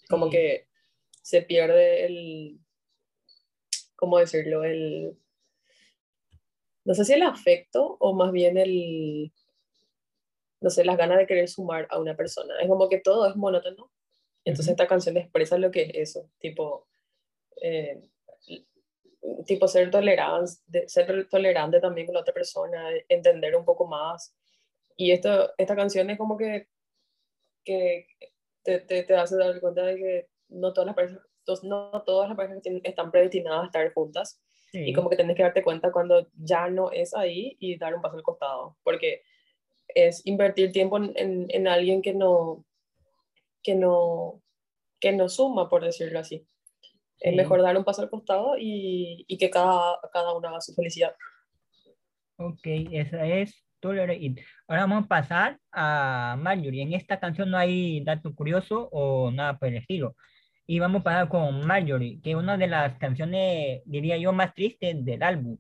Como 0.10 0.30
que 0.30 0.68
se 1.22 1.42
pierde 1.42 2.06
el, 2.06 2.60
¿cómo 3.96 4.18
decirlo? 4.18 4.64
El, 4.64 5.18
no 6.86 6.94
sé 6.94 7.06
si 7.06 7.14
el 7.14 7.24
afecto 7.24 7.98
o 8.00 8.14
más 8.14 8.32
bien 8.32 8.58
el, 8.58 9.32
no 10.62 10.70
sé, 10.70 10.84
las 10.84 10.98
ganas 10.98 11.18
de 11.20 11.28
querer 11.28 11.48
sumar 11.48 11.88
a 11.90 12.00
una 12.00 12.16
persona. 12.16 12.60
Es 12.60 12.68
como 12.68 12.90
que 12.90 13.00
todo 13.00 13.30
es 13.30 13.36
monótono. 13.36 13.92
Entonces 14.46 14.72
esta 14.72 14.88
canción 14.88 15.18
expresa 15.18 15.58
lo 15.58 15.70
que 15.70 15.84
es 15.84 15.92
eso, 16.10 16.30
tipo, 16.40 16.88
eh, 17.62 18.02
tipo 19.46 19.68
ser 19.68 19.92
tolerante, 19.92 20.88
ser 20.88 21.28
tolerante 21.30 21.80
también 21.80 22.08
con 22.08 22.16
la 22.16 22.22
otra 22.22 22.34
persona, 22.34 22.90
entender 23.08 23.56
un 23.56 23.66
poco 23.66 23.88
más. 23.88 24.36
Y 24.96 25.12
esto, 25.12 25.54
esta 25.58 25.76
canción 25.76 26.10
es 26.10 26.18
como 26.18 26.38
que, 26.38 26.68
que 27.64 28.08
te, 28.64 28.80
te, 28.80 29.04
te 29.04 29.16
hace 29.16 29.38
dar 29.38 29.60
cuenta 29.60 29.84
de 29.84 29.96
que 29.96 30.28
no 30.50 30.74
todas 30.74 30.88
las 30.88 30.96
personas, 30.96 31.24
no 31.64 32.04
todas 32.06 32.30
las 32.30 32.38
personas 32.38 32.64
están 32.84 33.12
predestinadas 33.12 33.64
a 33.64 33.66
estar 33.66 33.94
juntas. 33.94 34.42
Y 34.72 34.94
como 34.94 35.10
que 35.10 35.16
tienes 35.16 35.36
que 35.36 35.42
darte 35.42 35.64
cuenta 35.64 35.92
cuando 35.92 36.28
ya 36.36 36.70
no 36.70 36.92
es 36.92 37.16
ahí 37.16 37.58
y 37.60 37.78
dar 37.78 37.96
un 37.96 38.04
paso 38.04 38.18
al 38.18 38.24
costado. 38.24 38.78
Porque 38.84 39.24
es 39.88 40.26
invertir 40.26 40.72
tiempo 40.72 40.98
en, 40.98 41.48
en, 41.50 41.68
alguien 41.68 42.04
que 42.04 42.14
no, 42.14 42.64
que 43.64 43.74
no, 43.74 44.44
que 45.00 45.12
no 45.12 45.28
suma, 45.28 45.70
por 45.70 45.84
decirlo 45.84 46.20
así. 46.20 46.46
Es 47.20 47.36
mejor 47.36 47.62
dar 47.62 47.78
un 47.78 47.84
paso 47.84 48.02
al 48.02 48.10
costado 48.10 48.58
y, 48.58 49.26
y 49.28 49.38
que 49.38 49.50
cada, 49.50 50.00
cada 50.14 50.34
uno 50.34 50.48
haga 50.48 50.62
su 50.62 50.74
felicidad. 50.74 51.14
Ok, 52.38 52.62
esa 52.92 53.26
es 53.26 53.66
Tolerate 53.80 54.16
It. 54.16 54.40
Ahora 54.68 54.84
vamos 54.84 55.06
a 55.06 55.08
pasar 55.08 55.60
a 55.72 56.38
Marjorie. 56.40 56.84
En 56.84 56.94
esta 56.94 57.20
canción 57.20 57.52
no 57.52 57.58
hay 57.58 58.02
dato 58.04 58.34
curioso 58.34 58.90
o 58.92 59.32
nada 59.32 59.58
por 59.58 59.70
el 59.70 59.78
estilo. 59.78 60.16
Y 60.66 60.80
vamos 60.80 61.02
a 61.02 61.04
pasar 61.04 61.30
con 61.30 61.66
Marjorie, 61.66 62.22
que 62.22 62.32
es 62.32 62.36
una 62.36 62.58
de 62.58 62.68
las 62.68 62.98
canciones, 62.98 63.82
diría 63.86 64.18
yo, 64.18 64.32
más 64.32 64.54
tristes 64.54 65.04
del 65.04 65.24
álbum. 65.24 65.58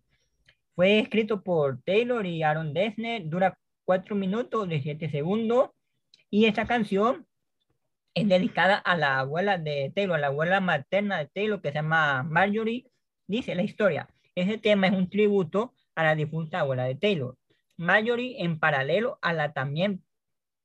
Fue 0.75 0.99
escrito 0.99 1.41
por 1.43 1.81
Taylor 1.83 2.25
y 2.25 2.43
Aaron 2.43 2.73
Dessner, 2.73 3.27
dura 3.27 3.57
4 3.85 4.15
minutos 4.15 4.69
17 4.69 5.09
segundos. 5.09 5.71
Y 6.29 6.45
esta 6.45 6.65
canción 6.65 7.25
dedicada 8.27 8.75
a 8.77 8.97
la 8.97 9.19
abuela 9.19 9.57
de 9.57 9.91
Taylor, 9.95 10.17
a 10.17 10.19
la 10.19 10.27
abuela 10.27 10.59
materna 10.59 11.17
de 11.17 11.27
Taylor, 11.27 11.61
que 11.61 11.69
se 11.69 11.75
llama 11.75 12.23
Marjorie. 12.23 12.85
Dice 13.27 13.55
la 13.55 13.63
historia. 13.63 14.09
Ese 14.35 14.57
tema 14.57 14.87
es 14.87 14.93
un 14.93 15.09
tributo 15.09 15.73
a 15.95 16.03
la 16.03 16.15
difunta 16.15 16.61
abuela 16.61 16.85
de 16.85 16.95
Taylor. 16.95 17.37
Marjorie, 17.77 18.43
en 18.43 18.59
paralelo 18.59 19.19
a 19.21 19.33
la 19.33 19.53
también, 19.53 20.03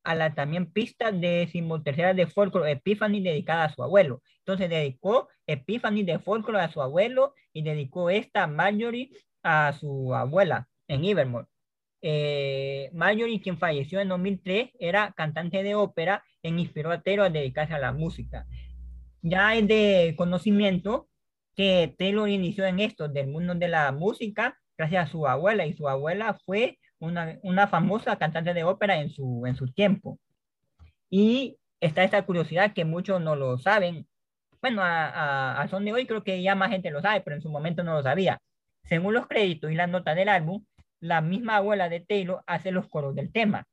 a 0.03 0.15
la 0.15 0.33
también 0.33 0.71
pista 0.71 1.11
decimotercera 1.11 2.13
de 2.13 2.27
folklore, 2.27 2.71
Epiphany, 2.71 3.21
dedicada 3.21 3.65
a 3.65 3.73
su 3.73 3.83
abuelo. 3.83 4.21
Entonces 4.39 4.69
dedicó 4.69 5.29
Epiphany 5.47 6.03
de 6.03 6.19
folklore 6.19 6.63
a 6.63 6.71
su 6.71 6.81
abuelo 6.81 7.33
y 7.53 7.63
dedicó 7.63 8.09
esta 8.09 8.47
Marjorie 8.47 9.09
a 9.43 9.73
su 9.73 10.13
abuela 10.13 10.67
en 10.87 11.05
Evermore. 11.05 11.47
Eh, 12.01 12.89
Marjorie, 12.93 13.41
quien 13.41 13.57
falleció 13.57 13.99
en 13.99 14.09
2003, 14.09 14.69
era 14.79 15.11
cantante 15.13 15.63
de 15.63 15.73
ópera 15.73 16.23
e 16.45 16.49
inspiró 16.49 16.91
a 16.91 17.01
Taylor 17.01 17.25
a 17.25 17.29
dedicarse 17.29 17.73
a 17.73 17.79
la 17.79 17.91
música. 17.91 18.45
Ya 19.21 19.55
es 19.55 19.67
de 19.67 20.13
conocimiento 20.17 21.07
que 21.55 21.95
Taylor 21.97 22.29
inició 22.29 22.65
en 22.65 22.79
esto 22.79 23.07
del 23.07 23.27
mundo 23.27 23.55
de 23.55 23.67
la 23.67 23.91
música 23.91 24.57
gracias 24.77 25.07
a 25.07 25.11
su 25.11 25.25
abuela 25.27 25.65
y 25.65 25.73
su 25.73 25.89
abuela 25.89 26.37
fue 26.45 26.77
una, 26.99 27.39
una 27.41 27.67
famosa 27.67 28.17
cantante 28.17 28.53
de 28.53 28.63
ópera 28.63 28.99
en 28.99 29.09
su, 29.09 29.43
en 29.47 29.55
su 29.55 29.71
tiempo. 29.71 30.19
Y 31.09 31.57
está 31.79 32.03
esta 32.03 32.23
curiosidad 32.25 32.73
que 32.73 32.85
muchos 32.85 33.21
no 33.21 33.35
lo 33.35 33.57
saben. 33.57 34.07
Bueno, 34.61 34.83
a, 34.83 35.07
a, 35.07 35.61
a 35.61 35.67
son 35.67 35.85
de 35.85 35.93
hoy 35.93 36.05
creo 36.05 36.23
que 36.23 36.41
ya 36.43 36.53
más 36.53 36.69
gente 36.69 36.91
lo 36.91 37.01
sabe, 37.01 37.21
pero 37.21 37.35
en 37.35 37.41
su 37.41 37.49
momento 37.49 37.83
no 37.83 37.95
lo 37.95 38.03
sabía. 38.03 38.39
Según 38.83 39.13
los 39.13 39.27
créditos 39.27 39.71
y 39.71 39.75
las 39.75 39.89
notas 39.89 40.15
del 40.15 40.29
álbum, 40.29 40.63
la 40.99 41.21
misma 41.21 41.57
abuela 41.57 41.89
de 41.89 42.01
Taylor 42.01 42.43
hace 42.45 42.71
los 42.71 42.87
coros 42.87 43.15
del 43.15 43.31
tema. 43.31 43.65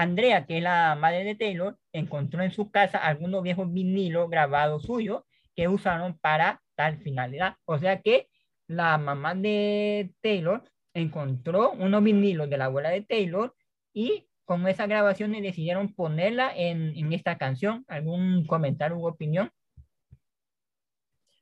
Andrea, 0.00 0.46
que 0.46 0.58
es 0.58 0.62
la 0.62 0.96
madre 0.96 1.24
de 1.24 1.34
Taylor, 1.34 1.78
encontró 1.92 2.42
en 2.42 2.52
su 2.52 2.70
casa 2.70 2.98
algunos 2.98 3.42
viejos 3.42 3.72
vinilos 3.72 4.30
grabados 4.30 4.84
suyos 4.84 5.24
que 5.54 5.68
usaron 5.68 6.18
para 6.18 6.62
tal 6.74 6.98
finalidad. 6.98 7.56
O 7.66 7.78
sea 7.78 8.00
que 8.00 8.28
la 8.66 8.96
mamá 8.96 9.34
de 9.34 10.10
Taylor 10.22 10.62
encontró 10.94 11.72
unos 11.72 12.02
vinilos 12.02 12.48
de 12.48 12.56
la 12.56 12.66
abuela 12.66 12.90
de 12.90 13.02
Taylor 13.02 13.54
y 13.92 14.26
con 14.44 14.66
esas 14.66 14.88
grabaciones 14.88 15.42
decidieron 15.42 15.94
ponerla 15.94 16.50
en, 16.56 16.96
en 16.96 17.12
esta 17.12 17.36
canción. 17.36 17.84
¿Algún 17.86 18.46
comentario 18.46 18.96
u 18.96 19.06
opinión? 19.06 19.50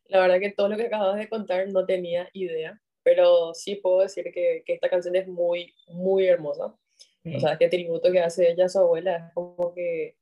La 0.06 0.20
verdad 0.20 0.40
que 0.40 0.50
todo 0.52 0.68
lo 0.68 0.76
que 0.76 0.86
acabas 0.86 1.16
de 1.16 1.28
contar 1.28 1.68
no 1.68 1.86
tenía 1.86 2.28
idea 2.32 2.80
pero 3.08 3.54
sí 3.54 3.76
puedo 3.76 4.00
decir 4.00 4.30
que, 4.34 4.62
que 4.66 4.74
esta 4.74 4.90
canción 4.90 5.16
es 5.16 5.26
muy, 5.26 5.74
muy 5.86 6.26
hermosa. 6.26 6.74
O 7.36 7.40
sea, 7.40 7.52
este 7.52 7.68
tributo 7.68 8.10
que 8.12 8.20
hace 8.20 8.50
ella 8.50 8.66
a 8.66 8.68
su 8.68 8.78
abuela 8.78 9.16
es 9.16 9.34
como 9.34 9.74
que, 9.74 10.16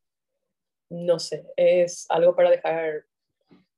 no 0.91 1.19
sé, 1.19 1.45
es 1.57 2.07
algo 2.09 2.35
para 2.35 2.51
dejar 2.51 3.05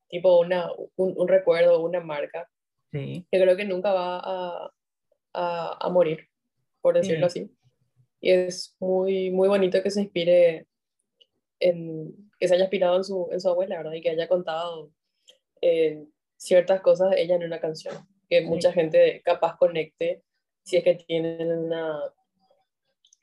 tipo 0.09 0.41
una, 0.41 0.70
un, 0.97 1.14
un 1.16 1.29
recuerdo, 1.29 1.83
una 1.83 2.01
marca, 2.01 2.51
sí. 2.93 3.26
que 3.31 3.41
creo 3.41 3.57
que 3.57 3.64
nunca 3.64 3.93
va 3.93 4.18
a, 4.18 4.70
a, 5.35 5.79
a 5.81 5.89
morir, 5.91 6.29
por 6.81 6.95
decirlo 6.95 7.26
así. 7.26 7.51
Y 8.20 8.31
es 8.31 8.76
muy, 8.81 9.31
muy 9.31 9.49
bonito 9.49 9.83
que 9.83 9.91
se 9.91 10.03
inspire 10.03 10.66
en, 11.61 12.31
que 12.39 12.49
se 12.49 12.55
haya 12.55 12.64
inspirado 12.64 12.97
en 12.97 13.05
su, 13.05 13.29
en 13.31 13.41
su 13.41 13.49
abuela, 13.49 13.76
¿verdad? 13.79 13.93
Y 13.93 14.01
que 14.01 14.11
haya 14.11 14.29
contado 14.29 14.91
eh, 15.61 16.05
ciertas 16.37 16.81
cosas 16.81 17.11
de 17.11 17.22
ella 17.22 17.37
en 17.37 17.45
una 17.45 17.61
canción, 17.61 17.95
que 18.29 18.43
mucha 18.43 18.72
gente 18.72 19.22
capaz 19.24 19.57
conecte 19.57 20.22
si 20.62 20.76
es 20.76 20.85
que 20.85 20.95
tienen 20.95 21.51
una, 21.51 22.01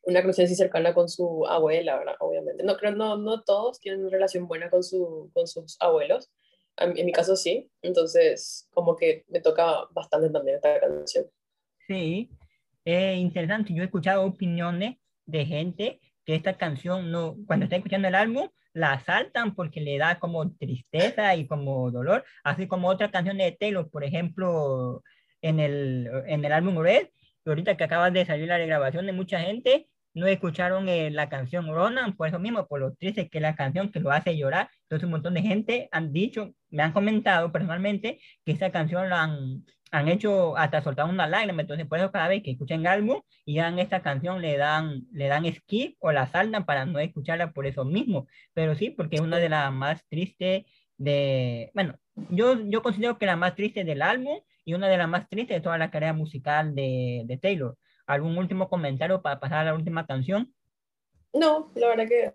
una 0.06 0.22
conexión 0.22 0.46
así 0.46 0.56
cercana 0.56 0.94
con 0.94 1.10
su 1.10 1.46
abuela, 1.48 1.98
¿verdad? 1.98 2.16
Obviamente. 2.20 2.64
No, 2.64 2.78
creo, 2.78 2.96
no, 2.96 3.18
no 3.18 3.44
todos 3.44 3.80
tienen 3.80 4.02
una 4.02 4.12
relación 4.12 4.48
buena 4.48 4.70
con, 4.70 4.84
su, 4.84 5.32
con 5.34 5.48
sus 5.48 5.78
abuelos, 5.80 6.32
en, 6.78 7.06
mi 7.06 7.12
caso 7.12 7.36
sí, 7.36 7.70
entonces 7.82 8.68
como 8.74 8.96
que 8.96 9.24
me 9.30 9.40
toca 9.40 9.88
bastante 9.92 10.30
también 10.30 10.58
esta 10.58 10.80
canción. 10.80 11.26
Sí, 11.88 12.30
es 12.84 13.18
interesante, 13.18 13.74
yo 13.74 13.82
he 13.82 13.86
escuchado 13.86 14.26
opiniones 14.26 14.98
de 15.26 15.46
gente 15.46 16.00
que 16.26 16.36
esta 16.36 16.58
canción 16.58 17.12
no, 17.12 17.38
cuando 17.48 17.66
está 17.66 17.78
escuchando 17.78 18.08
el 18.08 18.16
álbum, 18.16 18.50
la 18.74 19.00
saltan 19.06 19.56
porque 19.56 19.80
le 19.80 19.98
da 19.98 20.20
como 20.20 20.52
tristeza 20.52 21.36
y 21.36 21.48
como 21.48 21.92
dolor, 21.92 22.26
así 22.44 22.68
como 22.68 22.90
otras 22.90 23.12
canciones 23.12 23.46
de 23.46 23.58
Taylor, 23.58 23.90
por 23.90 24.04
ejemplo, 24.04 25.02
en 25.42 25.60
el, 25.60 26.10
en 26.28 26.44
el 26.44 26.52
álbum 26.52 26.80
Red, 26.80 27.08
y 27.46 27.50
ahorita 27.50 27.78
que 27.78 27.84
acaba 27.84 28.12
de 28.12 28.26
salir 28.26 28.48
la 28.48 28.58
regrabación 28.58 29.06
de 29.06 29.14
mucha 29.14 29.40
gente, 29.40 29.88
no 30.16 30.28
escucharon 30.28 30.90
eh, 30.90 31.12
la 31.12 31.30
canción 31.30 31.68
Ronan, 31.68 32.16
por 32.16 32.28
eso 32.28 32.40
mismo, 32.40 32.68
por 32.68 32.80
lo 32.80 32.94
triste 32.96 33.30
que 33.30 33.38
es 33.40 33.42
la 33.42 33.56
canción 33.56 33.92
que 33.92 34.00
lo 34.00 34.12
hace 34.12 34.38
llorar. 34.38 34.70
Entonces 34.84 35.06
un 35.06 35.12
montón 35.12 35.36
de 35.36 35.42
gente 35.42 35.90
han 35.92 36.14
dicho, 36.14 36.54
me 36.70 36.84
han 36.84 36.94
comentado 36.94 37.52
personalmente 37.52 38.20
que 38.46 38.54
esa 38.54 38.72
canción 38.72 39.10
la 39.10 39.24
han, 39.24 40.08
hecho 40.10 40.58
hasta 40.58 40.82
soltar 40.82 41.08
una 41.10 41.28
lágrima. 41.28 41.62
Entonces 41.62 41.86
por 41.88 42.00
eso 42.00 42.12
cada 42.12 42.28
vez 42.30 42.44
que 42.44 42.52
escuchan 42.52 42.88
álbum 42.88 43.22
y 43.46 43.58
dan 43.58 43.80
esta 43.80 44.02
canción 44.02 44.42
le 44.42 44.58
dan, 44.58 45.04
le 45.12 45.28
dan 45.28 45.46
skip 45.54 45.96
o 46.00 46.12
la 46.12 46.28
saltan 46.28 46.66
para 46.66 46.86
no 46.86 47.00
escucharla 47.00 47.52
por 47.52 47.66
eso 47.68 47.86
mismo. 47.86 48.28
Pero 48.54 48.76
sí, 48.76 48.90
porque 48.92 49.18
es 49.18 49.22
una 49.22 49.38
de 49.38 49.50
las 49.50 49.72
más 49.74 50.06
tristes 50.10 50.66
de, 50.98 51.72
bueno, 51.74 51.96
yo, 52.30 52.60
yo 52.70 52.82
considero 52.82 53.18
que 53.18 53.26
la 53.26 53.36
más 53.36 53.56
triste 53.56 53.84
del 53.84 54.02
álbum 54.02 54.40
y 54.64 54.74
una 54.74 54.88
de 54.88 54.98
las 54.98 55.10
más 55.10 55.28
tristes 55.30 55.58
de 55.58 55.62
toda 55.62 55.78
la 55.78 55.92
carrera 55.92 56.14
musical 56.14 56.74
de, 56.76 57.24
de 57.26 57.38
Taylor. 57.38 57.78
¿Algún 58.08 58.38
último 58.38 58.70
comentario 58.70 59.22
para 59.22 59.40
pasar 59.40 59.60
a 59.60 59.64
la 59.66 59.74
última 59.74 60.06
canción? 60.06 60.54
No, 61.34 61.72
la 61.76 61.88
verdad 61.90 62.08
que 62.08 62.34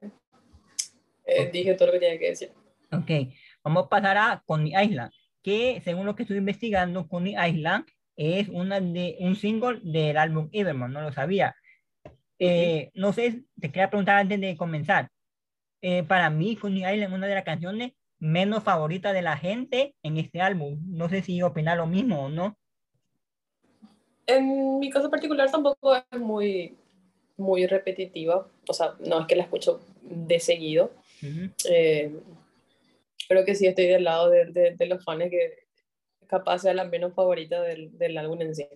eh, 1.25 1.51
dije 1.53 1.75
todo 1.75 1.87
lo 1.87 1.93
que 1.93 2.01
tenía 2.01 2.19
que 2.19 2.29
decir. 2.31 2.53
Ok, 2.93 3.33
vamos 3.63 3.87
a 3.87 3.89
pasar 3.89 4.19
a 4.19 4.43
Coney 4.47 4.73
Island, 4.77 5.13
que 5.43 5.81
según 5.85 6.07
lo 6.07 6.17
que 6.17 6.25
estoy 6.25 6.39
investigando, 6.39 7.09
Coney 7.09 7.35
Island 7.49 7.87
es 8.17 8.49
una 8.49 8.81
de, 8.81 9.17
un 9.21 9.37
single 9.37 9.81
del 9.83 10.17
álbum 10.17 10.49
Evermore, 10.53 10.93
no 10.93 11.01
lo 11.01 11.13
sabía. 11.13 11.55
Eh, 12.39 12.91
no 12.95 13.13
sé, 13.13 13.45
te 13.61 13.69
quería 13.69 13.91
preguntar 13.91 14.19
antes 14.19 14.41
de 14.41 14.57
comenzar. 14.57 15.09
Eh, 15.83 16.03
para 16.03 16.29
mí, 16.31 16.57
Coney 16.57 16.81
Island 16.81 17.03
es 17.03 17.13
una 17.13 17.27
de 17.27 17.35
las 17.35 17.45
canciones 17.45 17.93
menos 18.19 18.63
favoritas 18.63 19.15
de 19.15 19.23
la 19.23 19.37
gente 19.37 19.95
en 20.03 20.19
este 20.19 20.41
álbum. 20.41 20.79
No 20.87 21.09
sé 21.09 21.23
si 21.23 21.41
opina 21.43 21.75
lo 21.75 21.87
mismo 21.87 22.27
o 22.27 22.29
no 22.29 22.59
en 24.37 24.79
mi 24.79 24.91
caso 24.91 25.11
particular 25.11 25.51
tampoco 25.51 25.95
es 25.95 26.19
muy, 26.19 26.77
muy 27.37 27.67
repetitiva, 27.67 28.47
o 28.69 28.73
sea, 28.73 28.95
no 29.01 29.21
es 29.21 29.27
que 29.27 29.37
la 29.37 29.45
escucho 29.45 29.81
de 30.03 30.41
seguido. 30.41 30.93
Eh, 31.69 32.15
creo 33.29 33.45
que 33.45 33.55
sí 33.55 33.67
estoy 33.67 33.87
del 33.87 34.05
lado 34.05 34.31
de, 34.31 34.75
de, 34.77 34.87
los 34.87 35.05
fans 35.05 35.31
que 35.31 35.67
capaz 36.27 36.61
sea 36.61 36.75
la 36.75 36.85
menos 36.85 37.15
favorita 37.15 37.61
del, 37.63 37.97
del 37.99 38.17
álbum 38.19 38.41
en 38.43 38.55
sí. 38.55 38.67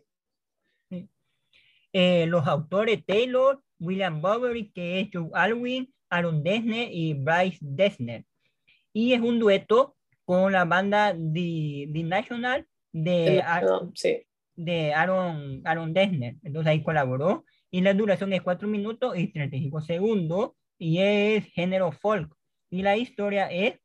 Eh, 1.92 2.26
los 2.26 2.46
autores 2.46 3.04
Taylor, 3.06 3.62
William 3.78 4.20
Bowery, 4.20 4.70
que 4.72 5.00
es 5.00 5.08
Joe 5.12 5.30
Alwyn, 5.32 5.92
Aaron 6.10 6.42
Dessner 6.42 6.88
y 6.90 7.14
Bryce 7.14 7.58
Dessner. 7.60 8.24
Y 8.92 9.12
es 9.12 9.20
un 9.20 9.38
dueto 9.38 9.96
con 10.24 10.52
la 10.52 10.64
banda 10.64 11.12
The, 11.12 11.88
The 11.92 12.02
National 12.02 12.66
de, 12.92 13.42
sí 13.94 14.26
de 14.56 14.94
Aaron, 14.94 15.62
Aaron 15.64 15.92
Dessner. 15.92 16.36
Entonces 16.42 16.70
ahí 16.70 16.82
colaboró. 16.82 17.44
Y 17.70 17.80
la 17.80 17.94
duración 17.94 18.32
es 18.32 18.42
4 18.42 18.68
minutos 18.68 19.16
y 19.16 19.28
35 19.28 19.80
segundos. 19.80 20.52
Y 20.78 20.98
es 20.98 21.46
género 21.52 21.92
folk. 21.92 22.34
Y 22.70 22.82
la 22.82 22.96
historia 22.96 23.50
es 23.50 23.80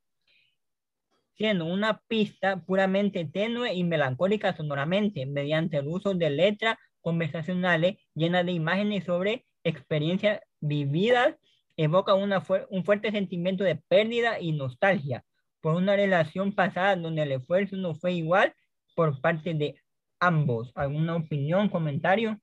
siendo 1.40 1.64
una 1.64 2.02
pista 2.06 2.62
puramente 2.66 3.24
tenue 3.24 3.72
y 3.72 3.82
melancólica 3.82 4.54
sonoramente, 4.54 5.24
mediante 5.24 5.78
el 5.78 5.88
uso 5.88 6.12
de 6.12 6.28
letras 6.28 6.76
conversacionales 7.00 7.96
llenas 8.14 8.44
de 8.44 8.52
imágenes 8.52 9.04
sobre 9.04 9.46
experiencias 9.64 10.40
vividas, 10.60 11.36
evoca 11.78 12.12
una 12.12 12.42
un 12.68 12.84
fuerte 12.84 13.10
sentimiento 13.10 13.64
de 13.64 13.76
pérdida 13.76 14.38
y 14.38 14.52
nostalgia 14.52 15.24
por 15.62 15.76
una 15.76 15.96
relación 15.96 16.52
pasada 16.52 16.96
donde 16.96 17.22
el 17.22 17.32
esfuerzo 17.32 17.76
no 17.76 17.94
fue 17.94 18.12
igual 18.12 18.54
por 18.94 19.18
parte 19.22 19.54
de 19.54 19.76
ambos. 20.20 20.70
¿Alguna 20.74 21.16
opinión, 21.16 21.68
comentario? 21.68 22.40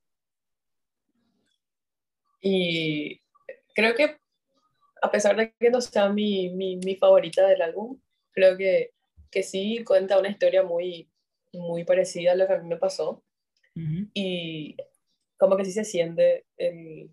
Y 2.40 3.20
creo 3.74 3.94
que 3.94 4.18
a 5.00 5.10
pesar 5.10 5.36
de 5.36 5.52
que 5.58 5.70
no 5.70 5.80
sea 5.80 6.08
mi, 6.08 6.50
mi, 6.50 6.76
mi 6.76 6.96
favorita 6.96 7.46
del 7.46 7.62
álbum, 7.62 8.00
creo 8.32 8.56
que, 8.56 8.92
que, 9.30 9.42
sí 9.42 9.84
cuenta 9.84 10.18
una 10.18 10.28
historia 10.28 10.62
muy, 10.62 11.08
muy 11.52 11.84
parecida 11.84 12.32
a 12.32 12.34
lo 12.34 12.46
que 12.46 12.52
a 12.54 12.58
mí 12.58 12.68
me 12.68 12.76
pasó. 12.76 13.22
Y 14.12 14.76
como 15.36 15.56
que 15.56 15.64
sí 15.64 15.70
se 15.70 15.84
siente 15.84 16.46
el, 16.56 17.12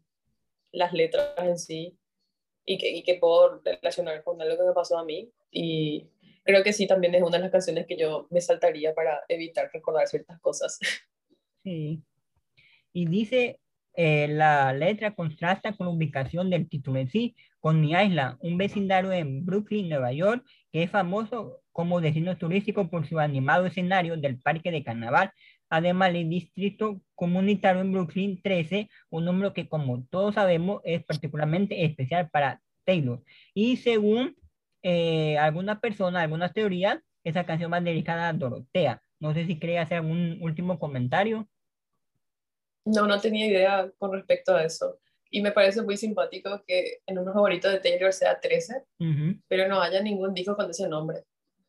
las 0.71 0.93
letras 0.93 1.35
en 1.37 1.59
sí 1.59 1.95
y 2.65 2.79
que, 2.79 2.89
y 2.89 3.03
que 3.03 3.19
puedo 3.19 3.61
relacionar 3.63 4.23
con 4.23 4.41
algo 4.41 4.57
que 4.57 4.63
me 4.63 4.73
pasó 4.73 4.97
a 4.97 5.05
mí. 5.05 5.31
Y 5.51 6.09
creo 6.45 6.63
que 6.63 6.73
sí, 6.73 6.87
también 6.87 7.15
es 7.15 7.21
una 7.21 7.37
de 7.37 7.43
las 7.43 7.51
canciones 7.51 7.85
que 7.87 7.97
yo 7.97 8.27
me 8.29 8.39
saltaría 8.39 8.93
para 8.93 9.21
evitar 9.27 9.69
recordar 9.73 10.07
ciertas 10.07 10.39
cosas. 10.39 10.79
Sí. 11.63 12.03
Y 12.93 13.07
dice, 13.07 13.59
eh, 13.95 14.27
la 14.27 14.71
letra 14.71 15.15
contrasta 15.15 15.73
con 15.73 15.87
la 15.87 15.93
ubicación 15.93 16.51
del 16.51 16.69
título 16.69 16.99
en 16.99 17.09
sí, 17.09 17.35
con 17.59 17.81
Mi 17.81 17.93
Island, 17.93 18.37
un 18.41 18.55
vecindario 18.59 19.11
en 19.11 19.43
Brooklyn, 19.43 19.89
Nueva 19.89 20.11
York, 20.11 20.45
que 20.71 20.83
es 20.83 20.91
famoso 20.91 21.63
como 21.71 22.01
destino 22.01 22.37
turístico 22.37 22.87
por 22.87 23.07
su 23.07 23.17
animado 23.17 23.65
escenario 23.65 24.15
del 24.15 24.39
Parque 24.39 24.69
de 24.69 24.83
Carnaval. 24.83 25.31
Además, 25.69 26.13
el 26.13 26.29
distrito 26.29 27.01
comunitario 27.15 27.81
en 27.81 27.93
Brooklyn 27.93 28.39
13, 28.43 28.87
un 29.09 29.25
número 29.25 29.53
que 29.53 29.67
como 29.67 30.05
todos 30.05 30.35
sabemos 30.35 30.81
es 30.83 31.03
particularmente 31.03 31.83
especial 31.83 32.29
para 32.29 32.61
Taylor. 32.83 33.23
Y 33.55 33.77
según 33.77 34.35
eh, 34.87 35.35
alguna 35.39 35.79
persona, 35.79 36.21
algunas 36.21 36.53
teorías, 36.53 36.99
esa 37.23 37.43
canción 37.43 37.73
va 37.73 37.81
dedicada 37.81 38.29
a 38.29 38.33
Dorotea. 38.33 39.01
No 39.19 39.33
sé 39.33 39.47
si 39.47 39.57
quería 39.57 39.81
hacer 39.81 39.97
algún 39.97 40.37
último 40.41 40.77
comentario. 40.77 41.49
No, 42.85 43.07
no 43.07 43.19
tenía 43.19 43.47
idea 43.47 43.91
con 43.97 44.13
respecto 44.13 44.55
a 44.55 44.63
eso. 44.63 44.99
Y 45.31 45.41
me 45.41 45.51
parece 45.51 45.81
muy 45.81 45.97
simpático 45.97 46.63
que 46.67 46.99
en 47.07 47.17
uno 47.17 47.33
favorito 47.33 47.67
de 47.67 47.79
Taylor 47.79 48.13
sea 48.13 48.39
13, 48.39 48.83
pero 49.47 49.67
no 49.67 49.81
haya 49.81 50.03
ningún 50.03 50.35
disco 50.35 50.55
con 50.55 50.69
ese 50.69 50.87
nombre. 50.87 51.23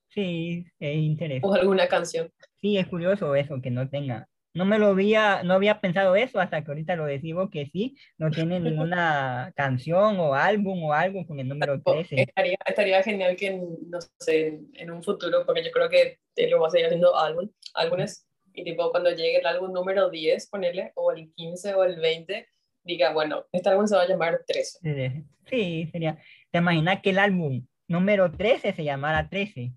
Sí, 0.09 0.67
es 0.79 0.97
interesante. 0.97 1.49
O 1.49 1.55
alguna 1.55 1.89
canción. 1.89 2.31
Sí, 2.61 2.77
es 2.77 2.87
curioso 2.87 3.35
eso, 3.35 3.63
que 3.63 3.71
no 3.71 3.89
tenga 3.89 4.29
no 4.57 4.65
me 4.65 4.79
lo 4.79 4.87
había, 4.87 5.43
no 5.43 5.53
había 5.53 5.81
pensado 5.83 6.17
eso 6.17 6.41
hasta 6.41 6.65
que 6.65 6.71
ahorita 6.71 6.97
lo 6.97 7.05
decimos 7.05 7.51
que 7.51 7.67
sí, 7.67 7.95
no 8.17 8.31
tiene 8.31 8.59
ninguna 8.59 9.53
canción 9.55 10.19
o 10.19 10.35
álbum 10.35 10.83
o 10.85 10.95
algo 10.95 11.27
con 11.27 11.39
el 11.39 11.47
número 11.47 11.83
13. 11.83 12.23
Estaría, 12.23 12.57
estaría 12.65 13.03
genial 13.03 13.37
que, 13.37 13.51
no 13.51 13.99
sé, 14.19 14.61
en 14.73 14.91
un 14.91 15.03
futuro, 15.03 15.45
porque 15.45 15.63
yo 15.63 15.71
creo 15.71 15.91
que 15.91 16.21
te 16.35 16.49
lo 16.49 16.59
va 16.59 16.69
a 16.69 16.71
seguir 16.71 16.87
haciendo 16.87 17.15
álbum, 17.15 17.51
álbumes, 17.75 18.27
y 18.55 18.65
tipo 18.65 18.91
cuando 18.91 19.11
llegue 19.11 19.41
el 19.41 19.47
álbum 19.47 19.75
número 19.75 20.09
10, 20.09 20.49
ponerle, 20.49 20.91
o 20.95 21.13
el 21.13 21.31
15 21.35 21.75
o 21.75 21.85
el 21.85 22.01
20, 22.01 22.49
diga, 22.83 23.13
bueno, 23.13 23.45
este 23.53 23.69
álbum 23.69 23.87
se 23.87 23.97
va 23.97 24.05
a 24.05 24.09
llamar 24.09 24.41
13. 24.47 25.23
Sí, 25.45 25.87
sería, 25.93 26.19
¿te 26.51 26.59
imaginas 26.59 27.03
que 27.03 27.11
el 27.11 27.19
álbum 27.19 27.67
número 27.89 28.33
13 28.33 28.73
se 28.73 28.85
llamara 28.85 29.29
13? 29.29 29.75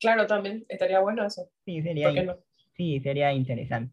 Claro, 0.00 0.26
también, 0.26 0.64
estaría 0.70 1.00
bueno 1.00 1.26
eso. 1.26 1.50
Sí, 1.66 1.82
sería. 1.82 2.08
¿Por 2.08 2.24
no? 2.24 2.47
Sí, 2.78 3.00
sería 3.00 3.32
interesante. 3.32 3.92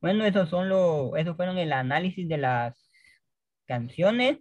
Bueno, 0.00 0.24
esos 0.24 0.48
son 0.48 0.70
los, 0.70 1.14
esos 1.18 1.36
fueron 1.36 1.58
el 1.58 1.74
análisis 1.74 2.26
de 2.26 2.38
las 2.38 2.90
canciones. 3.66 4.38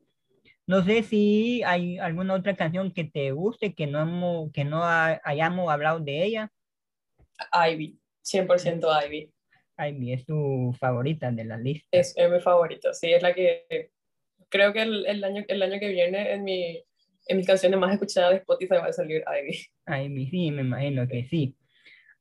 No 0.66 0.84
sé 0.86 1.04
si 1.04 1.62
hay 1.64 1.98
alguna 1.98 2.36
otra 2.36 2.56
canción 2.56 2.94
que 2.94 3.04
te 3.04 3.32
guste, 3.32 3.76
que 3.76 3.86
no, 3.86 4.02
hemos, 4.02 4.54
que 4.54 4.64
no 4.64 4.82
hayamos 4.86 5.70
hablado 5.70 6.00
de 6.00 6.24
ella. 6.24 6.52
Ivy, 7.52 8.00
100% 8.24 9.06
Ivy. 9.06 9.34
Ivy 9.78 10.14
es 10.14 10.26
tu 10.26 10.74
favorita 10.80 11.30
de 11.30 11.44
la 11.44 11.58
lista. 11.58 11.86
Es, 11.92 12.14
es 12.16 12.32
mi 12.32 12.40
favorita, 12.40 12.94
sí, 12.94 13.12
es 13.12 13.22
la 13.22 13.34
que 13.34 13.92
creo 14.48 14.72
que 14.72 14.84
el, 14.84 15.06
el, 15.08 15.22
año, 15.26 15.44
el 15.46 15.62
año 15.62 15.78
que 15.78 15.90
viene 15.90 16.32
en, 16.32 16.46
mi, 16.46 16.82
en 17.28 17.38
mis 17.38 17.48
canciones 17.48 17.78
más 17.78 17.92
escuchadas 17.92 18.32
de 18.32 18.38
Spotify 18.38 18.76
va 18.76 18.86
a 18.86 18.94
salir 18.94 19.26
Ivy. 19.28 20.06
Ivy, 20.06 20.30
sí, 20.30 20.52
me 20.52 20.62
imagino 20.62 21.06
que 21.06 21.26
sí. 21.26 21.58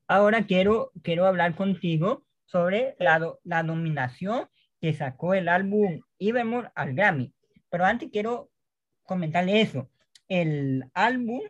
Ahora 0.06 0.46
quiero, 0.46 0.92
quiero 1.02 1.26
hablar 1.26 1.54
contigo 1.54 2.24
sobre 2.44 2.96
la, 2.98 3.34
la 3.44 3.62
nominación 3.62 4.48
que 4.80 4.92
sacó 4.92 5.34
el 5.34 5.48
álbum 5.48 6.00
Evermore 6.18 6.70
al 6.74 6.94
Grammy. 6.94 7.32
Pero 7.70 7.84
antes 7.84 8.10
quiero 8.12 8.50
comentarle 9.04 9.60
eso. 9.60 9.90
el 10.28 10.84
álbum 10.94 11.40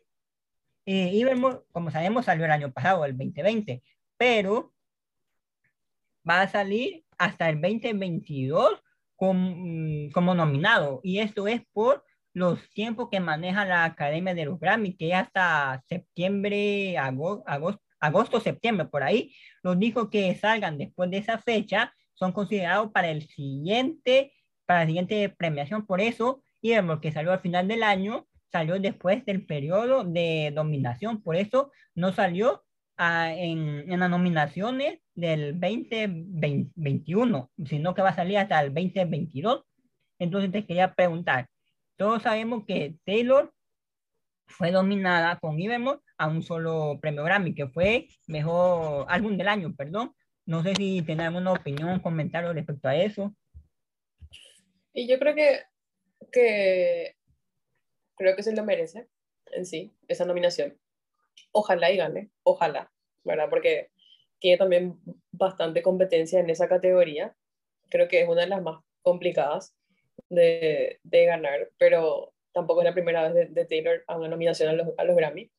eh, 0.86 1.24
como 1.72 1.90
sabemos, 1.90 2.24
salió 2.24 2.44
el 2.44 2.50
año 2.50 2.72
pasado, 2.72 3.04
el 3.04 3.16
2020, 3.16 3.82
pero 4.16 4.72
va 6.28 6.42
a 6.42 6.48
salir 6.48 7.04
hasta 7.18 7.48
el 7.48 7.60
2022 7.60 8.82
como, 9.16 10.10
como 10.12 10.34
nominado. 10.34 11.00
Y 11.02 11.18
esto 11.20 11.46
es 11.46 11.62
por 11.72 12.04
los 12.32 12.68
tiempos 12.70 13.08
que 13.10 13.20
maneja 13.20 13.64
la 13.64 13.84
Academia 13.84 14.34
de 14.34 14.46
los 14.46 14.58
Grammy, 14.58 14.96
que 14.96 15.14
hasta 15.14 15.82
septiembre, 15.88 16.98
agosto, 16.98 17.44
septiembre, 18.40 18.86
por 18.86 19.02
ahí, 19.02 19.34
los 19.62 19.78
dijo 19.78 20.10
que 20.10 20.34
salgan 20.34 20.78
después 20.78 21.10
de 21.10 21.18
esa 21.18 21.38
fecha, 21.38 21.92
son 22.14 22.32
considerados 22.32 22.90
para 22.92 23.10
el 23.10 23.26
siguiente, 23.28 24.32
para 24.66 24.80
la 24.80 24.86
siguiente 24.86 25.28
premiación. 25.28 25.86
Por 25.86 26.00
eso, 26.00 26.42
y 26.60 26.70
vemos 26.70 27.00
que 27.00 27.12
salió 27.12 27.32
al 27.32 27.40
final 27.40 27.68
del 27.68 27.82
año, 27.82 28.26
salió 28.50 28.78
después 28.78 29.24
del 29.24 29.46
periodo 29.46 30.04
de 30.04 30.52
dominación, 30.54 31.22
por 31.22 31.36
eso 31.36 31.72
no 31.94 32.12
salió 32.12 32.62
ah, 32.96 33.32
en, 33.32 33.90
en, 33.90 34.00
las 34.00 34.10
nominaciones 34.10 35.00
del 35.14 35.58
2021, 35.58 37.50
sino 37.64 37.94
que 37.94 38.02
va 38.02 38.10
a 38.10 38.14
salir 38.14 38.38
hasta 38.38 38.60
el 38.60 38.74
2022. 38.74 39.64
Entonces 40.18 40.52
te 40.52 40.66
quería 40.66 40.94
preguntar, 40.94 41.48
todos 41.96 42.22
sabemos 42.22 42.64
que 42.66 42.96
Taylor 43.04 43.52
fue 44.52 44.70
dominada 44.70 45.38
con 45.40 45.60
Evermore 45.60 46.00
a 46.16 46.28
un 46.28 46.42
solo 46.42 46.98
premio 47.00 47.24
Grammy, 47.24 47.54
que 47.54 47.66
fue 47.66 48.08
mejor 48.26 49.06
álbum 49.08 49.36
del 49.36 49.48
año, 49.48 49.74
perdón. 49.74 50.14
No 50.46 50.62
sé 50.62 50.74
si 50.74 51.02
tiene 51.02 51.24
alguna 51.24 51.52
opinión, 51.52 52.00
comentario 52.00 52.52
respecto 52.52 52.88
a 52.88 52.96
eso. 52.96 53.34
Y 54.92 55.08
yo 55.08 55.18
creo 55.18 55.34
que, 55.34 55.62
que 56.30 57.16
creo 58.16 58.36
que 58.36 58.42
se 58.42 58.54
lo 58.54 58.64
merece 58.64 59.08
en 59.52 59.66
sí, 59.66 59.92
esa 60.08 60.24
nominación. 60.24 60.78
Ojalá 61.52 61.90
y 61.90 61.96
gane, 61.96 62.30
ojalá, 62.42 62.92
¿verdad? 63.24 63.48
Porque 63.48 63.90
tiene 64.38 64.58
también 64.58 64.98
bastante 65.30 65.82
competencia 65.82 66.40
en 66.40 66.50
esa 66.50 66.68
categoría. 66.68 67.34
Creo 67.88 68.08
que 68.08 68.22
es 68.22 68.28
una 68.28 68.42
de 68.42 68.48
las 68.48 68.62
más 68.62 68.82
complicadas 69.02 69.74
de, 70.28 71.00
de 71.02 71.26
ganar, 71.26 71.70
pero 71.78 72.31
tampoco 72.52 72.80
es 72.80 72.84
la 72.84 72.94
primera 72.94 73.30
vez 73.30 73.52
de, 73.52 73.64
Taylor 73.64 74.04
a 74.06 74.16
una 74.16 74.28
nominación 74.28 74.68
a 74.68 74.72
los, 74.72 74.88
a 74.96 75.04
los, 75.04 75.16
Grammy. 75.16 75.50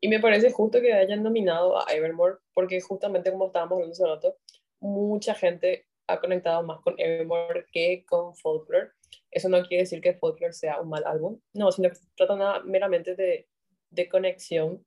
Y 0.00 0.08
me 0.08 0.20
parece 0.20 0.50
justo 0.50 0.80
que 0.80 0.92
hayan 0.92 1.22
nominado 1.22 1.78
a 1.78 1.92
Evermore, 1.92 2.36
porque 2.54 2.80
justamente 2.80 3.30
como 3.30 3.46
estábamos 3.46 3.72
hablando 3.74 3.92
hace 3.92 4.06
rato, 4.06 4.36
mucha 4.80 5.34
gente 5.34 5.86
ha 6.06 6.20
conectado 6.20 6.62
más 6.62 6.80
con 6.80 6.94
Evermore 6.98 7.66
que 7.72 8.04
con 8.06 8.34
Folklore. 8.34 8.90
Eso 9.30 9.48
no 9.48 9.62
quiere 9.66 9.82
decir 9.82 10.00
que 10.00 10.14
Folklore 10.14 10.52
sea 10.52 10.80
un 10.80 10.88
mal 10.88 11.04
álbum, 11.06 11.38
no, 11.52 11.70
sino 11.70 11.88
que 11.88 11.96
se 11.96 12.06
trata 12.16 12.36
nada 12.36 12.62
meramente 12.64 13.14
de, 13.14 13.48
de 13.90 14.08
conexión 14.08 14.84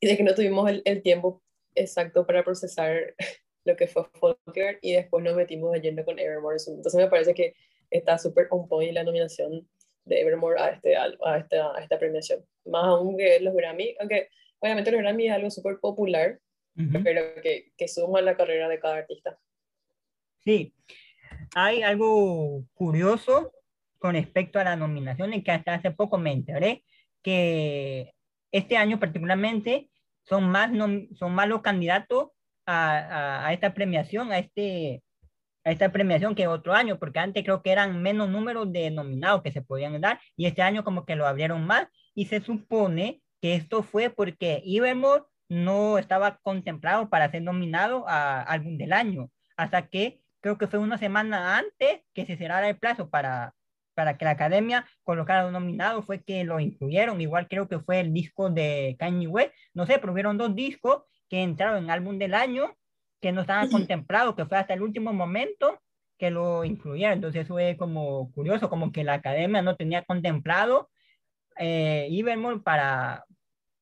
y 0.00 0.06
de 0.06 0.16
que 0.16 0.22
no 0.22 0.34
tuvimos 0.34 0.68
el, 0.70 0.82
el, 0.84 1.02
tiempo 1.02 1.42
exacto 1.74 2.26
para 2.26 2.44
procesar 2.44 3.14
lo 3.64 3.76
que 3.76 3.86
fue 3.86 4.04
Folklore 4.14 4.78
y 4.82 4.92
después 4.92 5.24
nos 5.24 5.34
metimos 5.34 5.72
de 5.72 5.80
lleno 5.80 6.04
con 6.04 6.18
Evermore. 6.18 6.58
Entonces 6.66 6.94
me 6.94 7.08
parece 7.08 7.34
que 7.34 7.54
está 7.90 8.18
súper 8.18 8.48
on 8.50 8.68
point 8.68 8.94
la 8.94 9.04
nominación 9.04 9.68
de 10.06 10.20
Evermore 10.20 10.58
a, 10.58 10.70
este, 10.70 10.96
a, 10.96 11.36
esta, 11.36 11.76
a 11.76 11.80
esta 11.80 11.98
premiación. 11.98 12.44
Más 12.64 12.84
aún 12.84 13.16
que 13.16 13.38
los 13.40 13.54
Grammy, 13.54 13.94
aunque 14.00 14.30
obviamente 14.60 14.90
los 14.90 15.00
Grammy 15.00 15.26
es 15.26 15.34
algo 15.34 15.50
súper 15.50 15.78
popular, 15.78 16.38
pero 17.04 17.22
que, 17.42 17.72
que 17.76 17.88
suma 17.88 18.20
la 18.20 18.36
carrera 18.36 18.68
de 18.68 18.78
cada 18.78 18.96
artista. 18.96 19.38
Sí, 20.44 20.74
hay 21.54 21.82
algo 21.82 22.64
curioso 22.74 23.52
con 23.98 24.14
respecto 24.14 24.58
a 24.58 24.64
las 24.64 24.78
nominaciones 24.78 25.42
que 25.42 25.52
hasta 25.52 25.74
hace 25.74 25.90
poco 25.90 26.18
me 26.18 26.32
enteré 26.32 26.84
que 27.22 28.14
este 28.52 28.76
año 28.76 29.00
particularmente 29.00 29.90
son 30.22 30.48
más, 30.48 30.70
son 31.18 31.32
más 31.32 31.48
los 31.48 31.62
candidatos 31.62 32.28
a, 32.66 33.46
a, 33.46 33.52
esta 33.52 33.74
premiación, 33.74 34.32
a, 34.32 34.38
este, 34.38 35.02
a 35.66 35.72
esta 35.72 35.90
premiación 35.90 36.36
que 36.36 36.46
otro 36.46 36.74
año, 36.74 36.96
porque 36.98 37.18
antes 37.18 37.42
creo 37.42 37.60
que 37.60 37.72
eran 37.72 38.00
menos 38.00 38.28
números 38.30 38.72
de 38.72 38.88
nominados 38.92 39.42
que 39.42 39.50
se 39.50 39.62
podían 39.62 40.00
dar 40.00 40.20
y 40.36 40.46
este 40.46 40.62
año 40.62 40.84
como 40.84 41.04
que 41.04 41.16
lo 41.16 41.26
abrieron 41.26 41.66
más 41.66 41.88
y 42.14 42.26
se 42.26 42.40
supone 42.40 43.20
que 43.42 43.56
esto 43.56 43.82
fue 43.82 44.08
porque 44.08 44.62
Evermore 44.64 45.24
no 45.48 45.98
estaba 45.98 46.38
contemplado 46.42 47.10
para 47.10 47.30
ser 47.32 47.42
nominado 47.42 48.04
a 48.08 48.42
álbum 48.42 48.78
del 48.78 48.92
año, 48.92 49.28
hasta 49.56 49.88
que 49.88 50.20
creo 50.40 50.56
que 50.56 50.68
fue 50.68 50.78
una 50.78 50.98
semana 50.98 51.58
antes 51.58 52.00
que 52.14 52.26
se 52.26 52.36
cerrara 52.36 52.68
el 52.68 52.78
plazo 52.78 53.10
para, 53.10 53.52
para 53.94 54.16
que 54.16 54.24
la 54.24 54.32
academia 54.32 54.86
colocara 55.02 55.48
un 55.48 55.52
nominado, 55.52 56.02
fue 56.02 56.22
que 56.22 56.44
lo 56.44 56.60
incluyeron. 56.60 57.20
Igual 57.20 57.48
creo 57.48 57.68
que 57.68 57.80
fue 57.80 57.98
el 57.98 58.12
disco 58.12 58.50
de 58.50 58.94
Kanye 59.00 59.26
West. 59.26 59.52
No 59.74 59.86
sé, 59.86 59.98
pero 59.98 60.12
hubieron 60.12 60.38
dos 60.38 60.54
discos 60.54 61.02
que 61.28 61.42
entraron 61.42 61.84
en 61.84 61.90
álbum 61.90 62.18
del 62.18 62.34
año 62.34 62.76
que 63.20 63.32
no 63.32 63.42
estaban 63.42 63.70
contemplados, 63.70 64.34
que 64.34 64.46
fue 64.46 64.58
hasta 64.58 64.74
el 64.74 64.82
último 64.82 65.12
momento 65.12 65.80
que 66.18 66.30
lo 66.30 66.64
incluyeron. 66.64 67.14
Entonces 67.14 67.44
eso 67.44 67.58
es 67.58 67.76
como 67.76 68.32
curioso, 68.32 68.70
como 68.70 68.92
que 68.92 69.04
la 69.04 69.14
academia 69.14 69.62
no 69.62 69.76
tenía 69.76 70.02
contemplado 70.02 70.90
eh, 71.58 72.08
para, 72.64 73.24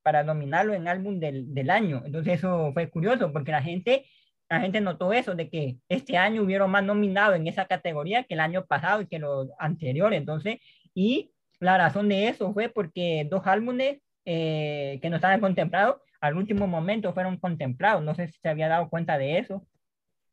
para 0.02 0.22
nominarlo 0.22 0.74
en 0.74 0.88
álbum 0.88 1.18
del, 1.18 1.52
del 1.54 1.70
año. 1.70 2.02
Entonces 2.04 2.34
eso 2.34 2.72
fue 2.72 2.88
curioso 2.90 3.32
porque 3.32 3.52
la 3.52 3.62
gente 3.62 4.04
la 4.48 4.60
gente 4.60 4.80
notó 4.80 5.12
eso, 5.12 5.34
de 5.34 5.48
que 5.48 5.78
este 5.88 6.16
año 6.16 6.42
hubieron 6.42 6.70
más 6.70 6.84
nominados 6.84 7.36
en 7.36 7.46
esa 7.46 7.66
categoría 7.66 8.24
que 8.24 8.34
el 8.34 8.40
año 8.40 8.66
pasado 8.66 9.00
y 9.00 9.06
que 9.06 9.18
los 9.18 9.48
anteriores. 9.58 10.18
Entonces, 10.18 10.58
y 10.94 11.32
la 11.60 11.78
razón 11.78 12.08
de 12.08 12.28
eso 12.28 12.52
fue 12.52 12.68
porque 12.68 13.26
dos 13.30 13.46
álbumes 13.46 13.98
eh, 14.24 14.98
que 15.02 15.10
no 15.10 15.16
estaban 15.16 15.40
contemplados, 15.40 15.96
al 16.24 16.38
último 16.38 16.66
momento 16.66 17.12
fueron 17.12 17.36
contemplados. 17.36 18.02
No 18.02 18.14
sé 18.14 18.28
si 18.28 18.38
se 18.40 18.48
había 18.48 18.68
dado 18.68 18.88
cuenta 18.88 19.18
de 19.18 19.38
eso. 19.38 19.66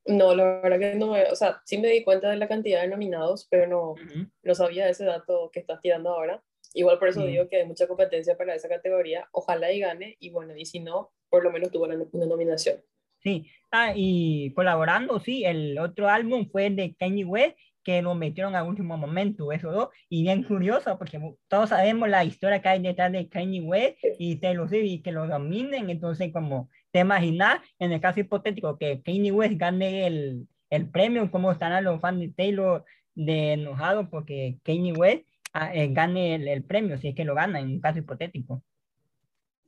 No, 0.05 0.33
la 0.33 0.61
verdad 0.61 0.79
que 0.79 0.95
no, 0.95 1.11
o 1.11 1.35
sea, 1.35 1.61
sí 1.65 1.77
me 1.77 1.89
di 1.89 2.03
cuenta 2.03 2.29
de 2.29 2.37
la 2.37 2.47
cantidad 2.47 2.81
de 2.81 2.87
nominados, 2.87 3.45
pero 3.51 3.67
no, 3.67 3.95
no 4.41 4.55
sabía 4.55 4.87
ese 4.87 5.03
dato 5.03 5.51
que 5.51 5.59
estás 5.59 5.81
tirando 5.81 6.09
ahora. 6.09 6.41
Igual 6.73 6.97
por 6.97 7.09
eso 7.09 7.25
digo 7.25 7.49
que 7.49 7.57
hay 7.57 7.65
mucha 7.65 7.87
competencia 7.87 8.37
para 8.37 8.55
esa 8.55 8.69
categoría. 8.69 9.27
Ojalá 9.33 9.71
y 9.73 9.81
gane, 9.81 10.15
y 10.19 10.29
bueno, 10.29 10.55
y 10.55 10.65
si 10.65 10.79
no, 10.79 11.11
por 11.29 11.43
lo 11.43 11.51
menos 11.51 11.71
tuvo 11.71 11.83
una, 11.83 11.97
una 12.13 12.25
nominación. 12.25 12.77
Sí, 13.19 13.47
ah, 13.71 13.91
y 13.93 14.53
colaborando, 14.53 15.19
sí, 15.19 15.43
el 15.43 15.77
otro 15.77 16.07
álbum 16.07 16.49
fue 16.49 16.69
de 16.69 16.95
Kanye 16.95 17.25
West, 17.25 17.57
que 17.84 18.01
lo 18.01 18.15
metieron 18.15 18.55
al 18.55 18.67
último 18.67 18.97
momento, 18.97 19.51
eso 19.51 19.71
dos, 19.71 19.89
y 20.09 20.23
bien 20.23 20.43
curioso, 20.43 20.97
porque 20.97 21.19
todos 21.47 21.69
sabemos 21.69 22.09
la 22.09 22.23
historia 22.23 22.61
que 22.61 22.69
hay 22.69 22.82
detrás 22.82 23.11
de 23.11 23.27
Kanye 23.27 23.61
West 23.61 23.97
y 24.19 24.38
Taylor 24.38 24.69
Swift, 24.69 24.86
y 24.86 25.01
que 25.01 25.11
lo 25.11 25.27
dominen, 25.27 25.89
entonces 25.89 26.32
como 26.32 26.69
te 26.91 26.99
imaginas, 26.99 27.59
en 27.79 27.91
el 27.91 28.01
caso 28.01 28.19
hipotético, 28.19 28.77
que 28.77 29.01
Kanye 29.01 29.32
West 29.32 29.57
gane 29.57 30.07
el, 30.07 30.47
el 30.69 30.89
premio, 30.89 31.29
cómo 31.32 31.51
estarán 31.51 31.84
los 31.84 31.99
fans 32.01 32.19
de 32.19 32.29
Taylor 32.29 32.86
de 33.15 33.53
enojados 33.53 34.07
porque 34.09 34.57
Kanye 34.63 34.93
West 34.93 35.25
ah, 35.53 35.73
eh, 35.73 35.89
gane 35.91 36.36
el, 36.36 36.47
el, 36.47 36.63
premio, 36.63 36.97
si 36.97 37.09
es 37.09 37.15
que 37.15 37.25
lo 37.25 37.36
gana, 37.36 37.59
en 37.59 37.67
un 37.67 37.82
caso 37.82 37.99
hipotético. 37.99 38.63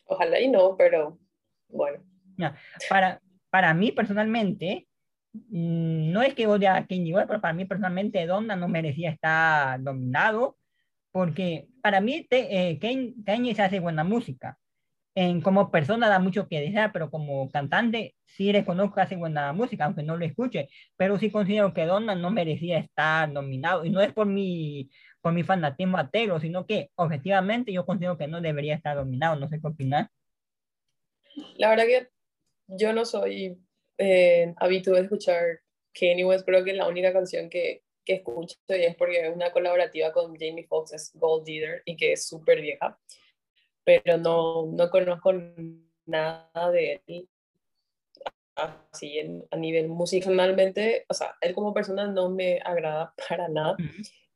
Ojalá 0.05 0.39
y 0.39 0.49
no, 0.49 0.75
pero 0.77 1.17
bueno. 1.69 2.03
Ya, 2.37 2.55
para, 2.89 3.21
para 3.49 3.73
mí 3.73 3.91
personalmente, 3.91 4.87
no 5.49 6.21
es 6.21 6.33
que 6.35 6.47
odie 6.47 6.67
a 6.67 6.85
Kanye 6.85 7.13
West, 7.13 7.27
pero 7.27 7.41
para 7.41 7.53
mí 7.53 7.65
personalmente 7.65 8.25
Donna 8.25 8.55
no 8.55 8.67
merecía 8.67 9.09
estar 9.09 9.81
dominado, 9.81 10.57
porque 11.11 11.67
para 11.81 12.01
mí 12.01 12.27
eh, 12.29 12.79
Kanye, 13.25 13.55
se 13.55 13.61
hace 13.61 13.79
buena 13.79 14.03
música. 14.03 14.57
En, 15.15 15.41
como 15.41 15.69
persona 15.69 16.09
da 16.09 16.17
mucho 16.17 16.47
que 16.47 16.59
desear, 16.59 16.91
pero 16.91 17.11
como 17.11 17.51
cantante 17.51 18.15
sí 18.25 18.51
reconozco 18.51 18.95
que 18.95 19.01
hace 19.01 19.15
buena 19.15 19.53
música, 19.53 19.85
aunque 19.85 20.01
no 20.01 20.17
lo 20.17 20.25
escuche, 20.25 20.69
pero 20.97 21.19
sí 21.19 21.29
considero 21.29 21.73
que 21.73 21.85
Donna 21.85 22.15
no 22.15 22.31
merecía 22.31 22.79
estar 22.79 23.31
nominado, 23.31 23.85
y 23.85 23.91
no 23.91 24.01
es 24.01 24.11
por 24.11 24.25
mi, 24.25 24.89
por 25.21 25.33
mi 25.33 25.43
fanatismo 25.43 25.97
a 25.97 26.09
Taylor, 26.09 26.41
sino 26.41 26.65
que 26.65 26.89
objetivamente 26.95 27.71
yo 27.71 27.85
considero 27.85 28.17
que 28.17 28.27
no 28.27 28.41
debería 28.41 28.75
estar 28.75 28.95
dominado, 28.97 29.35
no 29.35 29.49
sé 29.49 29.61
qué 29.61 29.67
opinar. 29.67 30.09
La 31.57 31.69
verdad 31.69 31.85
que 31.85 32.09
yo 32.67 32.93
no 32.93 33.05
soy 33.05 33.57
eh, 33.97 34.53
habituado 34.57 34.99
a 34.99 35.03
escuchar 35.03 35.61
Kanye 35.93 36.25
West, 36.25 36.45
creo 36.45 36.63
que 36.63 36.71
es 36.71 36.77
la 36.77 36.87
única 36.87 37.13
canción 37.13 37.49
que, 37.49 37.83
que 38.03 38.15
escucho 38.15 38.57
y 38.69 38.83
es 38.83 38.95
porque 38.95 39.27
es 39.27 39.35
una 39.35 39.51
colaborativa 39.51 40.11
con 40.11 40.35
Jamie 40.37 40.65
Foxx, 40.67 40.93
es 40.93 41.11
Gold 41.15 41.45
Digger, 41.45 41.81
y 41.85 41.95
que 41.95 42.13
es 42.13 42.27
súper 42.27 42.61
vieja, 42.61 42.99
pero 43.83 44.17
no, 44.17 44.65
no 44.67 44.89
conozco 44.89 45.33
nada 46.05 46.71
de 46.71 47.01
él 47.07 47.29
así 48.55 49.19
a 49.49 49.57
nivel 49.57 49.87
musical, 49.87 50.39
o 51.07 51.13
sea, 51.13 51.35
él 51.41 51.53
como 51.53 51.73
persona 51.73 52.07
no 52.07 52.29
me 52.29 52.59
agrada 52.63 53.13
para 53.29 53.47
nada. 53.47 53.75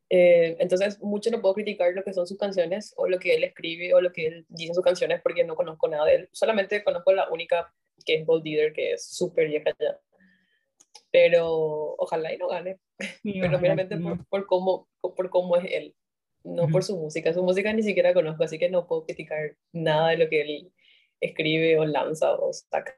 Eh, 0.09 0.55
entonces, 0.59 1.01
mucho 1.01 1.29
no 1.29 1.41
puedo 1.41 1.55
criticar 1.55 1.93
lo 1.93 2.03
que 2.03 2.13
son 2.13 2.25
sus 2.25 2.37
canciones 2.37 2.93
o 2.97 3.07
lo 3.07 3.19
que 3.19 3.35
él 3.35 3.43
escribe 3.43 3.93
o 3.93 4.01
lo 4.01 4.11
que 4.11 4.27
él 4.27 4.45
dice 4.47 4.69
en 4.69 4.75
sus 4.75 4.83
canciones 4.83 5.21
porque 5.21 5.43
no 5.43 5.55
conozco 5.55 5.87
nada 5.87 6.05
de 6.05 6.15
él. 6.15 6.29
Solamente 6.31 6.83
conozco 6.83 7.11
la 7.11 7.29
única 7.29 7.73
que 8.05 8.15
es 8.15 8.25
Gold 8.25 8.43
Digger, 8.43 8.73
que 8.73 8.93
es 8.93 9.07
súper 9.07 9.47
vieja 9.47 9.71
ya. 9.79 9.99
Pero 11.11 11.95
ojalá 11.97 12.33
y 12.33 12.37
no 12.37 12.47
gane. 12.47 12.79
Pero 13.23 13.57
realmente 13.59 13.97
por, 13.97 14.25
por, 14.27 14.45
cómo, 14.47 14.87
por 15.01 15.29
cómo 15.29 15.57
es 15.57 15.65
él. 15.71 15.95
no 16.43 16.67
por 16.67 16.83
su 16.83 16.97
música. 16.97 17.33
Su 17.33 17.43
música 17.43 17.71
ni 17.73 17.83
siquiera 17.83 18.13
conozco, 18.13 18.43
así 18.43 18.57
que 18.57 18.69
no 18.69 18.87
puedo 18.87 19.05
criticar 19.05 19.55
nada 19.71 20.09
de 20.09 20.17
lo 20.17 20.29
que 20.29 20.41
él 20.41 20.71
escribe 21.19 21.77
o 21.79 21.85
lanza 21.85 22.33
o 22.35 22.51
saca. 22.53 22.93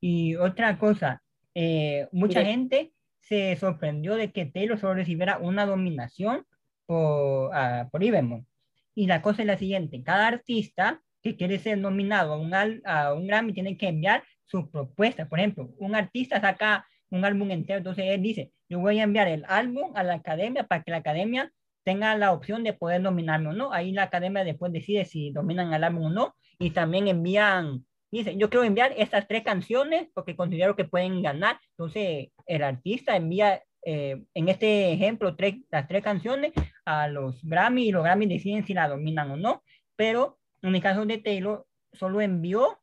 Y 0.00 0.36
otra 0.36 0.78
cosa, 0.78 1.22
eh, 1.54 2.08
mucha 2.12 2.44
gente 2.44 2.92
se 3.20 3.56
sorprendió 3.56 4.14
de 4.14 4.30
que 4.30 4.46
Taylor 4.46 4.78
solo 4.78 4.94
recibiera 4.94 5.38
una 5.38 5.66
dominación 5.66 6.46
por, 6.86 7.50
uh, 7.50 7.90
por 7.90 8.02
Y 8.02 9.06
la 9.06 9.22
cosa 9.22 9.42
es 9.42 9.46
la 9.46 9.58
siguiente, 9.58 10.02
cada 10.02 10.28
artista 10.28 11.02
que 11.26 11.36
quiere 11.36 11.58
ser 11.58 11.78
nominado 11.78 12.34
a 12.34 12.38
un, 12.38 12.52
a 12.84 13.14
un 13.14 13.26
Grammy 13.26 13.52
tiene 13.52 13.76
que 13.76 13.88
enviar 13.88 14.22
sus 14.46 14.68
propuestas. 14.68 15.28
Por 15.28 15.38
ejemplo, 15.38 15.70
un 15.78 15.94
artista 15.94 16.40
saca 16.40 16.86
un 17.10 17.24
álbum 17.24 17.50
entero, 17.50 17.78
entonces 17.78 18.04
él 18.08 18.22
dice, 18.22 18.52
yo 18.68 18.80
voy 18.80 18.98
a 18.98 19.04
enviar 19.04 19.28
el 19.28 19.44
álbum 19.48 19.92
a 19.94 20.02
la 20.02 20.14
academia 20.14 20.64
para 20.64 20.82
que 20.82 20.90
la 20.90 20.98
academia 20.98 21.52
tenga 21.84 22.16
la 22.16 22.32
opción 22.32 22.64
de 22.64 22.72
poder 22.72 23.00
nominarme 23.00 23.50
o 23.50 23.52
no. 23.52 23.72
Ahí 23.72 23.92
la 23.92 24.04
academia 24.04 24.42
después 24.42 24.72
decide 24.72 25.04
si 25.04 25.30
dominan 25.30 25.72
el 25.72 25.84
álbum 25.84 26.06
o 26.06 26.10
no. 26.10 26.34
Y 26.58 26.70
también 26.70 27.06
envían, 27.06 27.86
dice, 28.10 28.36
yo 28.36 28.50
quiero 28.50 28.64
enviar 28.64 28.92
estas 28.96 29.28
tres 29.28 29.44
canciones 29.44 30.08
porque 30.12 30.34
considero 30.34 30.74
que 30.74 30.84
pueden 30.84 31.22
ganar. 31.22 31.60
Entonces 31.70 32.30
el 32.46 32.64
artista 32.64 33.14
envía, 33.14 33.62
eh, 33.84 34.20
en 34.34 34.48
este 34.48 34.92
ejemplo, 34.92 35.36
tres, 35.36 35.58
las 35.70 35.86
tres 35.86 36.02
canciones 36.02 36.52
a 36.84 37.06
los 37.06 37.40
Grammy 37.44 37.84
y 37.84 37.92
los 37.92 38.02
Grammy 38.02 38.26
deciden 38.26 38.66
si 38.66 38.74
la 38.74 38.88
dominan 38.88 39.30
o 39.30 39.36
no. 39.36 39.62
Pero 39.94 40.38
en 40.62 40.74
el 40.74 40.82
caso 40.82 41.06
de 41.06 41.18
Taylor, 41.18 41.66
solo 41.92 42.20
envió 42.20 42.80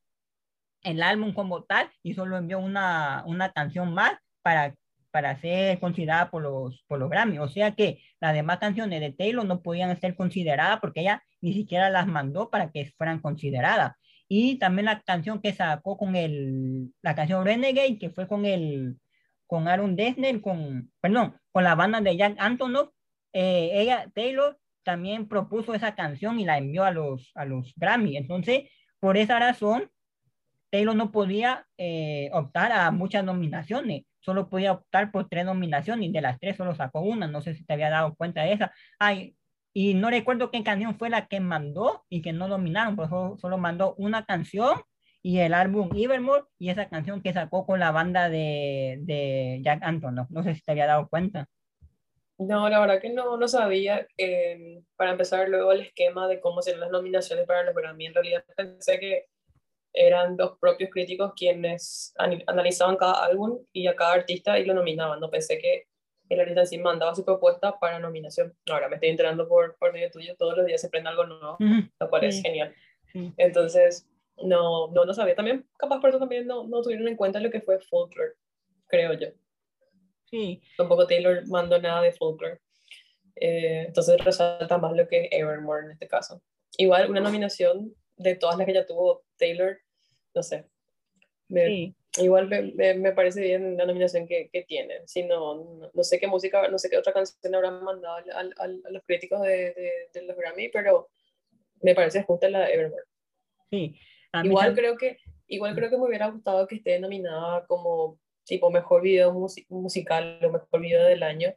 el 0.81 1.01
álbum 1.01 1.33
como 1.33 1.63
tal 1.63 1.89
y 2.01 2.13
solo 2.13 2.37
envió 2.37 2.59
una, 2.59 3.23
una 3.25 3.51
canción 3.51 3.93
más 3.93 4.13
para 4.41 4.75
para 5.13 5.39
ser 5.39 5.79
considerada 5.79 6.31
por 6.31 6.41
los, 6.41 6.83
por 6.87 6.97
los 6.97 7.07
Grammy. 7.07 7.37
O 7.37 7.47
sea 7.47 7.75
que 7.75 7.99
las 8.19 8.33
demás 8.33 8.57
canciones 8.57 8.99
de 8.99 9.11
Taylor 9.11 9.45
no 9.45 9.61
podían 9.61 9.95
ser 10.01 10.15
consideradas 10.15 10.79
porque 10.79 11.01
ella 11.01 11.23
ni 11.39 11.53
siquiera 11.53 11.91
las 11.91 12.07
mandó 12.07 12.49
para 12.49 12.71
que 12.71 12.91
fueran 12.97 13.19
consideradas. 13.19 13.93
Y 14.27 14.57
también 14.57 14.85
la 14.85 15.01
canción 15.01 15.39
que 15.39 15.53
sacó 15.53 15.97
con 15.99 16.15
el, 16.15 16.91
la 17.03 17.13
canción 17.13 17.45
Renegade, 17.45 17.99
que 17.99 18.09
fue 18.09 18.27
con 18.27 18.47
el, 18.47 18.97
con 19.45 19.67
Aaron 19.67 19.95
Dessner, 19.95 20.41
con, 20.41 20.91
perdón, 20.99 21.37
con 21.51 21.63
la 21.63 21.75
banda 21.75 22.01
de 22.01 22.17
Jack 22.17 22.35
Antonoff, 22.39 22.89
eh, 23.33 23.69
ella, 23.73 24.09
Taylor, 24.15 24.57
también 24.83 25.27
propuso 25.27 25.73
esa 25.73 25.95
canción 25.95 26.39
y 26.39 26.45
la 26.45 26.57
envió 26.57 26.83
a 26.83 26.91
los, 26.91 27.31
a 27.35 27.45
los 27.45 27.73
Grammy. 27.75 28.17
Entonces, 28.17 28.69
por 28.99 29.17
esa 29.17 29.39
razón, 29.39 29.89
Taylor 30.71 30.95
no 30.95 31.11
podía 31.11 31.65
eh, 31.77 32.29
optar 32.33 32.71
a 32.71 32.91
muchas 32.91 33.23
nominaciones 33.23 34.03
solo 34.23 34.49
podía 34.49 34.71
optar 34.73 35.11
por 35.11 35.27
tres 35.29 35.45
nominaciones 35.45 36.09
y 36.09 36.11
de 36.11 36.21
las 36.21 36.39
tres 36.39 36.55
solo 36.57 36.75
sacó 36.75 37.01
una. 37.01 37.27
No 37.27 37.41
sé 37.41 37.55
si 37.55 37.65
te 37.65 37.73
había 37.73 37.89
dado 37.89 38.15
cuenta 38.15 38.43
de 38.43 38.53
esa. 38.53 38.73
Ay, 38.99 39.35
y 39.73 39.93
no 39.95 40.09
recuerdo 40.09 40.51
qué 40.51 40.63
canción 40.63 40.97
fue 40.97 41.09
la 41.09 41.27
que 41.27 41.39
mandó 41.39 42.05
y 42.09 42.21
que 42.21 42.33
no 42.33 42.47
nominaron, 42.47 42.95
pero 42.95 43.37
solo, 43.37 43.57
mandó 43.57 43.95
una 43.97 44.25
canción 44.25 44.81
y 45.21 45.39
el 45.39 45.53
álbum 45.53 45.89
Evermore 45.95 46.43
y 46.59 46.69
esa 46.69 46.89
canción 46.89 47.21
que 47.21 47.33
sacó 47.33 47.65
con 47.65 47.79
la 47.79 47.91
banda 47.91 48.29
de, 48.29 48.99
de 49.01 49.61
Jack 49.63 49.83
Anton. 49.83 50.15
No, 50.29 50.43
sé 50.43 50.55
si 50.55 50.61
te 50.61 50.71
había 50.71 50.87
dado 50.87 51.07
cuenta. 51.09 51.47
No, 52.37 52.67
la 52.67 52.79
verdad 52.79 53.01
que 53.01 53.09
no, 53.09 53.37
no 53.37 53.47
sabía. 53.47 54.07
Eh, 54.17 54.81
para 54.95 55.11
empezar, 55.11 55.47
luego 55.49 55.71
el 55.71 55.81
esquema 55.81 56.27
de 56.27 56.39
cómo 56.39 56.61
serían 56.61 56.81
las 56.81 56.91
nominaciones 56.91 57.45
para 57.45 57.63
los 57.63 57.75
Grammy, 57.75 58.07
en 58.07 58.13
realidad 58.13 58.43
pensé 58.55 58.99
que 58.99 59.27
eran 59.93 60.35
los 60.37 60.57
propios 60.57 60.89
críticos 60.89 61.33
quienes 61.35 62.15
analizaban 62.47 62.97
cada 62.97 63.23
álbum 63.23 63.59
y 63.71 63.85
a 63.85 63.95
cada 63.95 64.13
artista 64.13 64.57
y 64.57 64.65
lo 64.65 64.73
nominaban. 64.73 65.19
No 65.19 65.29
pensé 65.29 65.59
que 65.59 65.85
el 66.29 66.39
artista 66.39 66.61
en 66.61 66.67
sí 66.67 66.77
mandaba 66.79 67.13
su 67.13 67.23
propuesta 67.23 67.77
para 67.79 67.99
nominación. 67.99 68.55
Ahora 68.69 68.89
me 68.89 68.95
estoy 68.95 69.09
enterando 69.09 69.47
por, 69.47 69.75
por 69.77 69.93
medio 69.93 70.09
tuyo, 70.09 70.35
todos 70.35 70.57
los 70.57 70.65
días 70.65 70.81
se 70.81 70.89
prende 70.89 71.09
algo 71.09 71.25
nuevo, 71.25 71.57
lo 71.59 72.09
cual 72.09 72.23
es 72.23 72.41
genial. 72.41 72.73
Entonces, 73.37 74.07
no, 74.41 74.87
no, 74.87 75.05
no 75.05 75.13
sabía. 75.13 75.35
También, 75.35 75.67
capaz 75.77 75.99
por 75.99 76.09
eso 76.09 76.19
también 76.19 76.47
no, 76.47 76.67
no 76.67 76.81
tuvieron 76.81 77.07
en 77.07 77.15
cuenta 77.15 77.39
lo 77.39 77.51
que 77.51 77.61
fue 77.61 77.79
Folklore, 77.79 78.33
creo 78.87 79.13
yo. 79.13 79.27
Sí. 80.33 80.59
Tampoco 80.75 81.05
Taylor 81.05 81.47
mandó 81.47 81.79
nada 81.79 82.01
de 82.01 82.11
Folklore. 82.11 82.59
Eh, 83.35 83.83
entonces 83.85 84.17
resalta 84.23 84.79
más 84.79 84.93
lo 84.93 85.07
que 85.07 85.29
Evermore 85.31 85.85
en 85.85 85.91
este 85.91 86.07
caso. 86.07 86.41
Igual, 86.75 87.11
una 87.11 87.19
nominación 87.19 87.93
de 88.17 88.33
todas 88.33 88.57
las 88.57 88.65
que 88.65 88.73
ya 88.73 88.87
tuvo 88.87 89.23
Taylor, 89.37 89.77
no 90.33 90.41
sé. 90.41 90.65
Igual 92.17 92.47
me, 92.47 92.95
me, 92.95 93.11
parece 93.11 93.41
bien 93.41 93.77
la 93.77 93.85
nominación 93.85 94.27
que, 94.27 94.49
que 94.51 94.63
tiene. 94.63 95.01
Si 95.05 95.21
no, 95.21 95.91
no, 95.93 96.03
sé 96.03 96.19
qué 96.19 96.25
música, 96.25 96.67
no 96.67 96.79
sé 96.79 96.89
qué 96.89 96.97
otra 96.97 97.13
canción 97.13 97.53
habrán 97.53 97.83
mandado 97.83 98.17
a, 98.35 98.67
los 98.67 99.03
críticos 99.05 99.39
de, 99.41 100.09
de, 100.11 100.21
los 100.23 100.35
Grammy, 100.35 100.69
pero 100.69 101.09
me 101.81 101.93
parece 101.93 102.23
justa 102.23 102.49
la 102.49 102.71
Evermore. 102.71 103.03
Sí. 103.69 103.95
Igual 104.43 104.73
creo 104.73 104.97
que 104.97 105.19
igual 105.45 105.75
creo 105.75 105.91
que 105.91 105.97
me 105.97 106.07
hubiera 106.07 106.29
gustado 106.29 106.65
que 106.65 106.77
esté 106.77 106.99
nominada 106.99 107.67
como 107.67 108.19
tipo 108.45 108.69
mejor 108.69 109.01
video 109.01 109.33
musical 109.69 110.39
o 110.43 110.49
mejor 110.51 110.81
video 110.81 111.05
del 111.05 111.23
año 111.23 111.53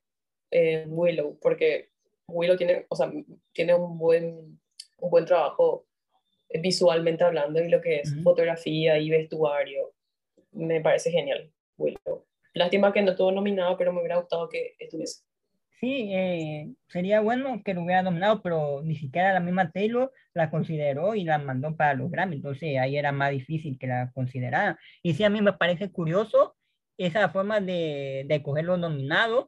eh, 0.51 0.85
Willow, 0.89 1.39
porque 1.41 1.91
Willow 2.29 2.57
tiene, 2.57 2.87
o 2.89 2.97
sea, 2.97 3.13
tiene 3.53 3.75
un 3.75 3.99
buen, 3.99 4.61
un 4.99 5.11
buen 5.11 5.25
trabajo 5.25 5.87
visualmente 6.63 7.25
hablando 7.25 7.61
y 7.61 7.69
lo 7.69 7.81
que 7.81 8.01
es 8.01 8.15
fotografía 8.23 8.99
y 8.99 9.11
vestuario. 9.11 9.93
Me 10.53 10.81
parece 10.81 11.11
genial, 11.11 11.53
Willow. 11.77 12.25
Lástima 12.55 12.93
que 12.93 13.03
no 13.03 13.11
estuvo 13.11 13.31
nominado, 13.33 13.77
pero 13.77 13.93
me 13.93 14.01
hubiera 14.01 14.17
gustado 14.17 14.49
que 14.49 14.75
estuviese. 14.79 15.23
Sí, 15.79 16.11
eh, 16.11 16.73
sería 16.89 17.21
bueno 17.21 17.61
que 17.63 17.75
lo 17.75 17.83
hubiera 17.83 18.03
nominado, 18.03 18.41
pero 18.41 18.81
ni 18.83 18.97
siquiera 18.97 19.35
la 19.35 19.41
misma 19.41 19.71
Taylor 19.73 20.11
la 20.33 20.51
consideró 20.51 21.15
y 21.15 21.25
la 21.25 21.37
mandó 21.37 21.77
para 21.77 21.93
los 21.93 22.11
Grammy, 22.11 22.37
entonces 22.37 22.79
ahí 22.79 22.97
era 22.97 23.13
más 23.13 23.31
difícil 23.31 23.79
que 23.79 23.87
la 23.87 24.11
considerara. 24.15 24.79
Y 25.03 25.13
sí, 25.13 25.25
a 25.25 25.29
mí 25.29 25.43
me 25.43 25.53
parece 25.53 25.93
curioso 25.93 26.56
esa 26.99 27.29
forma 27.31 27.61
de, 27.61 28.25
de 28.29 28.43
coger 28.43 28.65
los 28.65 28.79
nominados, 28.79 29.47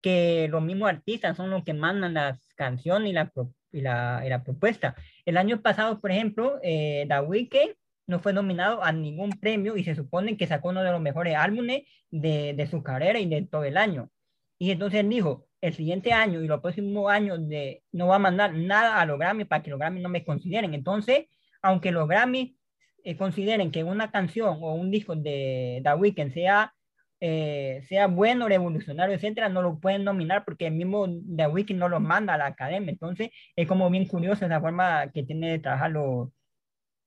que 0.00 0.48
los 0.48 0.62
mismos 0.62 0.88
artistas 0.88 1.36
son 1.36 1.50
los 1.50 1.64
que 1.64 1.74
mandan 1.74 2.14
las 2.14 2.54
canciones 2.54 3.10
y 3.10 3.12
la, 3.12 3.32
y 3.72 4.28
la, 4.28 4.42
propuesta. 4.44 4.94
El 5.24 5.36
año 5.36 5.60
pasado, 5.62 6.00
por 6.00 6.10
ejemplo, 6.10 6.58
eh, 6.62 7.06
The 7.08 7.76
no 8.06 8.18
fue 8.18 8.32
nominado 8.32 8.82
a 8.82 8.92
ningún 8.92 9.30
premio 9.30 9.76
y 9.76 9.84
se 9.84 9.94
supone 9.94 10.36
que 10.36 10.46
sacó 10.46 10.70
uno 10.70 10.82
de 10.82 10.90
los 10.90 11.00
mejores 11.00 11.36
álbumes 11.36 11.82
de, 12.10 12.54
de 12.54 12.66
su 12.66 12.82
carrera 12.82 13.20
y 13.20 13.28
de 13.28 13.42
todo 13.42 13.64
el 13.64 13.76
año. 13.76 14.10
Y 14.58 14.72
entonces 14.72 15.08
dijo, 15.08 15.46
el 15.60 15.74
siguiente 15.74 16.12
año 16.12 16.42
y 16.42 16.48
los 16.48 16.60
próximos 16.60 17.10
años 17.10 17.46
de, 17.48 17.82
no 17.92 18.08
va 18.08 18.16
a 18.16 18.18
mandar 18.18 18.54
nada 18.54 19.00
a 19.00 19.06
los 19.06 19.18
Grammy 19.18 19.44
para 19.44 19.62
que 19.62 19.70
los 19.70 19.78
Grammy 19.78 20.00
no 20.00 20.08
me 20.08 20.24
consideren. 20.24 20.74
Entonces, 20.74 21.26
aunque 21.62 21.92
los 21.92 22.08
Grammy 22.08 22.56
eh, 23.04 23.16
consideren 23.16 23.70
que 23.70 23.84
una 23.84 24.10
canción 24.10 24.58
o 24.60 24.74
un 24.74 24.90
disco 24.90 25.14
de 25.16 25.80
The 25.84 25.94
Weeknd 25.94 26.32
sea 26.32 26.74
eh, 27.22 27.82
sea 27.86 28.06
bueno, 28.06 28.48
revolucionario, 28.48 29.14
etcétera, 29.14 29.50
no 29.50 29.60
lo 29.60 29.78
pueden 29.78 30.04
nominar 30.04 30.42
porque 30.44 30.68
el 30.68 30.74
mismo 30.74 31.06
The 31.36 31.48
Wiki 31.48 31.74
no 31.74 31.88
lo 31.88 32.00
manda 32.00 32.34
a 32.34 32.38
la 32.38 32.46
academia. 32.46 32.90
Entonces, 32.90 33.30
es 33.56 33.68
como 33.68 33.90
bien 33.90 34.06
curioso 34.06 34.46
esa 34.46 34.60
forma 34.60 35.10
que 35.12 35.22
tiene 35.22 35.50
de 35.50 35.58
trabajar 35.58 35.90
los, 35.90 36.30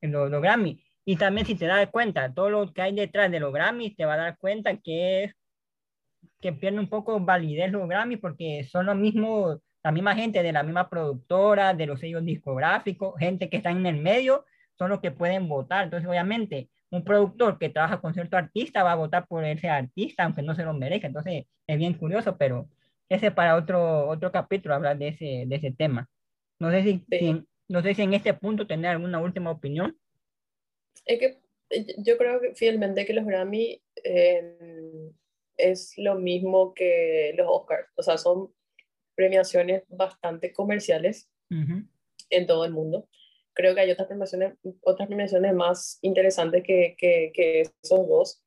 los, 0.01 0.29
los 0.29 0.41
Grammy. 0.41 0.83
Y 1.05 1.17
también, 1.17 1.47
si 1.47 1.55
te 1.55 1.65
das 1.65 1.89
cuenta, 1.89 2.33
todo 2.33 2.49
lo 2.49 2.73
que 2.73 2.81
hay 2.83 2.93
detrás 2.95 3.31
de 3.31 3.39
los 3.39 3.53
Grammy, 3.53 3.95
te 3.95 4.05
va 4.05 4.13
a 4.13 4.17
dar 4.17 4.37
cuenta 4.37 4.77
que 4.77 5.23
es 5.25 5.35
que 6.41 6.53
pierde 6.53 6.79
un 6.79 6.89
poco 6.89 7.19
validez 7.19 7.71
los 7.71 7.87
Grammy 7.89 8.17
porque 8.17 8.65
son 8.65 8.85
los 8.85 8.95
mismos, 8.95 9.59
la 9.83 9.91
misma 9.91 10.15
gente 10.15 10.43
de 10.43 10.51
la 10.53 10.63
misma 10.63 10.89
productora, 10.89 11.73
de 11.73 11.87
los 11.87 11.99
sellos 11.99 12.23
discográficos, 12.23 13.15
gente 13.17 13.49
que 13.49 13.57
está 13.57 13.71
en 13.71 13.85
el 13.85 13.97
medio, 13.97 14.45
son 14.77 14.89
los 14.89 14.99
que 14.99 15.11
pueden 15.11 15.47
votar. 15.47 15.85
Entonces, 15.85 16.07
obviamente, 16.07 16.69
un 16.89 17.03
productor 17.03 17.57
que 17.57 17.69
trabaja 17.69 17.99
con 18.01 18.13
cierto 18.13 18.37
artista 18.37 18.83
va 18.83 18.93
a 18.93 18.95
votar 18.95 19.27
por 19.27 19.43
ese 19.43 19.69
artista, 19.69 20.23
aunque 20.23 20.41
no 20.41 20.55
se 20.55 20.63
lo 20.63 20.73
merezca. 20.73 21.07
Entonces, 21.07 21.45
es 21.67 21.77
bien 21.77 21.93
curioso, 21.95 22.37
pero 22.37 22.69
ese 23.09 23.31
para 23.31 23.55
otro, 23.55 24.07
otro 24.07 24.31
capítulo 24.31 24.75
hablar 24.75 24.97
de 24.97 25.09
ese, 25.09 25.45
de 25.47 25.55
ese 25.55 25.71
tema. 25.71 26.09
No 26.59 26.71
sé 26.71 26.83
si, 26.83 27.05
no 27.67 27.81
sé 27.81 27.93
si 27.93 28.01
en 28.03 28.13
este 28.13 28.33
punto 28.33 28.67
tener 28.67 28.91
alguna 28.91 29.19
última 29.19 29.51
opinión. 29.51 29.97
Es 31.05 31.19
que 31.19 31.41
eh, 31.69 31.95
yo 31.97 32.17
creo 32.17 32.39
que 32.39 32.55
fielmente 32.55 33.05
que 33.05 33.13
los 33.13 33.25
Grammy 33.25 33.81
eh, 34.03 35.11
es 35.57 35.93
lo 35.97 36.15
mismo 36.15 36.73
que 36.73 37.33
los 37.37 37.47
Oscars. 37.49 37.87
O 37.95 38.03
sea, 38.03 38.17
son 38.17 38.53
premiaciones 39.15 39.83
bastante 39.89 40.51
comerciales 40.53 41.29
en 41.49 42.47
todo 42.47 42.65
el 42.65 42.71
mundo 42.71 43.07
creo 43.53 43.75
que 43.75 43.81
hay 43.81 43.91
otras 43.91 44.07
premiaciones, 44.07 44.53
otras 44.81 45.07
premiaciones 45.07 45.53
más 45.53 45.99
interesantes 46.01 46.63
que, 46.63 46.95
que, 46.97 47.31
que 47.33 47.61
esos 47.61 48.07
dos. 48.07 48.43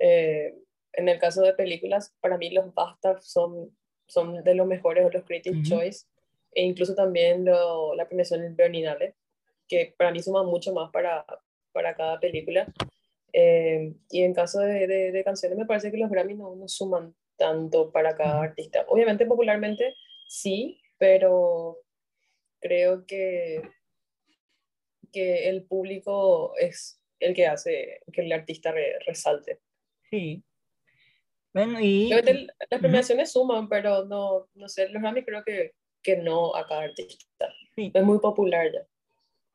Eh, 0.00 0.54
en 0.92 1.08
el 1.08 1.18
caso 1.18 1.42
de 1.42 1.52
películas, 1.52 2.14
para 2.20 2.38
mí 2.38 2.50
los 2.50 2.72
BAFTA 2.74 3.20
son, 3.20 3.76
son 4.06 4.42
de 4.42 4.54
los 4.54 4.66
mejores, 4.66 5.04
o 5.04 5.10
los 5.10 5.24
Critics' 5.24 5.68
Choice, 5.68 6.06
e 6.52 6.62
incluso 6.62 6.94
también 6.94 7.44
lo, 7.44 7.94
la 7.94 8.06
premiación 8.06 8.56
Berninale, 8.56 9.14
que 9.68 9.94
para 9.96 10.10
mí 10.10 10.20
suma 10.22 10.42
mucho 10.42 10.72
más 10.72 10.90
para, 10.90 11.24
para 11.72 11.94
cada 11.94 12.18
película. 12.18 12.66
Eh, 13.32 13.92
y 14.10 14.22
en 14.22 14.34
caso 14.34 14.60
de, 14.60 14.86
de, 14.86 15.24
canciones, 15.24 15.58
me 15.58 15.66
parece 15.66 15.90
que 15.90 15.98
los 15.98 16.10
Grammy 16.10 16.34
no, 16.34 16.56
no 16.56 16.66
suman 16.66 17.14
tanto 17.36 17.92
para 17.92 18.16
cada 18.16 18.42
artista. 18.42 18.84
Obviamente, 18.88 19.26
popularmente, 19.26 19.94
sí, 20.26 20.80
pero 20.96 21.78
creo 22.60 23.06
que, 23.06 23.62
que 25.12 25.48
el 25.48 25.64
público 25.64 26.54
es 26.56 27.00
el 27.20 27.34
que 27.34 27.46
hace 27.46 28.00
que 28.12 28.22
el 28.22 28.32
artista 28.32 28.72
resalte. 29.06 29.60
Sí. 30.10 30.42
Bueno, 31.52 31.80
y... 31.80 32.10
las 32.10 32.80
premiaciones 32.80 33.32
suman, 33.32 33.68
pero 33.68 34.04
no, 34.04 34.48
no 34.54 34.68
sé, 34.68 34.88
los 34.90 35.02
Grammy 35.02 35.24
creo 35.24 35.42
que, 35.44 35.72
que 36.02 36.16
no 36.16 36.54
a 36.54 36.66
cada 36.66 36.82
artista. 36.82 37.52
Sí. 37.74 37.90
Es 37.92 38.04
muy 38.04 38.18
popular 38.18 38.70
ya. 38.72 38.86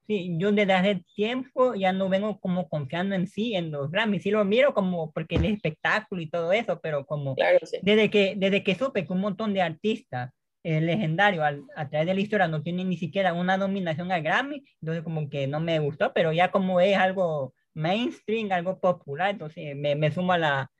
Sí, 0.05 0.35
yo 0.37 0.51
desde 0.51 0.73
hace 0.73 1.03
tiempo 1.15 1.75
ya 1.75 1.93
no 1.93 2.09
vengo 2.09 2.37
como 2.41 2.67
confiando 2.67 3.15
en 3.15 3.27
sí, 3.27 3.55
en 3.55 3.71
los 3.71 3.89
Grammy. 3.89 4.19
Sí 4.19 4.31
lo 4.31 4.43
miro 4.43 4.73
como 4.73 5.13
porque 5.13 5.35
el 5.35 5.45
espectáculo 5.45 6.21
y 6.21 6.29
todo 6.29 6.51
eso, 6.51 6.81
pero 6.81 7.05
como 7.05 7.35
claro, 7.35 7.59
sí. 7.65 7.77
desde, 7.81 8.09
que, 8.09 8.33
desde 8.35 8.63
que 8.63 8.75
supe 8.75 9.05
que 9.05 9.13
un 9.13 9.21
montón 9.21 9.53
de 9.53 9.61
artistas 9.61 10.33
eh, 10.63 10.81
legendarios 10.81 11.45
a 11.75 11.89
través 11.89 12.07
de 12.07 12.13
la 12.13 12.21
historia 12.21 12.47
no 12.47 12.63
tienen 12.63 12.89
ni 12.89 12.97
siquiera 12.97 13.33
una 13.33 13.57
nominación 13.57 14.11
al 14.11 14.23
Grammy, 14.23 14.63
entonces 14.81 15.03
como 15.03 15.29
que 15.29 15.45
no 15.47 15.59
me 15.59 15.79
gustó, 15.79 16.13
pero 16.13 16.31
ya 16.31 16.51
como 16.51 16.79
es 16.79 16.97
algo 16.97 17.53
mainstream, 17.73 18.51
algo 18.51 18.79
popular, 18.79 19.31
entonces 19.31 19.75
me, 19.75 19.95
me 19.95 20.11
sumo 20.11 20.33
a 20.33 20.37
la, 20.37 20.71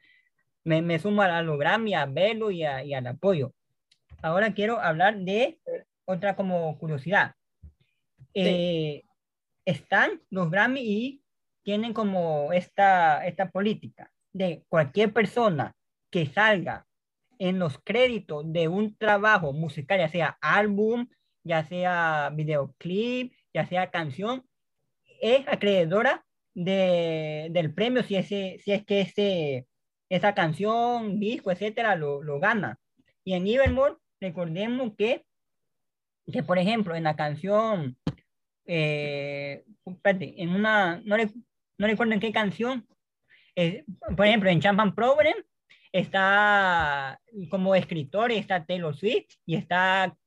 me, 0.64 0.82
me 0.82 1.00
sumo 1.00 1.22
a, 1.22 1.42
los 1.42 1.60
Grammy, 1.60 1.94
a 1.94 2.06
verlo 2.06 2.52
y, 2.52 2.64
a, 2.64 2.84
y 2.84 2.94
al 2.94 3.08
apoyo. 3.08 3.54
Ahora 4.22 4.54
quiero 4.54 4.80
hablar 4.80 5.20
de 5.20 5.60
otra 6.06 6.36
como 6.36 6.78
curiosidad. 6.78 7.36
Eh, 8.34 9.04
están 9.66 10.22
los 10.30 10.50
Grammy 10.50 10.82
y 10.82 11.24
tienen 11.64 11.94
como 11.94 12.52
esta, 12.54 13.26
esta 13.26 13.50
política 13.50 14.12
de 14.32 14.64
cualquier 14.70 15.14
persona 15.14 15.76
que 16.10 16.26
salga 16.26 16.86
en 17.40 17.60
los 17.60 17.80
créditos 17.84 18.52
de 18.52 18.68
un 18.68 18.96
trabajo 18.98 19.54
musical, 19.54 20.00
ya 20.00 20.10
sea 20.10 20.38
álbum, 20.42 21.08
ya 21.44 21.64
sea 21.66 22.32
videoclip, 22.34 23.34
ya 23.54 23.66
sea 23.66 23.92
canción, 23.92 24.46
es 25.22 25.48
acreedora 25.48 26.26
de, 26.54 27.48
del 27.52 27.74
premio 27.74 28.04
si, 28.04 28.16
ese, 28.16 28.60
si 28.64 28.72
es 28.72 28.86
que 28.86 29.02
ese, 29.02 29.68
esa 30.10 30.34
canción, 30.34 31.20
disco, 31.20 31.52
etcétera, 31.52 31.96
lo, 31.96 32.22
lo 32.22 32.40
gana. 32.40 32.80
Y 33.24 33.34
en 33.34 33.48
Evermore, 33.48 33.96
recordemos 34.20 34.94
que, 34.98 35.26
que, 36.32 36.44
por 36.44 36.58
ejemplo, 36.58 36.96
en 36.96 37.04
la 37.04 37.16
canción 37.16 37.98
eh, 38.66 39.64
en 40.10 40.50
una, 40.50 41.02
no, 41.04 41.18
no 41.18 41.88
recuerdo 41.88 42.14
en 42.14 42.20
qué 42.20 42.32
canción, 42.32 42.88
eh, 43.56 43.84
por 44.16 44.26
ejemplo, 44.26 44.50
en 44.50 44.62
Champagne 44.62 44.94
Problem 44.94 45.36
está 45.94 47.22
como 47.50 47.76
escritor, 47.76 48.32
está 48.32 48.66
Taylor 48.66 48.96
Swift 48.96 49.36
y 49.46 49.56
está 49.56 50.18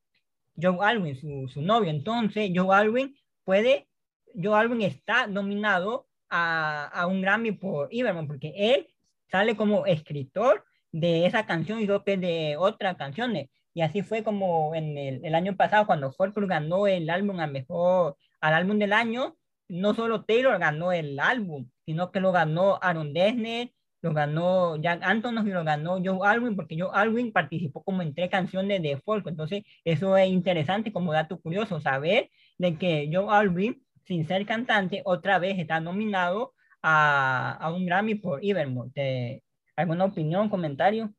Joe 0.59 0.77
Alwyn, 0.81 1.19
su, 1.19 1.47
su 1.49 1.61
novio. 1.61 1.91
Entonces, 1.91 2.49
Joe 2.55 2.75
Alwyn 2.75 3.15
puede, 3.43 3.87
Joe 4.33 4.57
Alwyn 4.57 4.81
está 4.81 5.27
nominado 5.27 6.07
a, 6.29 6.85
a 6.85 7.05
un 7.05 7.21
Grammy 7.21 7.51
por 7.51 7.93
Iberman, 7.93 8.27
porque 8.27 8.53
él 8.55 8.87
sale 9.29 9.55
como 9.55 9.85
escritor 9.85 10.65
de 10.91 11.25
esa 11.25 11.45
canción 11.45 11.81
y 11.81 11.85
de 11.85 12.55
otras 12.57 12.95
canciones. 12.95 13.49
Y 13.73 13.81
así 13.81 14.01
fue 14.01 14.23
como 14.23 14.73
en 14.73 14.97
el, 14.97 15.23
el 15.23 15.35
año 15.35 15.55
pasado 15.55 15.85
cuando 15.85 16.11
Folklore 16.11 16.47
ganó 16.47 16.87
el 16.87 17.09
álbum 17.09 17.39
a 17.39 17.47
mejor, 17.47 18.17
al 18.39 18.53
álbum 18.53 18.79
del 18.79 18.93
año, 18.93 19.37
no 19.67 19.93
solo 19.93 20.23
Taylor 20.23 20.57
ganó 20.57 20.91
el 20.93 21.19
álbum, 21.19 21.69
sino 21.85 22.11
que 22.11 22.21
lo 22.21 22.31
ganó 22.31 22.79
Aaron 22.81 23.13
Dessner, 23.13 23.71
lo 24.01 24.13
ganó 24.13 24.75
Jack 24.77 25.01
Antonoff 25.03 25.47
y 25.47 25.51
lo 25.51 25.63
ganó 25.63 26.01
Joe 26.03 26.19
Alwyn, 26.27 26.55
porque 26.55 26.79
Joe 26.79 26.91
Alwyn 26.93 27.31
participó 27.31 27.83
como 27.83 28.01
en 28.01 28.13
tres 28.13 28.29
canciones 28.29 28.81
de 28.81 28.97
folk. 28.97 29.27
Entonces, 29.27 29.63
eso 29.83 30.15
es 30.17 30.29
interesante 30.29 30.91
como 30.91 31.13
dato 31.13 31.39
curioso, 31.39 31.79
saber 31.79 32.29
de 32.57 32.77
que 32.77 33.09
Joe 33.11 33.27
Alwyn, 33.29 33.83
sin 34.05 34.27
ser 34.27 34.45
cantante, 34.45 35.01
otra 35.05 35.39
vez 35.39 35.57
está 35.59 35.79
nominado 35.79 36.53
a, 36.81 37.57
a 37.59 37.71
un 37.71 37.85
Grammy 37.85 38.15
por 38.15 38.43
Evermore. 38.43 39.41
¿Alguna 39.75 40.05
opinión, 40.05 40.49
comentario? 40.49 41.13